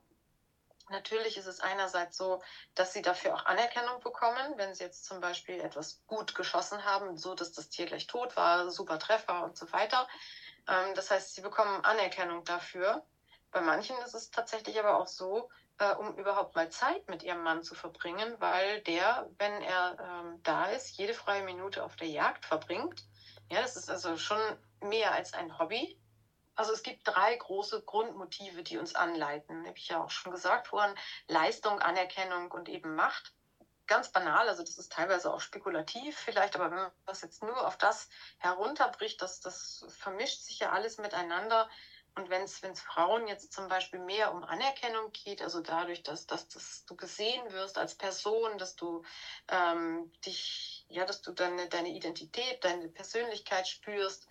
Natürlich 0.91 1.39
ist 1.39 1.47
es 1.47 1.61
einerseits 1.61 2.17
so, 2.17 2.43
dass 2.75 2.93
sie 2.93 3.03
dafür 3.03 3.35
auch 3.35 3.47
Anerkennung 3.47 4.01
bekommen, 4.01 4.55
wenn 4.57 4.75
sie 4.75 4.85
jetzt 4.85 5.05
zum 5.05 5.21
Beispiel 5.21 5.61
etwas 5.61 6.03
gut 6.07 6.35
geschossen 6.35 6.85
haben, 6.85 7.17
so 7.17 7.35
dass 7.35 7.53
das 7.53 7.71
Tier 7.71 7.87
gleich 7.87 8.07
tot 8.07 8.37
war, 8.37 8.71
super 8.71 8.99
Treffer 8.99 9.45
und 9.45 9.57
so 9.57 9.73
weiter. 9.73 10.07
Ähm, 10.69 10.95
das 10.95 11.11
heißt, 11.11 11.35
sie 11.35 11.41
bekommen 11.41 11.85
Anerkennung 11.85 12.45
dafür. 12.45 13.03
Bei 13.51 13.61
manchen 13.61 13.97
ist 13.99 14.15
es 14.15 14.31
tatsächlich 14.31 14.79
aber 14.79 14.99
auch 14.99 15.07
so, 15.07 15.49
äh, 15.79 15.95
um 15.95 16.17
überhaupt 16.19 16.55
mal 16.55 16.69
Zeit 16.71 17.09
mit 17.09 17.23
ihrem 17.23 17.43
Mann 17.43 17.63
zu 17.63 17.75
verbringen, 17.75 18.35
weil 18.41 18.83
der, 18.83 19.31
wenn 19.39 19.63
er 19.63 19.97
ähm, 20.01 20.41
da 20.43 20.67
ist, 20.67 20.97
jede 20.99 21.15
freie 21.15 21.45
Minute 21.45 21.83
auf 21.83 21.97
der 21.97 22.09
Jagd 22.09 22.45
verbringt. 22.45 23.05
Ja, 23.49 23.63
das 23.63 23.77
ist 23.77 23.91
also 23.91 24.17
schon 24.17 24.41
mehr 24.81 25.13
als 25.13 25.33
ein 25.35 25.59
Hobby. 25.59 25.99
Also 26.57 26.73
es 26.73 26.83
gibt 26.83 27.07
drei 27.07 27.35
große 27.37 27.83
Grundmotive, 27.83 28.63
die 28.63 28.79
uns 28.79 28.95
anleiten. 28.95 29.67
Habe 29.67 29.79
ich 29.79 29.89
ja 29.89 30.03
auch 30.03 30.11
schon 30.11 30.33
gesagt 30.33 30.69
vorhin. 30.69 30.95
Leistung, 31.29 31.81
Anerkennung 31.81 32.51
und 32.53 32.69
eben 32.69 32.95
Macht. 32.95 33.33
Ganz 33.87 34.11
banal, 34.11 34.49
also 34.49 34.63
das 34.63 34.79
ist 34.79 34.93
teilweise 34.93 35.31
auch 35.31 35.43
spekulativ 35.43 36.17
vielleicht, 36.17 36.55
aber 36.55 36.71
wenn 36.71 36.79
man 36.79 36.93
das 37.05 37.21
jetzt 37.21 37.43
nur 37.43 37.67
auf 37.67 37.77
das 37.77 38.09
herunterbricht, 38.39 39.21
das, 39.21 39.41
das 39.41 39.85
vermischt 39.91 40.41
sich 40.41 40.61
ja 40.61 40.73
alles 40.73 40.97
miteinander. 40.97 41.69
Und 42.17 42.31
wenn 42.31 42.43
es 42.43 42.61
Frauen 42.81 43.27
jetzt 43.27 43.53
zum 43.53 43.69
Beispiel 43.69 43.99
mehr 43.99 44.33
um 44.33 44.45
Anerkennung 44.45 45.11
geht, 45.13 45.43
also 45.43 45.61
dadurch, 45.61 46.03
dass, 46.05 46.27
dass, 46.27 46.49
dass 46.49 46.85
du 46.87 46.95
gesehen 46.95 47.51
wirst 47.51 47.77
als 47.77 47.97
Person, 47.97 48.57
dass 48.57 48.77
du 48.77 49.03
ähm, 49.49 50.13
dich, 50.25 50.87
ja, 50.89 51.05
dass 51.05 51.23
du 51.23 51.33
deine, 51.33 51.69
deine 51.69 51.89
Identität, 51.89 52.63
deine 52.63 52.89
Persönlichkeit 52.89 53.67
spürst, 53.67 54.29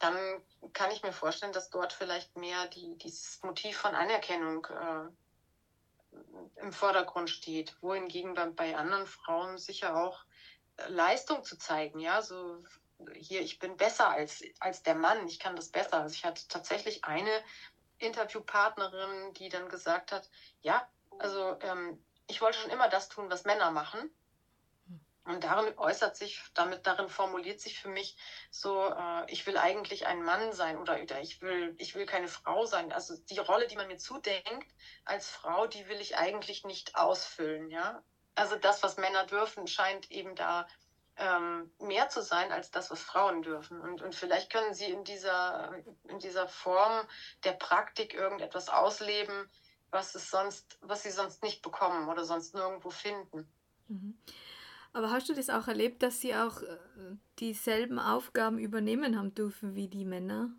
dann 0.00 0.42
kann 0.72 0.90
ich 0.90 1.02
mir 1.02 1.12
vorstellen, 1.12 1.52
dass 1.52 1.70
dort 1.70 1.92
vielleicht 1.92 2.36
mehr 2.36 2.66
die, 2.68 2.96
dieses 2.98 3.42
Motiv 3.42 3.76
von 3.76 3.94
Anerkennung 3.94 4.66
äh, 4.66 6.60
im 6.60 6.72
Vordergrund 6.72 7.30
steht. 7.30 7.76
Wohingegen 7.82 8.34
bei, 8.34 8.46
bei 8.46 8.76
anderen 8.76 9.06
Frauen 9.06 9.58
sicher 9.58 9.96
auch 9.96 10.24
äh, 10.78 10.88
Leistung 10.88 11.44
zu 11.44 11.56
zeigen, 11.56 12.00
ja, 12.00 12.22
so 12.22 12.64
hier, 13.14 13.40
ich 13.40 13.58
bin 13.58 13.76
besser 13.76 14.10
als, 14.10 14.42
als 14.58 14.82
der 14.82 14.94
Mann, 14.94 15.26
ich 15.26 15.38
kann 15.38 15.56
das 15.56 15.68
besser. 15.68 16.02
Also 16.02 16.14
ich 16.14 16.24
hatte 16.24 16.48
tatsächlich 16.48 17.04
eine 17.04 17.30
Interviewpartnerin, 17.98 19.34
die 19.34 19.48
dann 19.48 19.68
gesagt 19.68 20.12
hat, 20.12 20.28
ja, 20.62 20.86
also 21.18 21.58
ähm, 21.60 22.02
ich 22.26 22.40
wollte 22.40 22.58
schon 22.58 22.70
immer 22.70 22.88
das 22.88 23.08
tun, 23.08 23.30
was 23.30 23.44
Männer 23.44 23.70
machen. 23.70 24.10
Und 25.30 25.44
darin 25.44 25.76
äußert 25.78 26.16
sich, 26.16 26.42
damit 26.54 26.86
darin 26.86 27.08
formuliert 27.08 27.60
sich 27.60 27.78
für 27.78 27.88
mich 27.88 28.16
so, 28.50 28.92
äh, 28.92 29.30
ich 29.30 29.46
will 29.46 29.56
eigentlich 29.56 30.06
ein 30.06 30.22
Mann 30.22 30.52
sein 30.52 30.78
oder, 30.78 31.00
oder 31.00 31.20
ich 31.20 31.40
will, 31.40 31.74
ich 31.78 31.94
will 31.94 32.06
keine 32.06 32.28
Frau 32.28 32.66
sein. 32.66 32.92
Also 32.92 33.16
die 33.30 33.38
Rolle, 33.38 33.66
die 33.66 33.76
man 33.76 33.86
mir 33.86 33.98
zudenkt 33.98 34.70
als 35.04 35.28
Frau, 35.28 35.66
die 35.66 35.88
will 35.88 36.00
ich 36.00 36.16
eigentlich 36.16 36.64
nicht 36.64 36.96
ausfüllen, 36.96 37.70
ja. 37.70 38.02
Also 38.34 38.56
das, 38.56 38.82
was 38.82 38.96
Männer 38.96 39.24
dürfen, 39.26 39.66
scheint 39.66 40.10
eben 40.10 40.34
da 40.34 40.66
ähm, 41.16 41.70
mehr 41.78 42.08
zu 42.08 42.22
sein 42.22 42.50
als 42.50 42.70
das, 42.70 42.90
was 42.90 43.00
Frauen 43.00 43.42
dürfen. 43.42 43.80
Und, 43.80 44.02
und 44.02 44.14
vielleicht 44.14 44.50
können 44.50 44.74
sie 44.74 44.90
in 44.90 45.04
dieser, 45.04 45.74
in 46.08 46.18
dieser 46.18 46.48
Form 46.48 47.06
der 47.44 47.52
Praktik 47.52 48.14
irgendetwas 48.14 48.68
ausleben, 48.68 49.50
was 49.90 50.14
es 50.14 50.30
sonst, 50.30 50.78
was 50.80 51.02
sie 51.02 51.10
sonst 51.10 51.42
nicht 51.42 51.62
bekommen 51.62 52.08
oder 52.08 52.24
sonst 52.24 52.54
nirgendwo 52.54 52.90
finden. 52.90 53.52
Mhm. 53.88 54.18
Aber 54.92 55.10
hast 55.10 55.28
du 55.28 55.34
das 55.34 55.50
auch 55.50 55.68
erlebt, 55.68 56.02
dass 56.02 56.20
sie 56.20 56.34
auch 56.34 56.62
äh, 56.62 56.76
dieselben 57.38 57.98
Aufgaben 57.98 58.58
übernehmen 58.58 59.16
haben 59.16 59.34
dürfen 59.34 59.74
wie 59.74 59.88
die 59.88 60.04
Männer? 60.04 60.50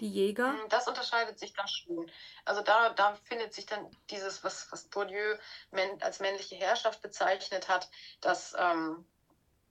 Die 0.00 0.08
Jäger? 0.08 0.52
Hm, 0.52 0.68
das 0.68 0.86
unterscheidet 0.86 1.38
sich 1.40 1.54
dann 1.54 1.66
schon. 1.66 2.08
Also 2.44 2.62
da, 2.62 2.90
da 2.90 3.16
findet 3.24 3.52
sich 3.52 3.66
dann 3.66 3.90
dieses, 4.10 4.44
was, 4.44 4.70
was 4.70 4.84
Bourdieu 4.84 5.36
als 6.00 6.20
männliche 6.20 6.54
Herrschaft 6.54 7.02
bezeichnet 7.02 7.68
hat, 7.68 7.90
dass 8.20 8.54
ähm, 8.56 9.04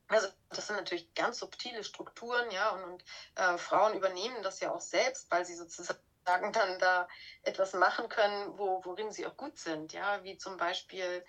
also 0.09 0.27
das 0.49 0.67
sind 0.67 0.77
natürlich 0.77 1.13
ganz 1.15 1.39
subtile 1.39 1.83
Strukturen, 1.83 2.49
ja, 2.51 2.69
und, 2.69 2.83
und 2.83 3.03
äh, 3.35 3.57
Frauen 3.57 3.95
übernehmen 3.95 4.41
das 4.41 4.59
ja 4.59 4.73
auch 4.73 4.81
selbst, 4.81 5.29
weil 5.31 5.45
sie 5.45 5.55
sozusagen 5.55 5.99
dann 6.25 6.79
da 6.79 7.07
etwas 7.43 7.73
machen 7.73 8.09
können, 8.09 8.57
wo, 8.57 8.83
worin 8.85 9.11
sie 9.11 9.25
auch 9.25 9.37
gut 9.37 9.57
sind, 9.57 9.93
ja, 9.93 10.23
wie 10.23 10.37
zum 10.37 10.57
Beispiel 10.57 11.25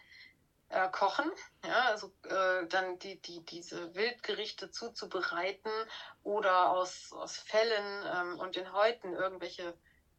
äh, 0.71 0.89
kochen, 0.91 1.31
ja, 1.65 1.87
also 1.87 2.13
äh, 2.25 2.67
dann 2.67 2.99
die, 2.99 3.21
die, 3.21 3.45
diese 3.45 3.95
Wildgerichte 3.95 4.71
zuzubereiten 4.71 5.71
oder 6.23 6.71
aus, 6.71 7.13
aus 7.13 7.37
Fellen 7.39 8.05
ähm, 8.15 8.39
und 8.39 8.57
den 8.57 8.73
Häuten 8.73 9.15
irgendwelche 9.15 9.75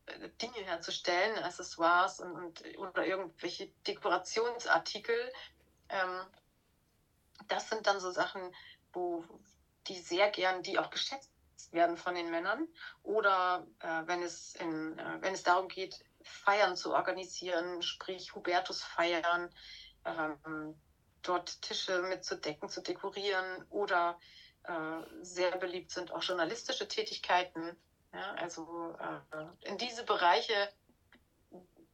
äh, 0.07 0.29
Dinge 0.41 0.65
herzustellen, 0.65 1.37
Accessoires 1.43 2.19
und, 2.19 2.33
und, 2.35 2.77
oder 2.77 3.05
irgendwelche 3.05 3.67
Dekorationsartikel. 3.85 5.31
Ähm, 5.89 6.21
das 7.47 7.69
sind 7.69 7.85
dann 7.87 7.99
so 7.99 8.11
Sachen, 8.11 8.41
wo 8.93 9.23
die 9.87 9.99
sehr 9.99 10.29
gern, 10.29 10.63
die 10.63 10.79
auch 10.79 10.89
geschätzt 10.89 11.31
werden 11.71 11.97
von 11.97 12.15
den 12.15 12.31
Männern. 12.31 12.67
Oder 13.03 13.67
äh, 13.79 14.01
wenn, 14.05 14.23
es 14.23 14.55
in, 14.55 14.97
äh, 14.97 15.21
wenn 15.21 15.33
es 15.33 15.43
darum 15.43 15.67
geht, 15.67 16.03
Feiern 16.23 16.75
zu 16.75 16.93
organisieren, 16.93 17.81
sprich 17.81 18.35
Hubertus 18.35 18.83
feiern, 18.83 19.49
ähm, 20.45 20.75
dort 21.21 21.61
Tische 21.61 22.01
mit 22.03 22.23
zu 22.23 22.37
dekorieren 22.81 23.65
oder 23.69 24.19
äh, 24.63 25.01
sehr 25.21 25.57
beliebt 25.57 25.91
sind 25.91 26.11
auch 26.11 26.23
journalistische 26.23 26.87
Tätigkeiten. 26.87 27.75
Ja, 28.13 28.33
also 28.33 28.95
äh, 28.99 29.67
in 29.69 29.77
diese 29.77 30.03
Bereiche, 30.03 30.53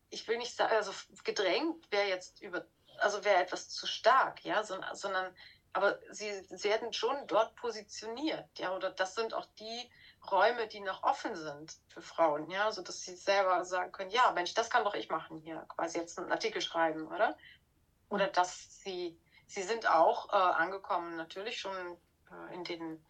ich 0.09 0.27
will 0.27 0.37
nicht 0.37 0.55
sagen, 0.55 0.73
also 0.73 0.93
gedrängt 1.23 1.91
wäre 1.91 2.07
jetzt 2.07 2.41
über, 2.41 2.65
also 2.99 3.23
wäre 3.25 3.41
etwas 3.41 3.69
zu 3.69 3.85
stark, 3.85 4.43
ja, 4.45 4.63
sondern, 4.63 4.95
sondern 4.95 5.35
aber 5.73 5.99
sie, 6.09 6.31
sie 6.43 6.69
werden 6.69 6.93
schon 6.93 7.27
dort 7.27 7.53
positioniert, 7.57 8.47
ja, 8.57 8.73
oder 8.73 8.91
das 8.91 9.13
sind 9.13 9.33
auch 9.33 9.45
die 9.59 9.91
Räume, 10.31 10.67
die 10.69 10.79
noch 10.79 11.03
offen 11.03 11.35
sind 11.35 11.77
für 11.89 12.01
Frauen, 12.01 12.49
ja, 12.49 12.71
so 12.71 12.81
dass 12.81 13.01
sie 13.01 13.15
selber 13.15 13.65
sagen 13.65 13.91
können, 13.91 14.09
ja, 14.09 14.31
Mensch, 14.31 14.53
das 14.53 14.69
kann 14.69 14.85
doch 14.85 14.95
ich 14.95 15.09
machen 15.09 15.37
hier, 15.37 15.65
quasi 15.67 15.99
jetzt 15.99 16.17
einen 16.17 16.31
Artikel 16.31 16.61
schreiben, 16.61 17.07
oder? 17.07 17.37
Oder 18.09 18.27
dass 18.27 18.81
sie, 18.81 19.19
sie 19.47 19.63
sind 19.63 19.89
auch 19.89 20.31
äh, 20.31 20.35
angekommen, 20.35 21.15
natürlich 21.15 21.59
schon 21.59 21.97
äh, 22.31 22.53
in 22.53 22.63
den, 22.63 23.03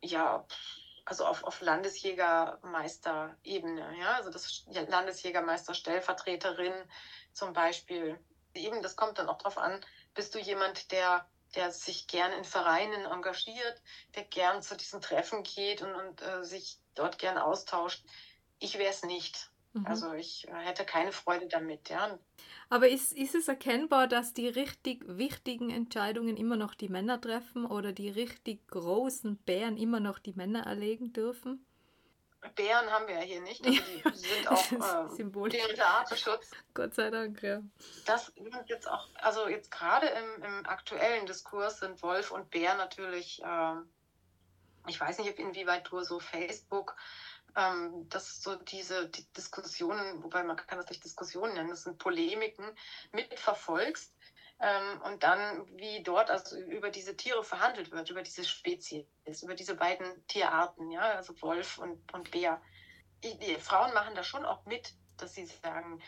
ja, 0.00 0.46
also 1.04 1.26
auf, 1.26 1.44
auf 1.44 1.60
Landesjägermeisterebene, 1.60 3.98
ja, 3.98 4.14
also 4.14 4.30
das 4.30 4.64
Landesjägermeister 4.66 5.74
Stellvertreterin 5.74 6.72
zum 7.32 7.52
Beispiel. 7.52 8.18
Eben, 8.54 8.82
das 8.82 8.96
kommt 8.96 9.18
dann 9.18 9.28
auch 9.28 9.38
darauf 9.38 9.58
an, 9.58 9.84
bist 10.14 10.34
du 10.34 10.38
jemand, 10.38 10.92
der 10.92 11.26
der 11.54 11.70
sich 11.70 12.06
gern 12.06 12.32
in 12.32 12.44
Vereinen 12.44 13.04
engagiert, 13.04 13.82
der 14.14 14.24
gern 14.24 14.62
zu 14.62 14.76
diesen 14.76 15.00
Treffen 15.00 15.42
geht 15.42 15.82
und, 15.82 15.94
und 15.94 16.22
äh, 16.22 16.44
sich 16.44 16.78
dort 16.94 17.18
gern 17.18 17.38
austauscht. 17.38 18.04
Ich 18.58 18.78
wäre 18.78 18.90
es 18.90 19.02
nicht. 19.02 19.50
Mhm. 19.72 19.86
Also 19.86 20.12
ich 20.12 20.46
äh, 20.48 20.52
hätte 20.52 20.84
keine 20.84 21.12
Freude 21.12 21.46
damit, 21.48 21.88
ja. 21.88 22.18
Aber 22.68 22.88
ist, 22.88 23.12
ist 23.12 23.34
es 23.34 23.48
erkennbar, 23.48 24.06
dass 24.06 24.32
die 24.32 24.48
richtig 24.48 25.02
wichtigen 25.06 25.70
Entscheidungen 25.70 26.36
immer 26.36 26.56
noch 26.56 26.74
die 26.74 26.88
Männer 26.88 27.20
treffen 27.20 27.66
oder 27.66 27.92
die 27.92 28.10
richtig 28.10 28.66
großen 28.68 29.36
Bären 29.38 29.76
immer 29.76 30.00
noch 30.00 30.18
die 30.18 30.32
Männer 30.32 30.66
erlegen 30.66 31.12
dürfen? 31.12 31.64
Bären 32.54 32.90
haben 32.90 33.06
wir 33.06 33.14
ja 33.14 33.20
hier 33.20 33.40
nicht. 33.40 33.64
Also 33.64 33.80
die 33.82 34.02
sind 34.16 34.48
auch 34.48 35.06
äh, 35.06 35.14
symbolisch. 35.14 35.62
unter 35.68 35.86
Artenschutz. 35.86 36.50
Gott 36.74 36.94
sei 36.94 37.10
Dank, 37.10 37.42
ja. 37.42 37.62
Das 38.04 38.32
jetzt 38.66 38.90
auch, 38.90 39.08
also 39.14 39.48
jetzt 39.48 39.70
gerade 39.70 40.08
im, 40.08 40.42
im 40.42 40.66
aktuellen 40.66 41.24
Diskurs 41.26 41.78
sind 41.78 42.02
Wolf 42.02 42.30
und 42.32 42.50
Bär 42.50 42.74
natürlich, 42.74 43.42
äh, 43.42 43.74
ich 44.88 45.00
weiß 45.00 45.18
nicht, 45.18 45.38
inwieweit 45.38 45.88
du 45.88 46.02
so 46.02 46.18
Facebook, 46.18 46.96
ähm, 47.56 48.08
dass 48.08 48.42
so 48.42 48.56
diese 48.56 49.08
die 49.08 49.24
Diskussionen, 49.32 50.22
wobei 50.22 50.42
man 50.42 50.56
kann 50.56 50.78
das 50.78 50.88
nicht 50.88 51.04
Diskussionen 51.04 51.54
nennen, 51.54 51.70
das 51.70 51.82
sind 51.82 51.98
Polemiken, 51.98 52.66
mitverfolgst 53.12 54.14
ähm, 54.60 55.00
und 55.02 55.22
dann, 55.22 55.66
wie 55.76 56.02
dort 56.02 56.30
also 56.30 56.56
über 56.56 56.90
diese 56.90 57.16
Tiere 57.16 57.42
verhandelt 57.42 57.90
wird, 57.90 58.10
über 58.10 58.22
diese 58.22 58.44
Spezies, 58.44 59.06
über 59.42 59.54
diese 59.54 59.74
beiden 59.74 60.26
Tierarten, 60.28 60.90
ja, 60.90 61.00
also 61.00 61.34
Wolf 61.42 61.78
und, 61.78 62.12
und 62.12 62.30
Bär. 62.30 62.62
Die, 63.24 63.38
die 63.38 63.56
Frauen 63.56 63.92
machen 63.92 64.14
da 64.14 64.22
schon 64.22 64.44
auch 64.44 64.64
mit, 64.64 64.94
dass 65.16 65.34
sie 65.34 65.46
sagen, 65.46 66.02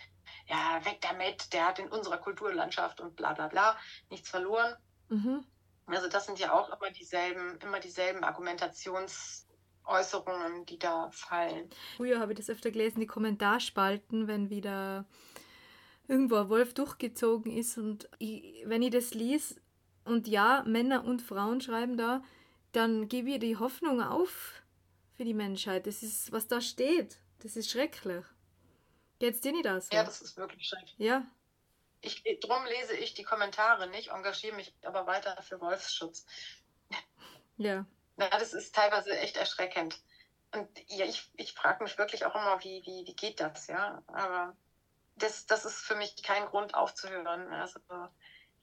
ja, 0.46 0.84
weg 0.84 1.00
damit, 1.00 1.52
der 1.52 1.66
hat 1.66 1.78
in 1.78 1.88
unserer 1.88 2.18
Kulturlandschaft 2.18 3.00
und 3.00 3.16
bla 3.16 3.32
bla 3.32 3.48
bla 3.48 3.78
nichts 4.08 4.28
verloren. 4.28 4.76
Mhm. 5.08 5.44
Also 5.86 6.08
das 6.08 6.26
sind 6.26 6.38
ja 6.38 6.52
auch 6.52 6.70
immer 6.70 6.90
dieselben, 6.90 7.58
immer 7.58 7.80
dieselben 7.80 8.24
Argumentationsäußerungen, 9.84 10.66
die 10.66 10.78
da 10.78 11.10
fallen. 11.10 11.70
Früher 11.96 12.20
habe 12.20 12.32
ich 12.32 12.38
das 12.38 12.50
öfter 12.50 12.70
gelesen, 12.70 13.00
die 13.00 13.06
Kommentarspalten, 13.06 14.26
wenn 14.26 14.50
wieder 14.50 15.06
irgendwo 16.08 16.36
ein 16.36 16.48
Wolf 16.48 16.74
durchgezogen 16.74 17.52
ist. 17.52 17.78
Und 17.78 18.08
ich, 18.18 18.62
wenn 18.66 18.82
ich 18.82 18.90
das 18.90 19.14
lies 19.14 19.60
und 20.04 20.26
ja, 20.28 20.62
Männer 20.66 21.04
und 21.04 21.22
Frauen 21.22 21.60
schreiben 21.60 21.96
da, 21.96 22.22
dann 22.72 23.08
gebe 23.08 23.30
ich 23.30 23.38
die 23.38 23.56
Hoffnung 23.56 24.02
auf 24.02 24.62
für 25.16 25.24
die 25.24 25.34
Menschheit. 25.34 25.86
Das 25.86 26.02
ist, 26.02 26.32
was 26.32 26.48
da 26.48 26.60
steht. 26.60 27.18
Das 27.40 27.56
ist 27.56 27.70
schrecklich. 27.70 28.24
Geht's 29.18 29.40
dir 29.40 29.52
nicht 29.52 29.68
aus? 29.68 29.88
Ja, 29.92 30.02
das 30.02 30.20
ist 30.20 30.36
wirklich 30.36 30.66
schrecklich. 30.66 30.94
Ja. 30.98 31.24
Ich, 32.00 32.22
drum 32.40 32.64
lese 32.66 32.94
ich 32.96 33.14
die 33.14 33.22
Kommentare 33.22 33.88
nicht, 33.88 34.08
engagiere 34.08 34.54
mich 34.56 34.74
aber 34.82 35.06
weiter 35.06 35.40
für 35.42 35.60
Wolfsschutz. 35.60 36.26
Ja. 37.56 37.86
Ja, 38.16 38.28
das 38.30 38.52
ist 38.52 38.74
teilweise 38.74 39.16
echt 39.18 39.36
erschreckend. 39.36 39.98
Und 40.52 40.68
ja, 40.86 41.04
ich, 41.04 41.28
ich 41.36 41.52
frage 41.52 41.82
mich 41.82 41.98
wirklich 41.98 42.24
auch 42.24 42.34
immer, 42.34 42.62
wie, 42.62 42.82
wie, 42.86 43.06
wie 43.06 43.16
geht 43.16 43.40
das, 43.40 43.66
ja? 43.66 44.02
Aber 44.06 44.54
das, 45.16 45.46
das 45.46 45.64
ist 45.64 45.78
für 45.78 45.96
mich 45.96 46.22
kein 46.22 46.46
Grund 46.46 46.74
aufzuhören. 46.74 47.52
Also 47.52 47.80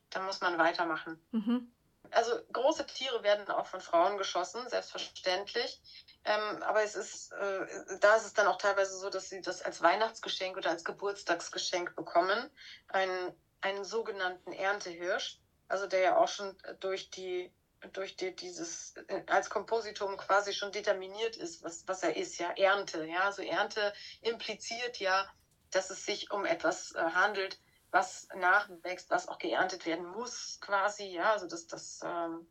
da 0.10 0.22
muss 0.22 0.42
man 0.42 0.58
weitermachen. 0.58 1.20
Mhm. 1.32 1.70
Also 2.12 2.42
große 2.52 2.86
Tiere 2.88 3.24
werden 3.24 3.50
auch 3.50 3.68
von 3.68 3.80
Frauen 3.80 4.18
geschossen, 4.18 4.68
selbstverständlich. 4.68 5.80
Ähm, 6.26 6.62
aber 6.64 6.84
es 6.84 6.96
ist, 6.96 7.32
äh, 7.34 7.66
da 8.00 8.16
ist 8.16 8.26
es 8.26 8.34
dann 8.34 8.48
auch 8.48 8.58
teilweise 8.58 8.98
so, 8.98 9.10
dass 9.10 9.30
sie 9.30 9.42
das 9.42 9.62
als 9.62 9.82
Weihnachtsgeschenk 9.82 10.58
oder 10.58 10.72
als 10.72 10.84
Geburtstagsgeschenk 10.84 11.96
bekommen. 11.96 12.50
Einen, 12.88 13.34
einen 13.62 13.86
sogenannten 13.86 14.52
Erntehirsch, 14.52 15.40
also 15.68 15.88
der 15.88 16.02
ja 16.02 16.18
auch 16.18 16.28
schon 16.28 16.58
durch 16.80 17.10
die 17.12 17.52
durch 17.94 18.16
die, 18.16 18.36
dieses 18.36 18.94
als 19.28 19.50
Kompositum 19.50 20.18
quasi 20.18 20.54
schon 20.54 20.72
determiniert 20.72 21.36
ist, 21.36 21.64
was, 21.64 21.88
was 21.88 22.04
er 22.04 22.16
ist, 22.16 22.38
ja, 22.38 22.52
Ernte, 22.52 23.06
ja, 23.06 23.26
also 23.26 23.42
Ernte 23.42 23.94
impliziert 24.22 24.98
ja 25.00 25.30
dass 25.72 25.90
es 25.90 26.06
sich 26.06 26.32
um 26.32 26.46
etwas 26.46 26.94
äh, 26.94 27.00
handelt, 27.00 27.60
was 27.92 28.28
nachwächst, 28.36 29.10
was 29.10 29.28
auch 29.28 29.38
geerntet 29.38 29.86
werden 29.86 30.06
muss, 30.06 30.60
quasi, 30.62 31.06
ja, 31.06 31.32
also 31.32 31.48
dass 31.48 31.68
das, 31.68 32.02
ähm, 32.04 32.48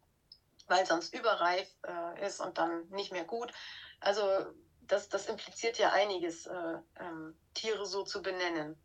weil 0.66 0.84
sonst 0.86 1.14
überreif 1.14 1.68
äh, 1.86 2.26
ist 2.26 2.40
und 2.40 2.58
dann 2.58 2.88
nicht 2.88 3.12
mehr 3.12 3.24
gut. 3.24 3.52
Also 4.00 4.22
das, 4.82 5.08
das 5.08 5.26
impliziert 5.26 5.78
ja 5.78 5.92
einiges, 5.92 6.46
äh, 6.46 6.78
ähm, 6.98 7.38
Tiere 7.54 7.86
so 7.86 8.02
zu 8.02 8.22
benennen. 8.22 8.78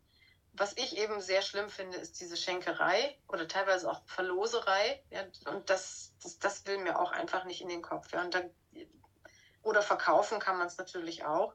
Was 0.58 0.76
ich 0.76 0.96
eben 0.96 1.20
sehr 1.20 1.42
schlimm 1.42 1.68
finde, 1.68 1.98
ist 1.98 2.20
diese 2.20 2.36
Schenkerei 2.36 3.18
oder 3.28 3.46
teilweise 3.46 3.90
auch 3.90 4.02
Verloserei. 4.06 5.02
Ja, 5.10 5.22
und 5.52 5.68
das, 5.68 6.14
das, 6.22 6.38
das 6.38 6.66
will 6.66 6.78
mir 6.78 6.98
auch 6.98 7.12
einfach 7.12 7.44
nicht 7.44 7.60
in 7.60 7.68
den 7.68 7.82
Kopf. 7.82 8.12
Ja, 8.12 8.22
und 8.22 8.34
dann, 8.34 8.50
oder 9.62 9.82
verkaufen 9.82 10.38
kann 10.38 10.58
man 10.58 10.66
es 10.66 10.78
natürlich 10.78 11.24
auch 11.24 11.54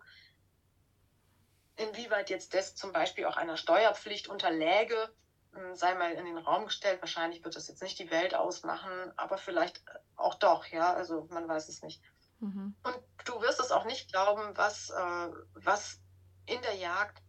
inwieweit 1.82 2.30
jetzt 2.30 2.54
das 2.54 2.76
zum 2.76 2.92
Beispiel 2.92 3.26
auch 3.26 3.38
einer 3.38 3.58
Steuerpflicht 3.58 4.28
unterläge, 4.28 5.14
hm, 5.54 5.76
sei 5.76 5.96
mal 5.96 6.12
in 6.14 6.26
den 6.26 6.38
Raum 6.38 6.66
gestellt. 6.66 7.02
Wahrscheinlich 7.02 7.44
wird 7.44 7.56
das 7.56 7.68
jetzt 7.68 7.82
nicht 7.82 8.00
die 8.00 8.12
Welt 8.12 8.36
ausmachen, 8.36 9.12
aber 9.18 9.38
vielleicht 9.38 9.84
auch 10.16 10.36
doch, 10.36 10.66
ja. 10.68 10.94
Also 10.94 11.28
man 11.30 11.48
weiß 11.48 11.70
es 11.70 11.82
nicht. 11.82 12.02
Mhm. 12.40 12.76
Und 12.84 13.00
du 13.26 13.42
wirst 13.42 13.60
es 13.60 13.72
auch 13.72 13.86
nicht 13.86 14.12
glauben, 14.12 14.56
was, 14.56 14.90
äh, 14.90 15.30
was 15.54 16.00
in 16.46 16.62
der 16.62 16.76
Jagd 16.76 17.22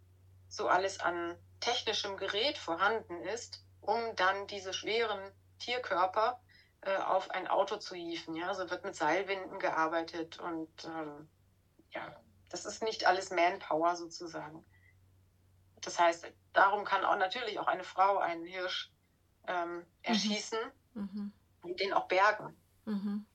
so 0.47 0.67
alles 0.67 0.99
an 0.99 1.37
technischem 1.63 2.17
Gerät 2.17 2.57
vorhanden 2.57 3.21
ist, 3.21 3.63
um 3.81 3.99
dann 4.15 4.47
diese 4.47 4.73
schweren 4.73 5.19
Tierkörper 5.59 6.41
äh, 6.81 6.97
auf 6.97 7.31
ein 7.31 7.47
Auto 7.47 7.77
zu 7.77 7.95
hieven. 7.95 8.35
Ja, 8.35 8.53
so 8.53 8.69
wird 8.69 8.83
mit 8.83 8.95
Seilwinden 8.95 9.59
gearbeitet 9.59 10.39
und 10.39 10.69
ähm, 10.85 11.29
ja, 11.91 12.15
das 12.49 12.65
ist 12.65 12.83
nicht 12.83 13.07
alles 13.07 13.31
Manpower 13.31 13.95
sozusagen. 13.95 14.65
Das 15.81 15.99
heißt, 15.99 16.31
darum 16.53 16.83
kann 16.85 17.05
auch 17.05 17.17
natürlich 17.17 17.59
auch 17.59 17.67
eine 17.67 17.83
Frau 17.83 18.17
einen 18.17 18.45
Hirsch 18.45 18.91
ähm, 19.47 19.77
mhm. 19.77 19.85
erschießen 20.01 20.59
mhm. 20.93 21.31
und 21.61 21.79
den 21.79 21.93
auch 21.93 22.07
bergen. 22.07 22.55
Mhm. 22.85 23.25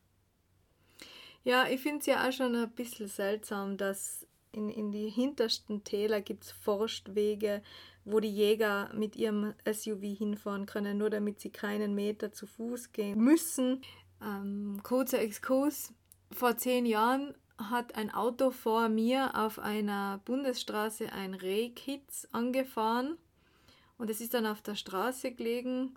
Ja, 1.45 1.67
ich 1.67 1.81
finde 1.81 2.01
es 2.01 2.07
ja 2.07 2.29
auch 2.29 2.33
schon 2.33 2.55
ein 2.55 2.71
bisschen 2.73 3.09
seltsam, 3.09 3.79
dass 3.79 4.27
in, 4.53 4.71
in 4.71 4.91
die 4.91 5.09
hintersten 5.09 5.85
Täler 5.85 6.21
gibt 6.21 6.45
es 6.45 6.53
Forstwege, 6.53 7.63
wo 8.11 8.21
die 8.21 8.31
Jäger 8.31 8.91
mit 8.95 9.17
ihrem 9.17 9.55
SUV 9.71 10.01
hinfahren 10.03 10.67
können, 10.67 10.99
nur 10.99 11.11
damit 11.11 11.41
sie 11.41 11.51
keinen 11.51 11.95
Meter 11.95 12.33
zu 12.33 12.47
Fuß 12.47 12.93
gehen 12.93 13.19
müssen. 13.19 13.83
Ähm, 14.23 14.81
kurzer 14.83 15.21
Exkurs. 15.21 15.93
Vor 16.33 16.57
zehn 16.57 16.87
Jahren 16.87 17.35
hat 17.59 17.97
ein 17.97 18.13
Auto 18.13 18.51
vor 18.51 18.89
mir 18.89 19.35
auf 19.35 19.59
einer 19.59 20.21
Bundesstraße 20.25 21.13
ein 21.13 21.35
Rehkitz 21.35 22.29
angefahren 22.33 23.19
und 23.99 24.11
es 24.11 24.21
ist 24.21 24.35
dann 24.35 24.47
auf 24.47 24.63
der 24.63 24.77
Straße 24.77 25.33
gelegen 25.33 25.95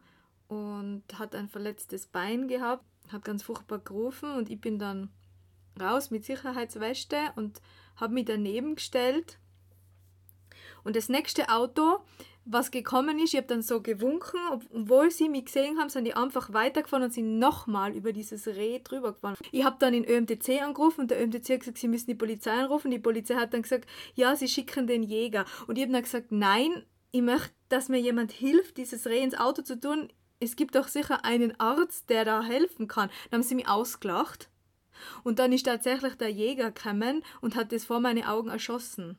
und 0.47 1.03
hat 1.17 1.35
ein 1.35 1.47
verletztes 1.47 2.07
Bein 2.07 2.47
gehabt, 2.47 2.83
hat 3.11 3.23
ganz 3.23 3.43
furchtbar 3.43 3.79
gerufen 3.79 4.31
und 4.33 4.49
ich 4.49 4.59
bin 4.59 4.79
dann 4.79 5.09
raus 5.79 6.11
mit 6.11 6.25
Sicherheitsweste 6.25 7.17
und 7.35 7.61
habe 7.95 8.13
mich 8.13 8.25
daneben 8.25 8.75
gestellt. 8.75 9.37
Und 10.83 10.95
das 10.95 11.09
nächste 11.09 11.49
Auto 11.49 11.99
was 12.45 12.71
gekommen 12.71 13.19
ist. 13.19 13.33
Ich 13.33 13.37
habe 13.37 13.47
dann 13.47 13.61
so 13.61 13.81
gewunken, 13.81 14.39
obwohl 14.73 15.11
sie 15.11 15.29
mich 15.29 15.45
gesehen 15.45 15.77
haben, 15.79 15.89
sind 15.89 16.05
die 16.05 16.15
einfach 16.15 16.53
weitergefahren 16.53 17.05
und 17.05 17.13
sind 17.13 17.39
nochmal 17.39 17.95
über 17.95 18.13
dieses 18.13 18.47
Reh 18.47 18.79
drüber 18.79 19.13
gefahren. 19.13 19.35
Ich 19.51 19.63
habe 19.63 19.77
dann 19.79 19.93
in 19.93 20.05
ÖMTC 20.05 20.61
angerufen 20.61 21.01
und 21.01 21.11
der 21.11 21.21
ÖMTC 21.21 21.49
hat 21.51 21.59
gesagt, 21.59 21.77
sie 21.77 21.87
müssen 21.87 22.07
die 22.07 22.15
Polizei 22.15 22.51
anrufen. 22.51 22.91
Die 22.91 22.99
Polizei 22.99 23.35
hat 23.35 23.53
dann 23.53 23.61
gesagt, 23.61 23.87
ja, 24.15 24.35
sie 24.35 24.47
schicken 24.47 24.87
den 24.87 25.03
Jäger. 25.03 25.45
Und 25.67 25.77
ich 25.77 25.83
habe 25.83 25.93
dann 25.93 26.03
gesagt, 26.03 26.31
nein, 26.31 26.83
ich 27.11 27.21
möchte, 27.21 27.51
dass 27.69 27.89
mir 27.89 27.99
jemand 27.99 28.31
hilft, 28.31 28.77
dieses 28.77 29.05
Reh 29.05 29.21
ins 29.21 29.37
Auto 29.37 29.61
zu 29.61 29.79
tun. 29.79 30.11
es 30.39 30.55
gibt 30.55 30.75
doch 30.75 30.87
sicher 30.87 31.23
einen 31.23 31.59
Arzt, 31.59 32.09
der 32.09 32.25
da 32.25 32.41
helfen 32.41 32.87
kann. 32.87 33.09
Dann 33.29 33.39
haben 33.39 33.47
sie 33.47 33.55
mich 33.55 33.67
ausgelacht. 33.67 34.49
Und 35.23 35.39
dann 35.39 35.53
ist 35.53 35.65
tatsächlich 35.65 36.15
der 36.15 36.29
Jäger 36.29 36.71
gekommen 36.71 37.23
und 37.41 37.55
hat 37.55 37.71
das 37.71 37.85
vor 37.85 37.99
meine 37.99 38.27
Augen 38.27 38.49
erschossen. 38.49 39.17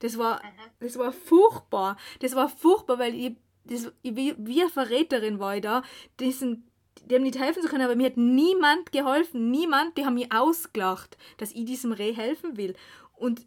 Das 0.00 0.18
war, 0.18 0.40
das 0.80 0.98
war 0.98 1.12
furchtbar. 1.12 1.96
Das 2.20 2.34
war 2.34 2.48
furchtbar, 2.48 2.98
weil 2.98 3.14
ich, 3.14 3.36
das, 3.64 3.92
ich 4.02 4.16
wie, 4.16 4.60
eine 4.60 4.70
Verräterin 4.70 5.38
war 5.38 5.56
ich 5.56 5.62
da. 5.62 5.82
Diesen, 6.20 6.70
dem 7.06 7.22
nicht 7.22 7.38
helfen 7.38 7.62
zu 7.62 7.68
können, 7.68 7.84
aber 7.84 7.96
mir 7.96 8.06
hat 8.06 8.16
niemand 8.16 8.92
geholfen. 8.92 9.50
Niemand, 9.50 9.96
die 9.96 10.04
haben 10.04 10.14
mich 10.14 10.32
ausgelacht, 10.32 11.16
dass 11.38 11.52
ich 11.52 11.64
diesem 11.64 11.92
Reh 11.92 12.12
helfen 12.12 12.56
will. 12.56 12.74
Und 13.14 13.46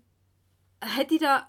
hätte 0.81 1.15
ich 1.15 1.21
da 1.21 1.47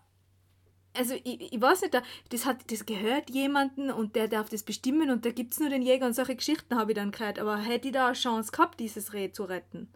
also 0.94 1.14
ich, 1.14 1.52
ich 1.52 1.60
weiß 1.60 1.82
nicht, 1.82 2.02
das, 2.28 2.46
hat, 2.46 2.70
das 2.70 2.86
gehört 2.86 3.30
jemandem 3.30 3.90
und 3.90 4.14
der 4.16 4.28
darf 4.28 4.48
das 4.48 4.62
bestimmen 4.62 5.10
und 5.10 5.24
da 5.24 5.30
gibt 5.30 5.54
es 5.54 5.60
nur 5.60 5.70
den 5.70 5.82
Jäger 5.82 6.06
und 6.06 6.14
solche 6.14 6.36
Geschichten 6.36 6.76
habe 6.76 6.92
ich 6.92 6.96
dann 6.96 7.12
gehört. 7.12 7.38
Aber 7.38 7.56
hätte 7.56 7.88
ich 7.88 7.94
da 7.94 8.06
eine 8.06 8.14
Chance 8.14 8.52
gehabt, 8.52 8.80
dieses 8.80 9.12
Reh 9.12 9.32
zu 9.32 9.44
retten? 9.44 9.88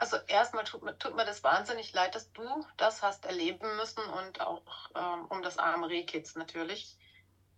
Also 0.00 0.16
erstmal 0.28 0.64
tut, 0.64 0.98
tut 0.98 1.14
mir 1.14 1.26
das 1.26 1.44
wahnsinnig 1.44 1.92
leid, 1.92 2.14
dass 2.14 2.32
du 2.32 2.66
das 2.78 3.02
hast 3.02 3.26
erleben 3.26 3.76
müssen 3.76 4.02
und 4.02 4.40
auch 4.40 4.62
ähm, 4.94 5.26
um 5.26 5.42
das 5.42 5.58
arme 5.58 5.90
Rehkitz 5.90 6.36
natürlich. 6.36 6.96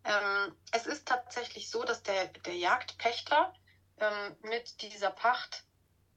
Ähm, 0.03 0.57
es 0.73 0.87
ist 0.87 1.07
tatsächlich 1.07 1.71
so, 1.71 1.85
dass 1.85 2.03
der, 2.03 2.27
der 2.27 2.57
Jagdpächter 2.57 3.55
ähm, 3.99 4.37
mit 4.43 4.83
dieser 4.83 5.13
Pacht 5.13 5.63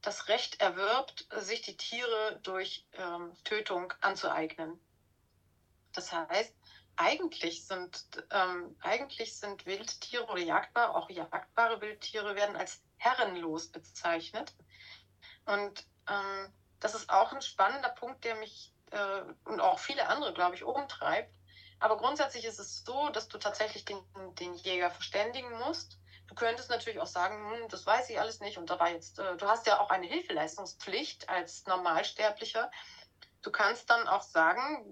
das 0.02 0.26
Recht 0.26 0.60
erwirbt, 0.60 1.28
sich 1.36 1.62
die 1.62 1.76
Tiere 1.76 2.40
durch 2.42 2.84
ähm, 2.94 3.32
Tötung 3.44 3.92
anzueignen. 4.00 4.80
Das 5.92 6.10
heißt, 6.10 6.56
eigentlich 6.96 7.68
sind, 7.68 8.04
ähm, 8.32 8.76
eigentlich 8.80 9.38
sind 9.38 9.64
Wildtiere 9.64 10.24
oder 10.24 10.42
jagdbar, 10.42 10.96
auch 10.96 11.08
jagdbare 11.08 11.80
Wildtiere 11.80 12.34
werden 12.34 12.56
als 12.56 12.82
herrenlos 12.96 13.68
bezeichnet. 13.68 14.56
Und 15.44 15.86
ähm, 16.08 16.52
das 16.80 16.94
ist 16.94 17.10
auch 17.10 17.32
ein 17.32 17.42
spannender 17.42 17.88
Punkt, 17.90 18.24
der 18.24 18.36
mich 18.36 18.72
äh, 18.90 19.22
und 19.44 19.60
auch 19.60 19.78
viele 19.78 20.08
andere, 20.08 20.32
glaube 20.32 20.54
ich, 20.54 20.64
umtreibt. 20.64 21.32
Aber 21.78 21.96
grundsätzlich 21.96 22.44
ist 22.44 22.58
es 22.58 22.84
so, 22.84 23.10
dass 23.10 23.28
du 23.28 23.38
tatsächlich 23.38 23.84
den, 23.84 23.98
den 24.38 24.54
Jäger 24.54 24.90
verständigen 24.90 25.50
musst. 25.58 25.98
Du 26.26 26.34
könntest 26.34 26.70
natürlich 26.70 27.00
auch 27.00 27.06
sagen, 27.06 27.50
hm, 27.50 27.68
das 27.68 27.86
weiß 27.86 28.10
ich 28.10 28.18
alles 28.18 28.40
nicht 28.40 28.58
und 28.58 28.70
dabei 28.70 28.92
jetzt, 28.92 29.18
äh, 29.18 29.36
du 29.36 29.46
hast 29.46 29.66
ja 29.66 29.80
auch 29.80 29.90
eine 29.90 30.06
Hilfeleistungspflicht 30.06 31.28
als 31.28 31.66
Normalsterblicher. 31.66 32.70
Du 33.42 33.50
kannst 33.52 33.90
dann 33.90 34.08
auch 34.08 34.22
sagen, 34.22 34.84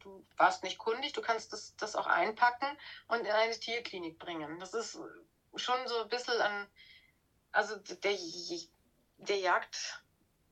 du 0.00 0.24
warst 0.36 0.64
nicht 0.64 0.78
kundig, 0.78 1.12
du 1.12 1.20
kannst 1.20 1.52
das, 1.52 1.76
das 1.76 1.94
auch 1.94 2.06
einpacken 2.06 2.66
und 3.08 3.20
in 3.20 3.30
eine 3.30 3.58
Tierklinik 3.58 4.18
bringen. 4.18 4.58
Das 4.60 4.72
ist 4.72 4.98
schon 5.56 5.88
so 5.88 6.02
ein 6.02 6.08
bisschen 6.08 6.40
an, 6.40 6.66
also 7.52 7.76
der, 7.76 8.16
der 9.18 9.38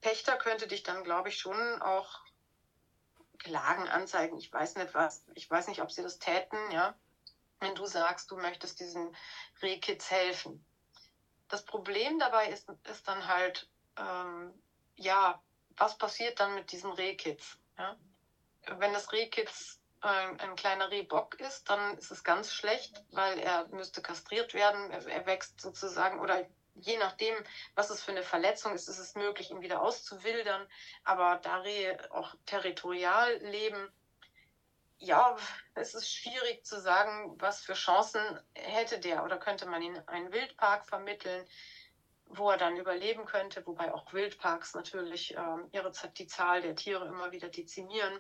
Jagdpächter 0.03 0.37
könnte 0.37 0.67
dich 0.67 0.83
dann, 0.83 1.05
glaube 1.05 1.29
ich, 1.29 1.37
schon 1.37 1.81
auch 1.83 2.21
Klagen 3.39 3.89
anzeigen. 3.89 4.37
Ich 4.39 4.53
weiß 4.53 4.77
nicht 4.77 4.95
was, 4.95 5.25
ich 5.35 5.49
weiß 5.51 5.69
nicht, 5.69 5.83
ob 5.83 5.91
sie 5.91 6.03
das 6.03 6.19
täten, 6.19 6.71
ja, 6.71 6.95
wenn 7.61 7.75
du 7.75 7.87
sagst, 7.87 8.31
du 8.31 8.37
möchtest 8.37 8.81
diesen 8.81 9.15
Rehkids 9.63 10.11
helfen. 10.11 10.65
Das 11.49 11.65
Problem 11.65 12.19
dabei 12.19 12.49
ist, 12.49 12.69
ist 12.85 13.07
dann 13.09 13.27
halt, 13.27 13.69
ähm, 13.97 14.63
ja, 14.97 15.41
was 15.77 15.97
passiert 15.97 16.41
dann 16.41 16.55
mit 16.55 16.73
diesen 16.73 16.93
Rehkids? 16.93 17.59
Ja? 17.79 17.97
wenn 18.69 18.93
das 18.93 19.13
Rehkitz 19.13 19.79
ein, 20.01 20.41
ein 20.41 20.57
kleiner 20.57 20.91
Rehbock 20.91 21.39
ist, 21.41 21.69
dann 21.71 21.97
ist 21.99 22.11
es 22.11 22.25
ganz 22.25 22.53
schlecht, 22.53 23.03
weil 23.11 23.39
er 23.39 23.67
müsste 23.69 24.03
kastriert 24.03 24.55
werden. 24.55 24.91
Er, 24.91 25.07
er 25.07 25.27
wächst 25.27 25.61
sozusagen 25.61 26.19
oder 26.19 26.45
je 26.81 26.99
nachdem, 26.99 27.35
was 27.75 27.91
es 27.91 28.03
für 28.03 28.13
eine 28.13 28.23
Verletzung 28.23 28.75
ist, 28.75 28.89
ist 28.89 28.99
es 28.99 29.15
möglich, 29.15 29.51
ihn 29.51 29.61
wieder 29.61 29.83
auszuwildern. 29.83 30.67
Aber 31.05 31.37
da 31.43 31.59
Rehe 31.59 31.99
auch 32.13 32.35
territorial 32.47 33.37
leben, 33.39 33.91
ja, 34.99 35.37
es 35.75 35.95
ist 35.95 36.11
schwierig 36.11 36.65
zu 36.65 36.81
sagen, 36.81 37.35
was 37.39 37.61
für 37.61 37.75
Chancen 37.75 38.21
hätte 38.55 38.99
der. 38.99 39.25
Oder 39.25 39.39
könnte 39.39 39.67
man 39.67 39.83
ihn 39.83 39.95
in 39.95 40.09
einen 40.09 40.33
Wildpark 40.33 40.87
vermitteln, 40.87 41.47
wo 42.27 42.51
er 42.51 42.57
dann 42.57 42.77
überleben 42.77 43.25
könnte, 43.27 43.65
wobei 43.67 43.93
auch 43.93 44.13
Wildparks 44.13 44.75
natürlich 44.75 45.35
ähm, 45.35 45.69
ihre, 45.73 45.93
die 46.17 46.27
Zahl 46.27 46.63
der 46.63 46.77
Tiere 46.77 47.07
immer 47.07 47.31
wieder 47.31 47.49
dezimieren. 47.49 48.19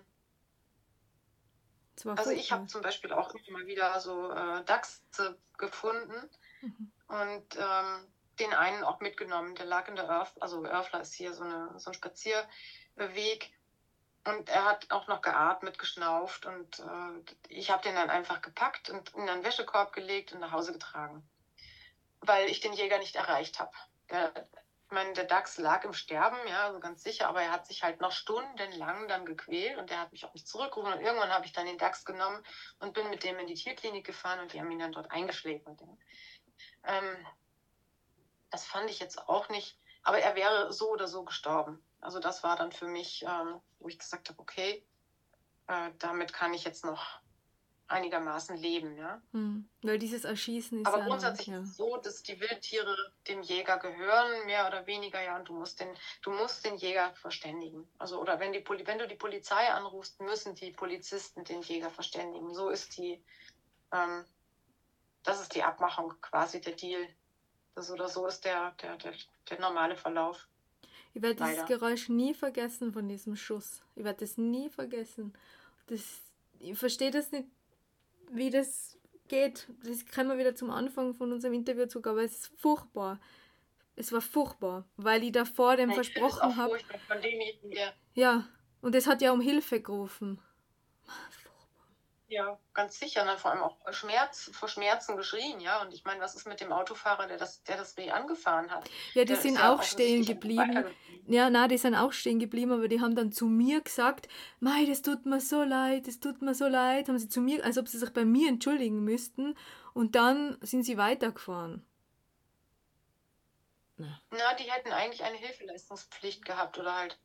Also 2.04 2.30
ich 2.30 2.52
habe 2.52 2.66
zum 2.66 2.82
Beispiel 2.82 3.12
auch 3.12 3.34
immer 3.46 3.66
wieder 3.66 3.98
so 4.00 4.30
äh, 4.30 4.62
Dachse 4.64 5.38
gefunden. 5.57 6.30
Mhm. 6.62 6.92
und 7.09 7.57
ähm, 7.57 8.12
den 8.39 8.53
einen 8.53 8.84
auch 8.84 9.01
mitgenommen. 9.01 9.55
Der 9.55 9.66
lag 9.66 9.89
in 9.89 9.97
der 9.97 10.09
Örf, 10.09 10.32
also 10.41 10.64
Örfler 10.64 11.01
ist 11.01 11.14
hier 11.14 11.34
so, 11.34 11.45
eine, 11.45 11.78
so 11.78 11.91
ein 11.91 11.95
Spazierweg 11.95 13.53
und 14.24 14.49
er 14.49 14.64
hat 14.64 14.91
auch 14.91 15.07
noch 15.07 15.22
geatmet, 15.22 15.78
geschnauft 15.78 16.47
und 16.47 16.80
äh, 16.80 17.34
ich 17.49 17.70
habe 17.70 17.82
den 17.82 17.95
dann 17.95 18.11
einfach 18.11 18.43
gepackt 18.43 18.91
und 18.91 19.14
in 19.14 19.28
einen 19.28 19.45
Wäschekorb 19.45 19.93
gelegt 19.93 20.32
und 20.32 20.41
nach 20.41 20.53
Hause 20.53 20.72
getragen, 20.72 21.28
weil 22.20 22.49
ich 22.49 22.61
den 22.61 22.72
Jäger 22.72 22.99
nicht 22.99 23.14
erreicht 23.14 23.61
habe. 23.61 23.72
Ich 24.89 24.93
meine, 24.93 25.12
der 25.14 25.24
Dachs 25.24 25.59
lag 25.59 25.84
im 25.84 25.93
Sterben, 25.93 26.37
ja, 26.49 26.72
so 26.72 26.78
ganz 26.78 27.03
sicher, 27.03 27.28
aber 27.28 27.43
er 27.43 27.51
hat 27.51 27.66
sich 27.66 27.82
halt 27.82 28.01
noch 28.01 28.12
stundenlang 28.12 29.09
dann 29.09 29.26
gequält 29.26 29.78
und 29.78 29.91
der 29.91 29.99
hat 29.99 30.12
mich 30.12 30.24
auch 30.24 30.32
nicht 30.32 30.47
zurückgerufen. 30.47 30.93
Und 30.93 31.01
irgendwann 31.01 31.32
habe 31.32 31.45
ich 31.45 31.53
dann 31.53 31.66
den 31.66 31.78
Dachs 31.78 32.05
genommen 32.05 32.41
und 32.78 32.95
bin 32.95 33.11
mit 33.11 33.24
dem 33.24 33.39
in 33.39 33.49
die 33.49 33.55
Tierklinik 33.55 34.07
gefahren 34.07 34.41
und 34.41 34.53
die 34.53 34.61
haben 34.61 34.70
ihn 34.70 34.78
dann 34.78 34.93
dort 34.93 35.11
eingeschlägt. 35.11 35.66
Ähm, 36.84 37.26
das 38.51 38.64
fand 38.64 38.90
ich 38.90 38.99
jetzt 38.99 39.28
auch 39.28 39.49
nicht, 39.49 39.78
aber 40.03 40.18
er 40.18 40.34
wäre 40.34 40.72
so 40.72 40.90
oder 40.90 41.09
so 41.09 41.24
gestorben. 41.24 41.82
Also 42.01 42.20
das 42.20 42.42
war 42.42 42.57
dann 42.57 42.72
für 42.72 42.86
mich, 42.86 43.22
ähm, 43.22 43.61
wo 43.78 43.88
ich 43.88 43.99
gesagt 43.99 44.28
habe, 44.28 44.38
okay, 44.38 44.86
äh, 45.66 45.90
damit 45.99 46.32
kann 46.32 46.55
ich 46.55 46.64
jetzt 46.64 46.84
noch 46.84 47.20
einigermaßen 47.88 48.57
leben, 48.57 48.97
ja. 48.97 49.20
Hm. 49.32 49.68
Weil 49.82 49.99
dieses 49.99 50.24
Erschießen 50.24 50.80
ist 50.80 50.86
Aber 50.86 50.99
ja 50.99 51.07
grundsätzlich 51.07 51.49
ja. 51.49 51.64
so, 51.64 51.97
dass 51.99 52.22
die 52.22 52.40
Wildtiere 52.40 52.97
dem 53.28 53.42
Jäger 53.42 53.78
gehören, 53.78 54.47
mehr 54.47 54.66
oder 54.66 54.86
weniger, 54.86 55.22
ja, 55.22 55.36
und 55.36 55.49
du 55.49 55.55
musst 55.55 55.80
den, 55.80 55.88
du 56.22 56.30
musst 56.30 56.64
den 56.64 56.76
Jäger 56.76 57.14
verständigen. 57.14 57.88
Also, 57.99 58.20
oder 58.20 58.40
wenn 58.40 58.53
die 58.53 58.64
wenn 58.68 58.99
du 58.99 59.07
die 59.07 59.14
Polizei 59.14 59.70
anrufst, 59.72 60.20
müssen 60.20 60.55
die 60.55 60.72
Polizisten 60.72 61.44
den 61.44 61.62
Jäger 61.62 61.90
verständigen. 61.90 62.55
So 62.55 62.70
ist 62.70 62.97
die, 62.97 63.22
ähm, 63.92 64.24
das 65.22 65.40
ist 65.40 65.55
die 65.55 65.62
Abmachung, 65.62 66.14
quasi 66.20 66.61
der 66.61 66.74
Deal. 66.74 67.09
Das 67.77 67.91
oder 67.91 68.09
so 68.09 68.27
ist 68.27 68.45
der, 68.45 68.72
der, 68.83 68.97
der, 68.97 69.12
der 69.49 69.61
normale 69.61 69.97
Verlauf. 69.97 70.49
Ich 71.14 71.22
werde 71.22 71.45
dieses 71.45 71.64
Geräusch 71.66 72.09
nie 72.09 72.35
vergessen 72.35 72.93
von 72.93 73.09
diesem 73.09 73.37
Schuss. 73.37 73.83
Ich 73.95 74.03
werde 74.03 74.20
das 74.20 74.37
nie 74.37 74.68
vergessen. 74.68 75.33
Das, 75.87 76.03
ich 76.59 76.77
verstehe 76.77 77.12
das 77.12 77.31
nicht 77.31 77.47
wie 78.31 78.51
das 78.51 78.99
geht, 79.29 79.68
das 79.85 80.07
kommen 80.07 80.31
wir 80.31 80.39
wieder 80.39 80.55
zum 80.55 80.70
Anfang 80.70 81.14
von 81.14 81.33
unserem 81.33 81.55
Interview 81.55 81.87
zurück, 81.87 82.07
aber 82.07 82.22
es 82.22 82.33
ist 82.33 82.53
furchtbar. 82.59 83.20
Es 83.97 84.12
war 84.12 84.20
furchtbar, 84.20 84.85
weil 84.97 85.24
ich 85.24 85.33
davor 85.33 85.77
dem 85.77 85.89
ich 85.89 85.95
versprochen 85.95 86.57
habe. 86.57 86.79
Ja, 88.14 88.47
und 88.83 88.95
es 88.95 89.07
hat 89.07 89.22
ja 89.22 89.33
um 89.33 89.41
Hilfe 89.41 89.81
gerufen. 89.81 90.39
Ja, 92.29 92.59
ganz 92.74 92.99
sicher. 92.99 93.20
Und 93.20 93.29
dann 93.29 93.39
vor 93.39 93.53
allem 93.53 93.62
auch 93.62 93.77
Schmerz, 93.93 94.51
vor 94.53 94.68
Schmerzen 94.68 95.16
geschrien, 95.16 95.61
ja. 95.61 95.81
Und 95.83 95.95
ich 95.95 96.05
meine, 96.05 96.20
was 96.20 96.35
ist 96.35 96.47
mit 96.47 96.61
dem 96.61 96.72
Autofahrer, 96.72 97.29
der 97.29 97.37
das, 97.37 97.62
der 97.62 97.77
das 97.77 97.97
Reh 97.97 98.11
angefahren 98.11 98.70
hat? 98.70 98.91
Ja, 99.14 99.22
die 99.22 99.29
der 99.29 99.37
sind 99.37 99.62
auch 99.62 99.83
stehen 99.83 100.24
geblieben. 100.24 100.87
Ja, 101.29 101.51
na, 101.51 101.68
die 101.68 101.79
sind 101.79 101.95
auch 101.95 102.12
stehen 102.12 102.41
geblieben, 102.41 102.72
aber 102.72 102.89
die 102.89 103.01
haben 103.01 103.14
dann 103.14 103.31
zu 103.31 103.47
mir 103.47 103.81
gesagt, 103.81 104.29
Mei, 104.59 104.85
das 104.87 105.03
tut 105.03 105.24
mir 105.24 105.41
so 105.41 105.62
leid, 105.62 106.09
das 106.09 106.18
tut 106.18 106.43
mir 106.43 106.55
so 106.55 106.66
leid. 106.66 107.09
Haben 107.09 107.18
sie 107.18 107.29
zu 107.29 107.41
mir, 107.41 107.64
als 107.64 107.79
ob 107.79 107.87
sie 107.87 107.99
sich 107.99 108.12
bei 108.12 108.24
mir 108.24 108.49
entschuldigen 108.49 109.05
müssten. 109.05 109.57
Und 109.95 110.16
dann 110.16 110.59
sind 110.62 110.83
sie 110.83 110.99
weitergefahren. 110.99 111.87
Na, 113.99 114.20
na 114.31 114.55
die 114.55 114.70
hätten 114.70 114.93
eigentlich 114.93 115.22
eine 115.22 115.37
Hilfeleistungspflicht 115.37 116.45
gehabt 116.45 116.77
oder 116.79 116.95
halt. 116.95 117.18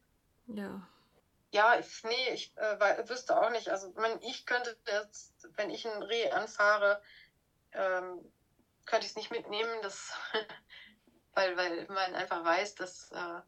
Ja. 0.47 0.87
Ja, 1.51 1.77
ich, 1.77 2.03
nee, 2.03 2.29
ich 2.33 2.55
äh, 2.57 3.09
wüsste 3.09 3.39
auch 3.39 3.49
nicht. 3.49 3.69
Also 3.69 3.93
wenn 3.95 4.21
ich 4.21 4.45
könnte 4.45 4.77
jetzt, 4.87 5.47
wenn 5.55 5.69
ich 5.69 5.85
ein 5.85 6.01
Reh 6.01 6.31
anfahre, 6.31 7.01
ähm, 7.73 8.31
könnte 8.85 9.05
ich 9.05 9.11
es 9.11 9.17
nicht 9.17 9.31
mitnehmen, 9.31 9.81
das, 9.81 10.13
weil, 11.33 11.57
weil 11.57 11.85
man 11.87 12.15
einfach 12.15 12.43
weiß, 12.43 12.75
dass 12.75 13.11
äh, 13.11 13.41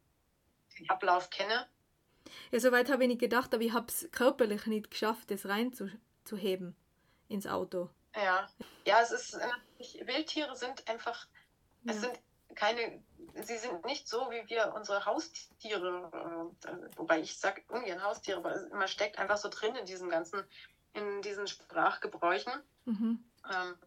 den 0.78 0.89
Ablauf 0.89 1.30
kenne. 1.30 1.68
Ja, 2.51 2.60
soweit 2.60 2.89
habe 2.89 3.04
ich 3.04 3.10
nicht 3.10 3.22
gedacht, 3.22 3.54
aber 3.54 3.64
ich 3.64 3.74
habe 3.74 3.88
es 3.88 4.10
körperlich 4.12 4.66
nicht 4.66 4.91
geschafft, 4.91 5.32
das 5.32 5.45
reinzuheben 5.45 6.76
ins 7.28 7.47
Auto. 7.47 7.89
Ja, 8.16 8.49
ja, 8.86 9.01
es 9.01 9.12
ist 9.12 9.39
Wildtiere 10.01 10.56
sind 10.56 10.88
einfach, 10.88 11.28
ja. 11.84 11.93
es 11.93 12.01
sind 12.01 12.20
keine 12.56 13.04
sie 13.36 13.57
sind 13.57 13.86
nicht 13.86 14.07
so, 14.07 14.29
wie 14.29 14.47
wir 14.49 14.73
unsere 14.75 15.05
Haustiere, 15.05 16.51
äh, 16.65 16.97
wobei 16.97 17.19
ich 17.19 17.38
sage 17.38 17.63
ungern 17.69 18.03
Haustiere, 18.03 18.38
aber 18.38 18.67
man 18.75 18.88
steckt 18.88 19.17
einfach 19.17 19.38
so 19.38 19.49
drin 19.49 19.75
in 19.75 19.86
diesen 19.86 20.09
ganzen, 20.09 20.43
in 20.93 21.21
diesen 21.21 21.47
Sprachgebräuchen. 21.47 22.53
Mhm. 22.86 23.23
Ähm, 23.51 23.77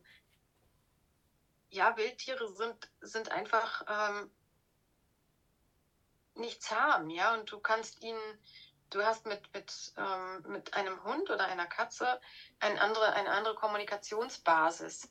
ja, 1.70 1.96
Wildtiere 1.96 2.48
sind, 2.48 2.90
sind 3.00 3.30
einfach 3.30 3.84
ähm, 3.88 4.30
nicht 6.34 6.62
zahm, 6.62 7.10
ja, 7.10 7.34
und 7.34 7.50
du 7.50 7.60
kannst 7.60 8.02
ihnen, 8.02 8.20
du 8.90 9.02
hast 9.04 9.26
mit, 9.26 9.52
mit, 9.54 9.92
ähm, 9.96 10.44
mit 10.48 10.74
einem 10.74 11.02
Hund 11.04 11.30
oder 11.30 11.46
einer 11.46 11.66
Katze 11.66 12.20
eine 12.60 12.80
andere, 12.80 13.12
eine 13.12 13.30
andere 13.30 13.54
Kommunikationsbasis. 13.54 15.10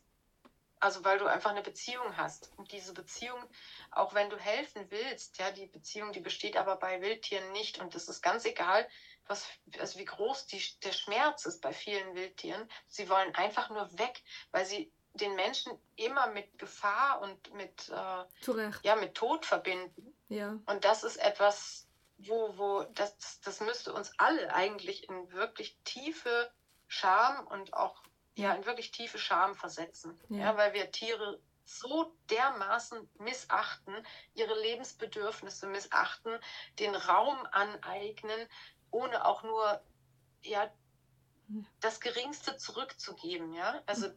Also 0.86 1.04
weil 1.04 1.18
du 1.18 1.26
einfach 1.26 1.50
eine 1.50 1.64
Beziehung 1.64 2.16
hast. 2.16 2.52
Und 2.58 2.72
diese 2.72 2.94
Beziehung, 2.94 3.44
auch 3.90 4.14
wenn 4.14 4.30
du 4.30 4.38
helfen 4.38 4.86
willst, 4.92 5.40
ja, 5.40 5.50
die 5.50 5.66
Beziehung, 5.66 6.12
die 6.12 6.20
besteht 6.20 6.58
aber 6.58 6.76
bei 6.76 7.02
Wildtieren 7.02 7.52
nicht. 7.54 7.80
Und 7.80 7.96
es 7.96 8.08
ist 8.08 8.22
ganz 8.22 8.46
egal, 8.46 8.88
was, 9.26 9.48
also 9.80 9.98
wie 9.98 10.06
groß 10.06 10.46
die, 10.46 10.62
der 10.84 10.92
Schmerz 10.92 11.48
ist 11.48 11.64
bei 11.64 11.74
vielen 11.74 12.14
Wildtieren. 12.14 12.70
Sie 12.86 13.10
wollen 13.10 13.34
einfach 13.34 13.72
nur 13.72 13.98
weg, 13.98 14.22
weil 14.52 14.64
sie 14.68 14.94
den 15.16 15.34
Menschen 15.34 15.74
immer 15.96 16.28
mit 16.28 16.56
Gefahr 16.60 17.20
und 17.20 17.52
mit, 17.56 17.90
äh, 17.90 18.72
ja, 18.84 18.96
mit 18.96 19.16
Tod 19.16 19.44
verbinden. 19.44 20.16
Ja. 20.30 20.60
Und 20.68 20.86
das 20.86 21.04
ist 21.04 21.18
etwas, 21.18 21.88
wo, 22.20 22.56
wo 22.60 22.84
das, 22.94 23.42
das 23.42 23.60
müsste 23.60 23.92
uns 23.92 24.12
alle 24.20 24.54
eigentlich 24.54 25.10
in 25.10 25.32
wirklich 25.32 25.80
tiefe 25.84 26.52
Scham 26.88 27.48
und 27.48 27.74
auch 27.74 28.04
ja, 28.36 28.54
in 28.54 28.66
wirklich 28.66 28.92
tiefe 28.92 29.18
Scham 29.18 29.56
versetzen. 29.56 30.20
Ja. 30.30 30.38
ja, 30.38 30.58
weil 30.58 30.74
wir 30.74 30.92
Tiere 30.92 31.42
so 31.64 32.16
dermaßen 32.30 33.10
missachten, 33.18 33.96
ihre 34.34 34.60
Lebensbedürfnisse 34.62 35.68
missachten, 35.68 36.38
den 36.80 36.96
Raum 36.96 37.38
aneignen, 37.52 38.48
ohne 38.92 39.26
auch 39.26 39.44
nur 39.44 39.82
ja, 40.44 40.72
das 41.80 42.00
Geringste 42.00 42.58
zurückzugeben. 42.58 43.54
Ja? 43.54 43.82
Also 43.88 44.10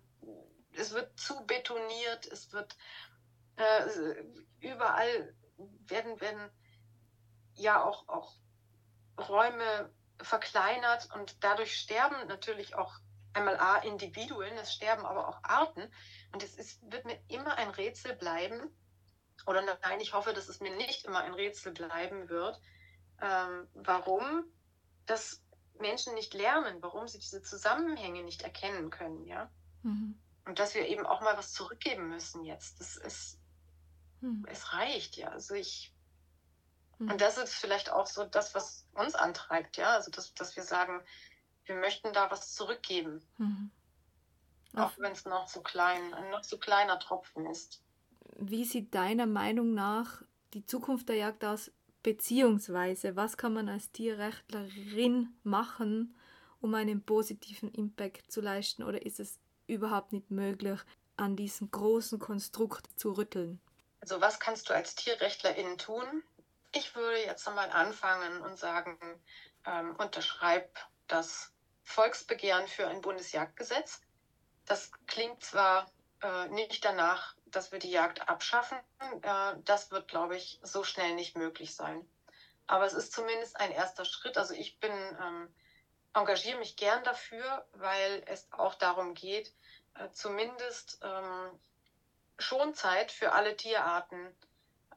es 0.72 0.92
wird 0.92 1.18
zu 1.18 1.46
betoniert, 1.46 2.26
es 2.26 2.52
wird 2.52 2.76
äh, 3.56 4.24
überall 4.60 5.34
werden, 5.86 6.20
werden 6.20 6.50
ja 7.54 7.82
auch, 7.82 8.08
auch 8.08 8.34
Räume 9.18 9.90
verkleinert 10.20 11.08
und 11.14 11.42
dadurch 11.42 11.76
sterben 11.76 12.26
natürlich 12.28 12.74
auch 12.74 13.00
einmal 13.39 13.57
A, 13.59 13.78
Individuen, 13.78 14.57
es 14.59 14.72
sterben 14.72 15.07
aber 15.07 15.28
auch 15.28 15.43
Arten. 15.43 15.91
Und 16.32 16.43
es 16.43 16.57
ist, 16.57 16.80
wird 16.91 17.05
mir 17.05 17.18
immer 17.28 17.57
ein 17.57 17.70
Rätsel 17.70 18.14
bleiben, 18.14 18.70
oder 19.47 19.62
nein, 19.62 20.01
ich 20.01 20.12
hoffe, 20.12 20.34
dass 20.34 20.49
es 20.49 20.61
mir 20.61 20.74
nicht 20.76 21.05
immer 21.07 21.20
ein 21.20 21.32
Rätsel 21.32 21.72
bleiben 21.72 22.28
wird, 22.28 22.61
ähm, 23.22 23.66
warum 23.74 24.45
das 25.07 25.43
Menschen 25.78 26.14
nicht 26.14 26.34
lernen, 26.34 26.82
warum 26.82 27.09
sie 27.09 27.18
diese 27.18 27.43
Zusammenhänge 27.43 28.22
nicht 28.22 28.43
erkennen 28.43 28.91
können, 28.91 29.24
ja. 29.24 29.51
Mhm. 29.82 30.18
Und 30.45 30.59
dass 30.59 30.74
wir 30.74 30.86
eben 30.86 31.07
auch 31.07 31.20
mal 31.20 31.36
was 31.36 31.53
zurückgeben 31.53 32.09
müssen 32.09 32.45
jetzt. 32.45 32.80
Das 32.80 32.97
ist, 32.97 33.39
mhm. 34.20 34.45
es 34.51 34.72
reicht, 34.72 35.16
ja. 35.16 35.28
Also 35.28 35.55
ich, 35.55 35.95
mhm. 36.99 37.12
und 37.12 37.20
das 37.20 37.39
ist 37.39 37.55
vielleicht 37.55 37.91
auch 37.91 38.07
so 38.07 38.24
das, 38.24 38.55
was 38.55 38.86
uns 38.93 39.14
antreibt, 39.14 39.76
ja. 39.76 39.91
Also 39.93 40.11
dass, 40.11 40.34
dass 40.34 40.57
wir 40.57 40.62
sagen, 40.62 41.01
wir 41.68 41.76
möchten 41.76 42.12
da 42.12 42.30
was 42.30 42.54
zurückgeben. 42.54 43.22
Mhm. 43.38 43.70
Auch 44.74 44.92
wenn 44.98 45.12
es 45.12 45.24
noch 45.24 45.48
so 45.48 45.60
klein, 45.60 46.14
ein 46.14 46.30
noch 46.30 46.44
so 46.44 46.58
kleiner 46.58 46.98
Tropfen 46.98 47.46
ist. 47.46 47.82
Wie 48.36 48.64
sieht 48.64 48.94
deiner 48.94 49.26
Meinung 49.26 49.74
nach 49.74 50.22
die 50.54 50.64
Zukunft 50.64 51.08
der 51.08 51.16
Jagd 51.16 51.44
aus? 51.44 51.70
Beziehungsweise, 52.02 53.16
was 53.16 53.36
kann 53.36 53.54
man 53.54 53.68
als 53.68 53.90
Tierrechtlerin 53.90 55.34
machen, 55.42 56.16
um 56.60 56.74
einen 56.74 57.02
positiven 57.02 57.72
Impact 57.72 58.30
zu 58.30 58.40
leisten? 58.40 58.82
Oder 58.82 59.04
ist 59.04 59.18
es 59.20 59.40
überhaupt 59.66 60.12
nicht 60.12 60.30
möglich, 60.30 60.80
an 61.16 61.34
diesem 61.34 61.70
großen 61.70 62.18
Konstrukt 62.18 62.86
zu 62.98 63.12
rütteln? 63.12 63.60
Also, 64.00 64.20
was 64.20 64.38
kannst 64.38 64.68
du 64.68 64.74
als 64.74 64.94
Tierrechtlerin 64.94 65.76
tun? 65.76 66.22
Ich 66.72 66.94
würde 66.94 67.18
jetzt 67.18 67.48
einmal 67.48 67.70
anfangen 67.70 68.42
und 68.42 68.58
sagen, 68.58 68.96
ähm, 69.66 69.96
unterschreib 69.96 70.78
das 71.08 71.52
Volksbegehren 71.89 72.68
für 72.68 72.86
ein 72.86 73.01
Bundesjagdgesetz. 73.01 74.03
Das 74.66 74.93
klingt 75.07 75.43
zwar 75.43 75.91
äh, 76.22 76.47
nicht 76.49 76.84
danach, 76.84 77.34
dass 77.47 77.72
wir 77.72 77.78
die 77.78 77.91
Jagd 77.91 78.28
abschaffen. 78.28 78.78
Äh, 79.22 79.55
das 79.64 79.91
wird, 79.91 80.07
glaube 80.07 80.36
ich, 80.36 80.61
so 80.62 80.84
schnell 80.84 81.14
nicht 81.14 81.36
möglich 81.36 81.74
sein. 81.74 82.07
Aber 82.66 82.84
es 82.84 82.93
ist 82.93 83.14
zumindest 83.14 83.59
ein 83.59 83.72
erster 83.72 84.05
Schritt. 84.05 84.36
Also 84.36 84.53
ich 84.53 84.78
bin, 84.80 84.93
ähm, 84.93 85.49
engagiere 86.12 86.59
mich 86.59 86.76
gern 86.76 87.03
dafür, 87.05 87.66
weil 87.72 88.22
es 88.26 88.47
auch 88.53 88.74
darum 88.74 89.14
geht, 89.14 89.55
äh, 89.95 90.11
zumindest 90.12 91.01
ähm, 91.03 91.59
Schonzeit 92.39 93.11
für 93.11 93.32
alle 93.32 93.57
Tierarten 93.57 94.36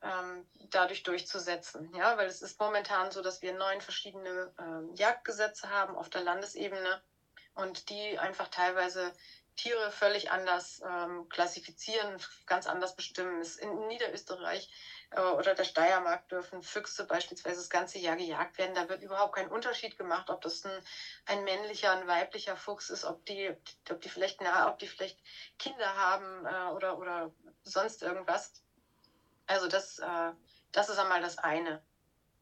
ähm, 0.01 0.45
dadurch 0.69 1.03
durchzusetzen. 1.03 1.93
Ja, 1.95 2.17
weil 2.17 2.27
es 2.27 2.41
ist 2.41 2.59
momentan 2.59 3.11
so, 3.11 3.21
dass 3.21 3.41
wir 3.41 3.53
neun 3.53 3.81
verschiedene 3.81 4.53
ähm, 4.59 4.93
Jagdgesetze 4.95 5.69
haben 5.69 5.95
auf 5.95 6.09
der 6.09 6.21
Landesebene 6.21 7.01
und 7.53 7.89
die 7.89 8.17
einfach 8.17 8.47
teilweise 8.47 9.13
Tiere 9.57 9.91
völlig 9.91 10.31
anders 10.31 10.81
ähm, 10.83 11.27
klassifizieren, 11.29 12.19
ganz 12.45 12.67
anders 12.67 12.95
bestimmen. 12.95 13.43
In 13.59 13.87
Niederösterreich 13.87 14.69
äh, 15.11 15.21
oder 15.21 15.53
der 15.53 15.65
Steiermark 15.65 16.27
dürfen 16.29 16.63
Füchse 16.63 17.05
beispielsweise 17.05 17.57
das 17.57 17.69
ganze 17.69 17.99
Jahr 17.99 18.15
gejagt 18.15 18.57
werden. 18.57 18.73
Da 18.73 18.89
wird 18.89 19.01
überhaupt 19.01 19.35
kein 19.35 19.49
Unterschied 19.49 19.97
gemacht, 19.97 20.29
ob 20.29 20.41
das 20.41 20.63
ein, 20.63 20.83
ein 21.25 21.43
männlicher, 21.43 21.91
ein 21.91 22.07
weiblicher 22.07 22.55
Fuchs 22.55 22.89
ist, 22.89 23.03
ob 23.03 23.23
die, 23.25 23.53
ob 23.89 24.01
die 24.01 24.09
vielleicht 24.09 24.41
nah, 24.41 24.69
ob 24.69 24.79
die 24.79 24.87
vielleicht 24.87 25.19
Kinder 25.59 25.95
haben 25.95 26.45
äh, 26.45 26.71
oder, 26.73 26.97
oder 26.97 27.31
sonst 27.63 28.01
irgendwas. 28.01 28.63
Also 29.51 29.67
das, 29.67 29.99
äh, 29.99 30.31
das 30.71 30.87
ist 30.87 30.97
einmal 30.97 31.21
das 31.21 31.37
eine. 31.37 31.83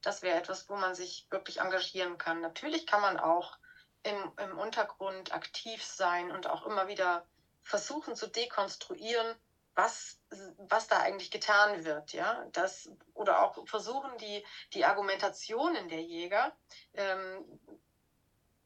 Das 0.01 0.22
wäre 0.22 0.38
etwas, 0.38 0.70
wo 0.70 0.76
man 0.76 0.93
sich 0.93 1.26
wirklich 1.32 1.60
engagieren 1.60 2.20
kann. 2.20 2.39
Natürlich 2.39 2.86
kann 2.86 3.01
man 3.01 3.20
auch 3.20 3.57
im, 4.03 4.32
im 4.38 4.57
Untergrund 4.60 5.34
aktiv 5.34 5.84
sein 5.84 6.32
und 6.32 6.45
auch 6.45 6.68
immer 6.68 6.88
wieder 6.88 7.26
versuchen 7.64 8.16
zu 8.16 8.28
dekonstruieren, 8.28 9.36
was, 9.74 10.20
was 10.57 10.88
da 10.88 10.99
eigentlich 10.99 11.32
getan 11.32 11.84
wird. 11.84 12.14
Ja? 12.14 12.45
Das, 12.51 12.91
oder 13.16 13.41
auch 13.41 13.68
versuchen, 13.68 14.16
die, 14.20 14.45
die 14.74 14.86
Argumentationen 14.86 15.89
der 15.89 16.03
Jäger 16.03 16.55
ähm, 16.93 17.43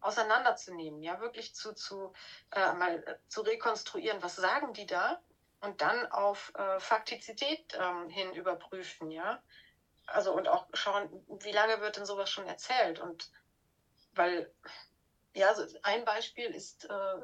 auseinanderzunehmen, 0.02 1.02
ja, 1.02 1.22
wirklich 1.22 1.56
zu, 1.56 1.74
zu, 1.74 2.12
äh, 2.52 2.74
mal 2.74 3.22
zu 3.30 3.40
rekonstruieren, 3.40 4.22
was 4.22 4.36
sagen 4.36 4.74
die 4.74 4.86
da 4.86 5.22
und 5.64 5.80
dann 5.80 6.06
auf 6.12 6.52
äh, 6.56 6.80
Faktizität 6.80 7.64
ähm, 7.80 8.10
hin 8.10 8.34
überprüfen, 8.34 9.10
ja. 9.12 9.42
Also 10.06 10.34
und 10.34 10.50
auch 10.50 10.68
schauen, 10.74 11.24
wie 11.42 11.54
lange 11.54 11.80
wird 11.80 11.96
denn 11.96 12.06
sowas 12.06 12.30
schon 12.30 12.46
erzählt? 12.46 13.00
Und 13.00 13.32
weil, 14.12 14.54
ja, 15.34 15.48
also 15.48 15.66
ein 15.84 16.04
Beispiel 16.04 16.54
ist 16.54 16.84
äh, 16.90 17.16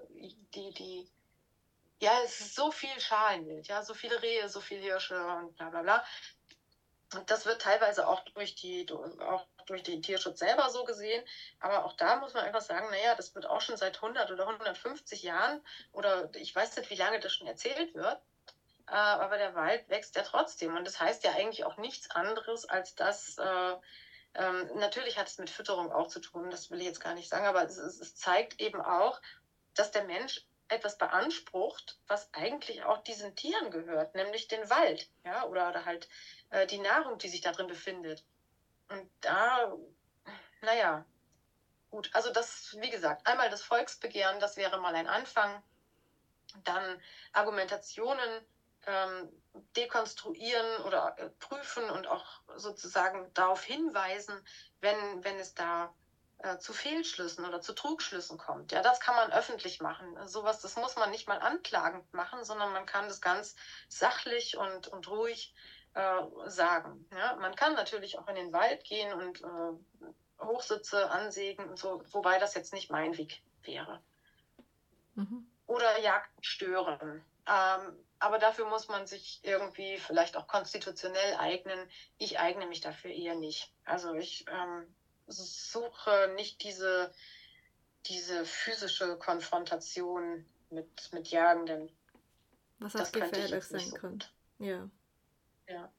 die, 0.56 0.74
die, 0.74 1.12
ja, 2.02 2.22
es 2.24 2.40
ist 2.40 2.56
so 2.56 2.72
viel 2.72 2.98
Schalenwild, 3.02 3.68
ja, 3.68 3.84
so 3.84 3.94
viele 3.94 4.22
Rehe, 4.22 4.48
so 4.48 4.62
viele 4.62 4.82
Hirsche 4.82 5.22
und 5.22 5.58
bla 5.58 5.70
bla 5.70 5.82
bla. 5.82 6.06
Und 7.16 7.32
das 7.32 7.46
wird 7.46 7.62
teilweise 7.62 8.08
auch 8.08 8.24
durch 8.36 8.56
die, 8.56 8.86
auch 8.92 9.48
durch 9.66 9.84
den 9.84 10.02
Tierschutz 10.02 10.40
selber 10.40 10.70
so 10.70 10.84
gesehen. 10.84 11.24
Aber 11.60 11.86
auch 11.86 11.94
da 11.94 12.18
muss 12.18 12.34
man 12.34 12.46
einfach 12.46 12.62
sagen, 12.62 12.90
naja, 12.92 13.16
das 13.16 13.34
wird 13.34 13.48
auch 13.48 13.62
schon 13.62 13.78
seit 13.78 13.96
100 13.96 14.30
oder 14.32 14.48
150 14.48 15.24
Jahren 15.24 15.62
oder 15.92 16.30
ich 16.36 16.54
weiß 16.56 16.78
nicht, 16.78 16.90
wie 16.90 16.96
lange 16.96 17.20
das 17.20 17.34
schon 17.34 17.48
erzählt 17.48 17.96
wird. 17.96 18.22
Äh, 18.88 18.92
aber 18.92 19.38
der 19.38 19.56
Wald 19.56 19.88
wächst 19.90 20.16
ja 20.16 20.24
trotzdem. 20.24 20.76
Und 20.76 20.86
das 20.86 21.00
heißt 21.00 21.24
ja 21.24 21.32
eigentlich 21.32 21.64
auch 21.64 21.78
nichts 21.78 22.12
anderes, 22.12 22.66
als 22.66 22.96
dass, 22.96 23.38
äh, 23.38 23.76
ähm, 24.36 24.70
natürlich 24.76 25.18
hat 25.18 25.28
es 25.28 25.40
mit 25.40 25.50
Fütterung 25.50 25.92
auch 25.92 26.08
zu 26.08 26.20
tun, 26.20 26.52
das 26.52 26.70
will 26.70 26.80
ich 26.80 26.86
jetzt 26.86 27.02
gar 27.02 27.16
nicht 27.16 27.30
sagen, 27.30 27.48
aber 27.48 27.64
es, 27.64 27.78
es 27.78 28.16
zeigt 28.16 28.60
eben 28.62 28.82
auch, 28.82 29.20
dass 29.74 29.92
der 29.92 30.04
Mensch 30.04 30.46
etwas 30.70 30.98
beansprucht, 30.98 32.00
was 32.08 32.34
eigentlich 32.34 32.84
auch 32.84 33.00
diesen 33.00 33.36
Tieren 33.36 33.72
gehört, 33.72 34.16
nämlich 34.16 34.48
den 34.48 34.70
Wald, 34.70 35.10
ja, 35.24 35.46
oder, 35.46 35.70
oder 35.70 35.86
halt 35.86 36.08
äh, 36.52 36.66
die 36.68 36.78
Nahrung, 36.78 37.18
die 37.18 37.30
sich 37.30 37.42
da 37.42 37.52
drin 37.52 37.68
befindet. 37.68 38.24
Und 38.90 39.10
da, 39.22 39.74
naja, 40.62 41.06
gut, 41.90 42.10
also 42.14 42.32
das, 42.32 42.76
wie 42.80 42.90
gesagt, 42.90 43.26
einmal 43.28 43.50
das 43.50 43.62
Volksbegehren, 43.62 44.40
das 44.40 44.58
wäre 44.58 44.80
mal 44.80 44.96
ein 44.96 45.08
Anfang. 45.08 45.62
Dann 46.64 47.02
Argumentationen 47.32 48.46
ähm, 48.88 49.30
dekonstruieren 49.76 50.84
oder 50.84 51.16
äh, 51.18 51.30
prüfen 51.40 51.90
und 51.90 52.08
auch 52.08 52.26
sozusagen 52.56 53.32
darauf 53.34 53.64
hinweisen, 53.64 54.36
wenn, 54.82 55.24
wenn 55.24 55.38
es 55.40 55.54
da 55.54 55.94
äh, 56.40 56.58
zu 56.58 56.74
Fehlschlüssen 56.74 57.46
oder 57.46 57.62
zu 57.62 57.74
Trugschlüssen 57.74 58.38
kommt. 58.38 58.72
Ja, 58.72 58.82
das 58.82 59.00
kann 59.00 59.16
man 59.16 59.32
öffentlich 59.32 59.82
machen. 59.82 60.16
Sowas, 60.28 60.62
das 60.62 60.76
muss 60.78 60.96
man 60.96 61.12
nicht 61.12 61.28
mal 61.28 61.40
anklagend 61.40 62.14
machen, 62.14 62.44
sondern 62.44 62.72
man 62.72 62.86
kann 62.86 63.08
das 63.08 63.22
ganz 63.22 63.56
sachlich 63.90 64.58
und, 64.58 64.88
und 64.88 65.08
ruhig 65.10 65.54
äh, 65.96 66.22
sagen. 66.46 67.06
Ja, 67.12 67.36
man 67.36 67.56
kann 67.56 67.74
natürlich 67.74 68.18
auch 68.18 68.28
in 68.28 68.36
den 68.36 68.54
Wald 68.54 68.84
gehen 68.86 69.12
und 69.14 69.42
äh, 69.42 70.46
Hochsitze 70.46 71.10
ansägen 71.12 71.68
und 71.68 71.78
so, 71.78 72.02
wobei 72.12 72.40
das 72.40 72.54
jetzt 72.54 72.74
nicht 72.74 72.90
mein 72.90 73.18
Weg 73.18 73.42
wäre. 73.64 74.02
Mhm. 75.16 75.46
Oder 75.68 76.00
Jagd 76.00 76.32
stören. 76.46 77.24
Ähm, 77.48 78.06
aber 78.20 78.40
dafür 78.40 78.66
muss 78.66 78.88
man 78.88 79.08
sich 79.08 79.40
irgendwie 79.44 79.98
vielleicht 79.98 80.38
auch 80.38 80.48
konstitutionell 80.48 81.36
eignen. 81.38 81.90
Ich 82.18 82.40
eigne 82.40 82.66
mich 82.66 82.82
dafür 82.82 83.12
eher 83.12 83.36
nicht. 83.36 83.74
Also 83.86 84.14
ich 84.14 84.46
ähm, 84.50 84.94
suche 85.30 86.32
nicht 86.36 86.64
diese, 86.64 87.14
diese 88.06 88.46
physische 88.46 89.18
Konfrontation 89.18 90.46
mit, 90.70 91.14
mit 91.14 91.28
Jagenden. 91.30 91.92
Was 92.80 92.96
auch 92.96 93.12
gefährlich 93.12 93.64
sein 93.66 93.80
so 93.82 93.96
kann. 93.96 94.24
Ja. 94.60 94.90
ja. 95.68 95.92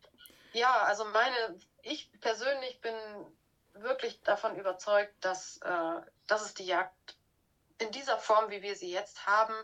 Ja, 0.52 0.82
also 0.82 1.04
meine, 1.04 1.58
ich 1.82 2.10
persönlich 2.20 2.80
bin 2.80 2.94
wirklich 3.74 4.20
davon 4.22 4.56
überzeugt, 4.56 5.14
dass, 5.20 5.58
äh, 5.58 6.00
dass 6.26 6.44
es 6.44 6.54
die 6.54 6.66
Jagd 6.66 7.16
in 7.78 7.90
dieser 7.92 8.18
Form, 8.18 8.50
wie 8.50 8.62
wir 8.62 8.74
sie 8.74 8.90
jetzt 8.90 9.26
haben, 9.26 9.54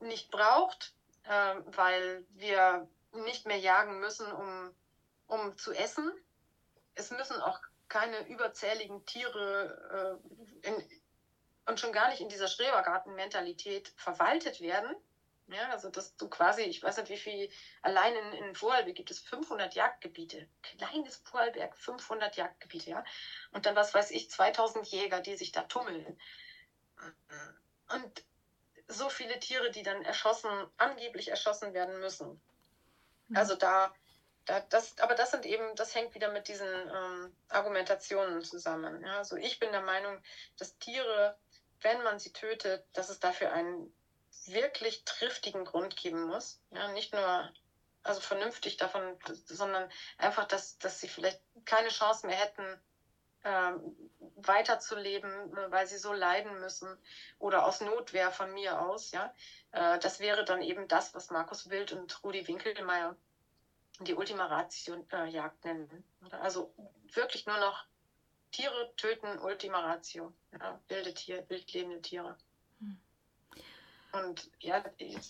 nicht 0.00 0.30
braucht, 0.30 0.94
äh, 1.24 1.54
weil 1.66 2.24
wir 2.30 2.88
nicht 3.12 3.46
mehr 3.46 3.58
jagen 3.58 4.00
müssen, 4.00 4.30
um, 4.30 4.74
um 5.26 5.56
zu 5.58 5.72
essen. 5.72 6.12
Es 6.94 7.10
müssen 7.10 7.40
auch 7.40 7.60
keine 7.88 8.26
überzähligen 8.26 9.04
Tiere 9.06 10.20
äh, 10.62 10.68
in, 10.68 10.88
und 11.66 11.80
schon 11.80 11.92
gar 11.92 12.08
nicht 12.08 12.20
in 12.20 12.28
dieser 12.28 12.48
Schrebergarten-Mentalität 12.48 13.92
verwaltet 13.96 14.60
werden. 14.60 14.94
Ja, 15.48 15.70
also 15.70 15.88
dass 15.88 16.14
du 16.16 16.28
quasi, 16.28 16.62
ich 16.62 16.82
weiß 16.82 16.98
nicht 16.98 17.08
wie 17.08 17.16
viel, 17.16 17.50
allein 17.80 18.14
in, 18.14 18.32
in 18.44 18.54
Vorarlberg 18.54 18.94
gibt 18.94 19.10
es 19.10 19.18
500 19.20 19.74
Jagdgebiete. 19.74 20.46
Kleines 20.62 21.16
Vorarlberg, 21.24 21.76
500 21.76 22.36
Jagdgebiete, 22.36 22.90
ja. 22.90 23.04
Und 23.52 23.64
dann, 23.64 23.74
was 23.74 23.94
weiß 23.94 24.10
ich, 24.10 24.30
2000 24.30 24.86
Jäger, 24.88 25.20
die 25.20 25.36
sich 25.36 25.52
da 25.52 25.62
tummeln. 25.62 26.18
Und 27.88 28.22
so 28.88 29.08
viele 29.08 29.38
Tiere, 29.38 29.70
die 29.70 29.82
dann 29.82 30.02
erschossen, 30.02 30.50
angeblich 30.76 31.28
erschossen 31.28 31.72
werden 31.72 32.00
müssen. 32.00 32.40
Mhm. 33.28 33.36
Also 33.36 33.54
da, 33.54 33.86
da, 33.86 33.94
das, 34.70 34.98
aber 34.98 35.14
das 35.14 35.30
sind 35.30 35.46
eben, 35.46 35.74
das 35.76 35.94
hängt 35.94 36.14
wieder 36.14 36.30
mit 36.30 36.48
diesen 36.48 36.66
ähm, 36.66 37.36
Argumentationen 37.48 38.42
zusammen. 38.42 39.02
Ja? 39.02 39.18
Also 39.18 39.36
ich 39.36 39.58
bin 39.58 39.72
der 39.72 39.82
Meinung, 39.82 40.20
dass 40.56 40.78
Tiere, 40.78 41.36
wenn 41.82 42.02
man 42.02 42.18
sie 42.18 42.32
tötet, 42.32 42.84
dass 42.92 43.10
es 43.10 43.20
dafür 43.20 43.52
einen 43.52 43.92
wirklich 44.46 45.04
triftigen 45.04 45.64
Grund 45.64 45.96
geben 45.96 46.22
muss. 46.22 46.60
Ja? 46.70 46.88
Nicht 46.88 47.12
nur 47.12 47.52
also 48.02 48.20
vernünftig 48.20 48.76
davon, 48.76 49.18
sondern 49.44 49.90
einfach, 50.16 50.46
dass, 50.46 50.78
dass 50.78 51.00
sie 51.00 51.08
vielleicht 51.08 51.40
keine 51.64 51.88
Chance 51.88 52.26
mehr 52.26 52.36
hätten, 52.36 52.80
ähm, 53.44 53.96
weiterzuleben, 54.36 55.30
weil 55.70 55.86
sie 55.86 55.98
so 55.98 56.12
leiden 56.12 56.60
müssen 56.60 56.96
oder 57.38 57.64
aus 57.66 57.80
Notwehr 57.80 58.30
von 58.30 58.52
mir 58.52 58.80
aus. 58.80 59.10
Ja, 59.10 59.34
äh, 59.72 59.98
das 59.98 60.20
wäre 60.20 60.44
dann 60.44 60.62
eben 60.62 60.88
das, 60.88 61.14
was 61.14 61.30
Markus 61.30 61.70
Wild 61.70 61.92
und 61.92 62.22
Rudi 62.24 62.46
Winkelmeier 62.46 63.16
die 64.00 64.14
Ultima 64.14 64.46
Ratio 64.46 65.04
äh, 65.12 65.28
Jagd 65.28 65.64
nennen. 65.64 66.04
Also 66.30 66.72
wirklich 67.14 67.46
nur 67.46 67.58
noch 67.58 67.84
Tiere 68.50 68.92
töten, 68.96 69.38
Ultima 69.40 69.80
Ratio. 69.80 70.32
Ja, 70.52 70.80
wilde 70.88 71.14
Tiere, 71.14 71.44
wildlebende 71.48 72.00
Tiere. 72.00 72.36
Hm. 72.80 72.98
Und 74.12 74.50
ja, 74.60 74.82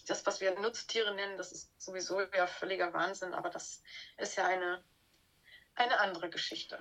das, 0.07 0.27
was 0.27 0.41
wir 0.41 0.59
Nutztiere 0.61 1.15
nennen, 1.15 1.37
das 1.37 1.53
ist 1.53 1.81
sowieso 1.81 2.21
ja 2.21 2.47
völliger 2.47 2.93
Wahnsinn, 2.93 3.35
aber 3.35 3.51
das 3.51 3.83
ist 4.19 4.37
ja 4.37 4.47
eine, 4.47 4.83
eine 5.75 5.99
andere 6.01 6.31
Geschichte. 6.31 6.79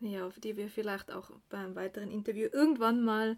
Ja, 0.00 0.26
auf 0.26 0.40
die 0.40 0.56
wir 0.56 0.70
vielleicht 0.70 1.10
auch 1.10 1.30
beim 1.50 1.76
weiteren 1.76 2.10
Interview 2.10 2.48
irgendwann 2.50 3.02
mal 3.02 3.36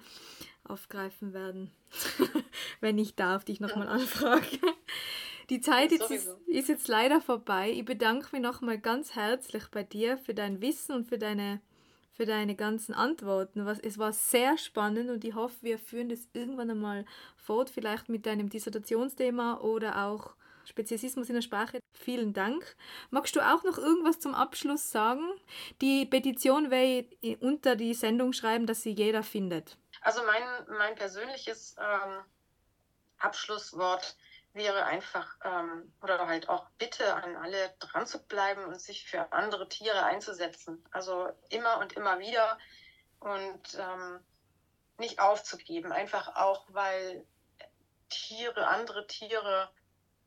aufgreifen 0.63 1.35
werden, 1.35 1.73
wenn 2.81 2.99
ich 2.99 3.17
darf, 3.17 3.45
dich 3.45 3.59
nochmal 3.59 3.89
anfrage. 3.89 4.61
Die 5.53 5.61
Zeit 5.61 5.93
jetzt 5.93 6.11
ist, 6.11 6.29
ist, 6.47 6.71
jetzt 6.71 6.89
leider 6.89 7.21
vorbei. 7.21 7.71
Ich 7.73 7.85
bedanke 7.85 8.29
mich 8.33 8.41
nochmal 8.41 8.79
ganz 8.79 9.15
herzlich 9.15 9.65
bei 9.71 9.83
dir 9.83 10.17
für 10.17 10.33
dein 10.33 10.63
Wissen 10.63 10.95
und 10.95 11.07
für 11.07 11.19
deine, 11.19 11.61
für 12.15 12.25
deine 12.25 12.57
ganzen 12.57 12.95
Antworten. 12.95 13.61
Es 13.83 13.99
war 13.99 14.15
sehr 14.15 14.57
spannend 14.57 15.11
und 15.11 15.27
ich 15.27 15.35
hoffe, 15.35 15.57
wir 15.61 15.79
führen 15.79 16.09
das 16.09 16.27
irgendwann 16.33 16.71
einmal 16.71 17.05
fort, 17.37 17.69
vielleicht 17.69 18.09
mit 18.09 18.25
deinem 18.25 18.49
Dissertationsthema 18.49 19.61
oder 19.61 20.07
auch 20.07 20.33
Speziesismus 20.65 21.29
in 21.29 21.35
der 21.35 21.43
Sprache. 21.43 21.81
Vielen 21.93 22.33
Dank. 22.33 22.75
Magst 23.11 23.37
du 23.37 23.41
auch 23.41 23.63
noch 23.63 23.77
irgendwas 23.77 24.21
zum 24.21 24.35
Abschluss 24.35 24.91
sagen? 24.91 25.35
Die 25.83 26.07
Petition 26.07 26.71
werde 26.71 27.11
ich 27.21 27.43
unter 27.43 27.77
die 27.77 27.93
Sendung 27.93 28.33
schreiben, 28.33 28.65
dass 28.65 28.81
sie 28.81 28.93
jeder 28.93 29.23
findet. 29.23 29.77
Also 30.01 30.23
mein, 30.25 30.79
mein 30.79 30.95
persönliches 30.95 31.77
ähm, 31.79 32.25
Abschlusswort 33.19 34.17
wäre 34.55 34.85
einfach, 34.85 35.37
ähm, 35.45 35.95
oder 36.03 36.27
halt 36.27 36.49
auch 36.49 36.69
Bitte 36.79 37.15
an 37.15 37.37
alle 37.37 37.75
dran 37.79 38.07
zu 38.07 38.27
bleiben 38.27 38.65
und 38.65 38.81
sich 38.81 39.07
für 39.07 39.33
andere 39.33 39.69
Tiere 39.69 40.05
einzusetzen. 40.05 40.85
Also 40.91 41.31
immer 41.49 41.79
und 41.79 41.95
immer 41.95 42.19
wieder 42.19 42.59
und 43.21 43.79
ähm, 43.79 44.21
nicht 44.99 45.21
aufzugeben. 45.21 45.93
Einfach 45.93 46.37
auch, 46.37 46.67
weil 46.69 47.27
Tiere, 48.09 48.67
andere 48.67 49.07
Tiere 49.07 49.71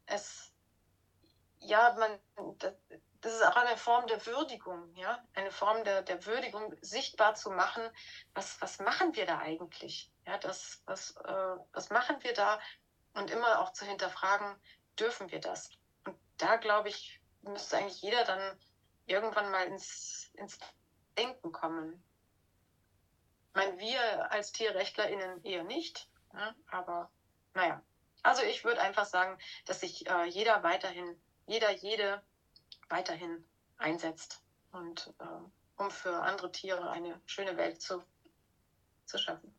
es, 0.08 0.52
ja, 1.60 1.96
man, 1.98 2.20
das 3.22 3.34
ist 3.34 3.46
auch 3.46 3.56
eine 3.56 3.78
Form 3.78 4.08
der 4.08 4.24
Würdigung, 4.26 4.94
ja, 4.96 5.24
eine 5.34 5.52
Form 5.52 5.84
der, 5.84 6.02
der 6.04 6.26
Würdigung, 6.26 6.76
sichtbar 6.82 7.36
zu 7.36 7.52
machen, 7.52 7.84
was, 8.34 8.60
was 8.62 8.80
machen 8.80 9.16
wir 9.16 9.26
da 9.26 9.40
eigentlich? 9.40 10.12
Ja, 10.26 10.38
das, 10.38 10.84
was, 10.86 11.16
äh, 11.26 11.56
was 11.74 11.90
machen 11.90 12.18
wir 12.22 12.34
da? 12.34 12.60
Und 13.16 13.32
immer 13.32 13.60
auch 13.60 13.74
zu 13.74 13.86
hinterfragen, 13.86 14.56
dürfen 15.00 15.32
wir 15.32 15.40
das? 15.40 15.70
Und 16.06 16.18
da, 16.38 16.58
glaube 16.58 16.90
ich, 16.90 17.20
müsste 17.42 17.78
eigentlich 17.78 18.02
jeder 18.02 18.24
dann 18.26 18.60
irgendwann 19.06 19.52
mal 19.52 19.66
ins, 19.68 20.32
ins 20.36 20.60
Denken 21.18 21.52
kommen. 21.52 22.04
Ich 23.50 23.56
meine, 23.56 23.78
wir 23.80 24.32
als 24.32 24.52
TierrechtlerInnen 24.52 25.44
eher 25.44 25.64
nicht, 25.64 26.10
ja, 26.34 26.54
aber 26.68 27.10
naja, 27.54 27.82
also 28.22 28.42
ich 28.44 28.66
würde 28.66 28.82
einfach 28.82 29.06
sagen, 29.06 29.38
dass 29.66 29.80
sich 29.80 30.08
äh, 30.10 30.26
jeder 30.26 30.64
weiterhin, 30.64 31.22
jeder, 31.48 31.72
jede 31.72 32.22
weiterhin 32.90 33.48
einsetzt 33.78 34.42
und 34.72 35.14
äh, 35.20 35.82
um 35.82 35.90
für 35.90 36.22
andere 36.22 36.52
Tiere 36.52 36.90
eine 36.90 37.22
schöne 37.26 37.56
Welt 37.56 37.82
zu, 37.82 38.04
zu 39.06 39.18
schaffen. 39.18 39.55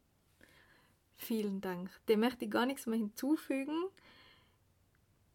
Vielen 1.17 1.61
Dank. 1.61 1.91
Dem 2.09 2.21
möchte 2.21 2.45
ich 2.45 2.51
gar 2.51 2.67
nichts 2.67 2.87
mehr 2.87 2.99
hinzufügen. 2.99 3.89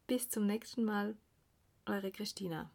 Bis 0.08 0.30
zum 0.30 0.46
nächsten 0.46 0.84
Mal, 0.84 1.16
eure 1.86 2.12
Christina. 2.12 2.70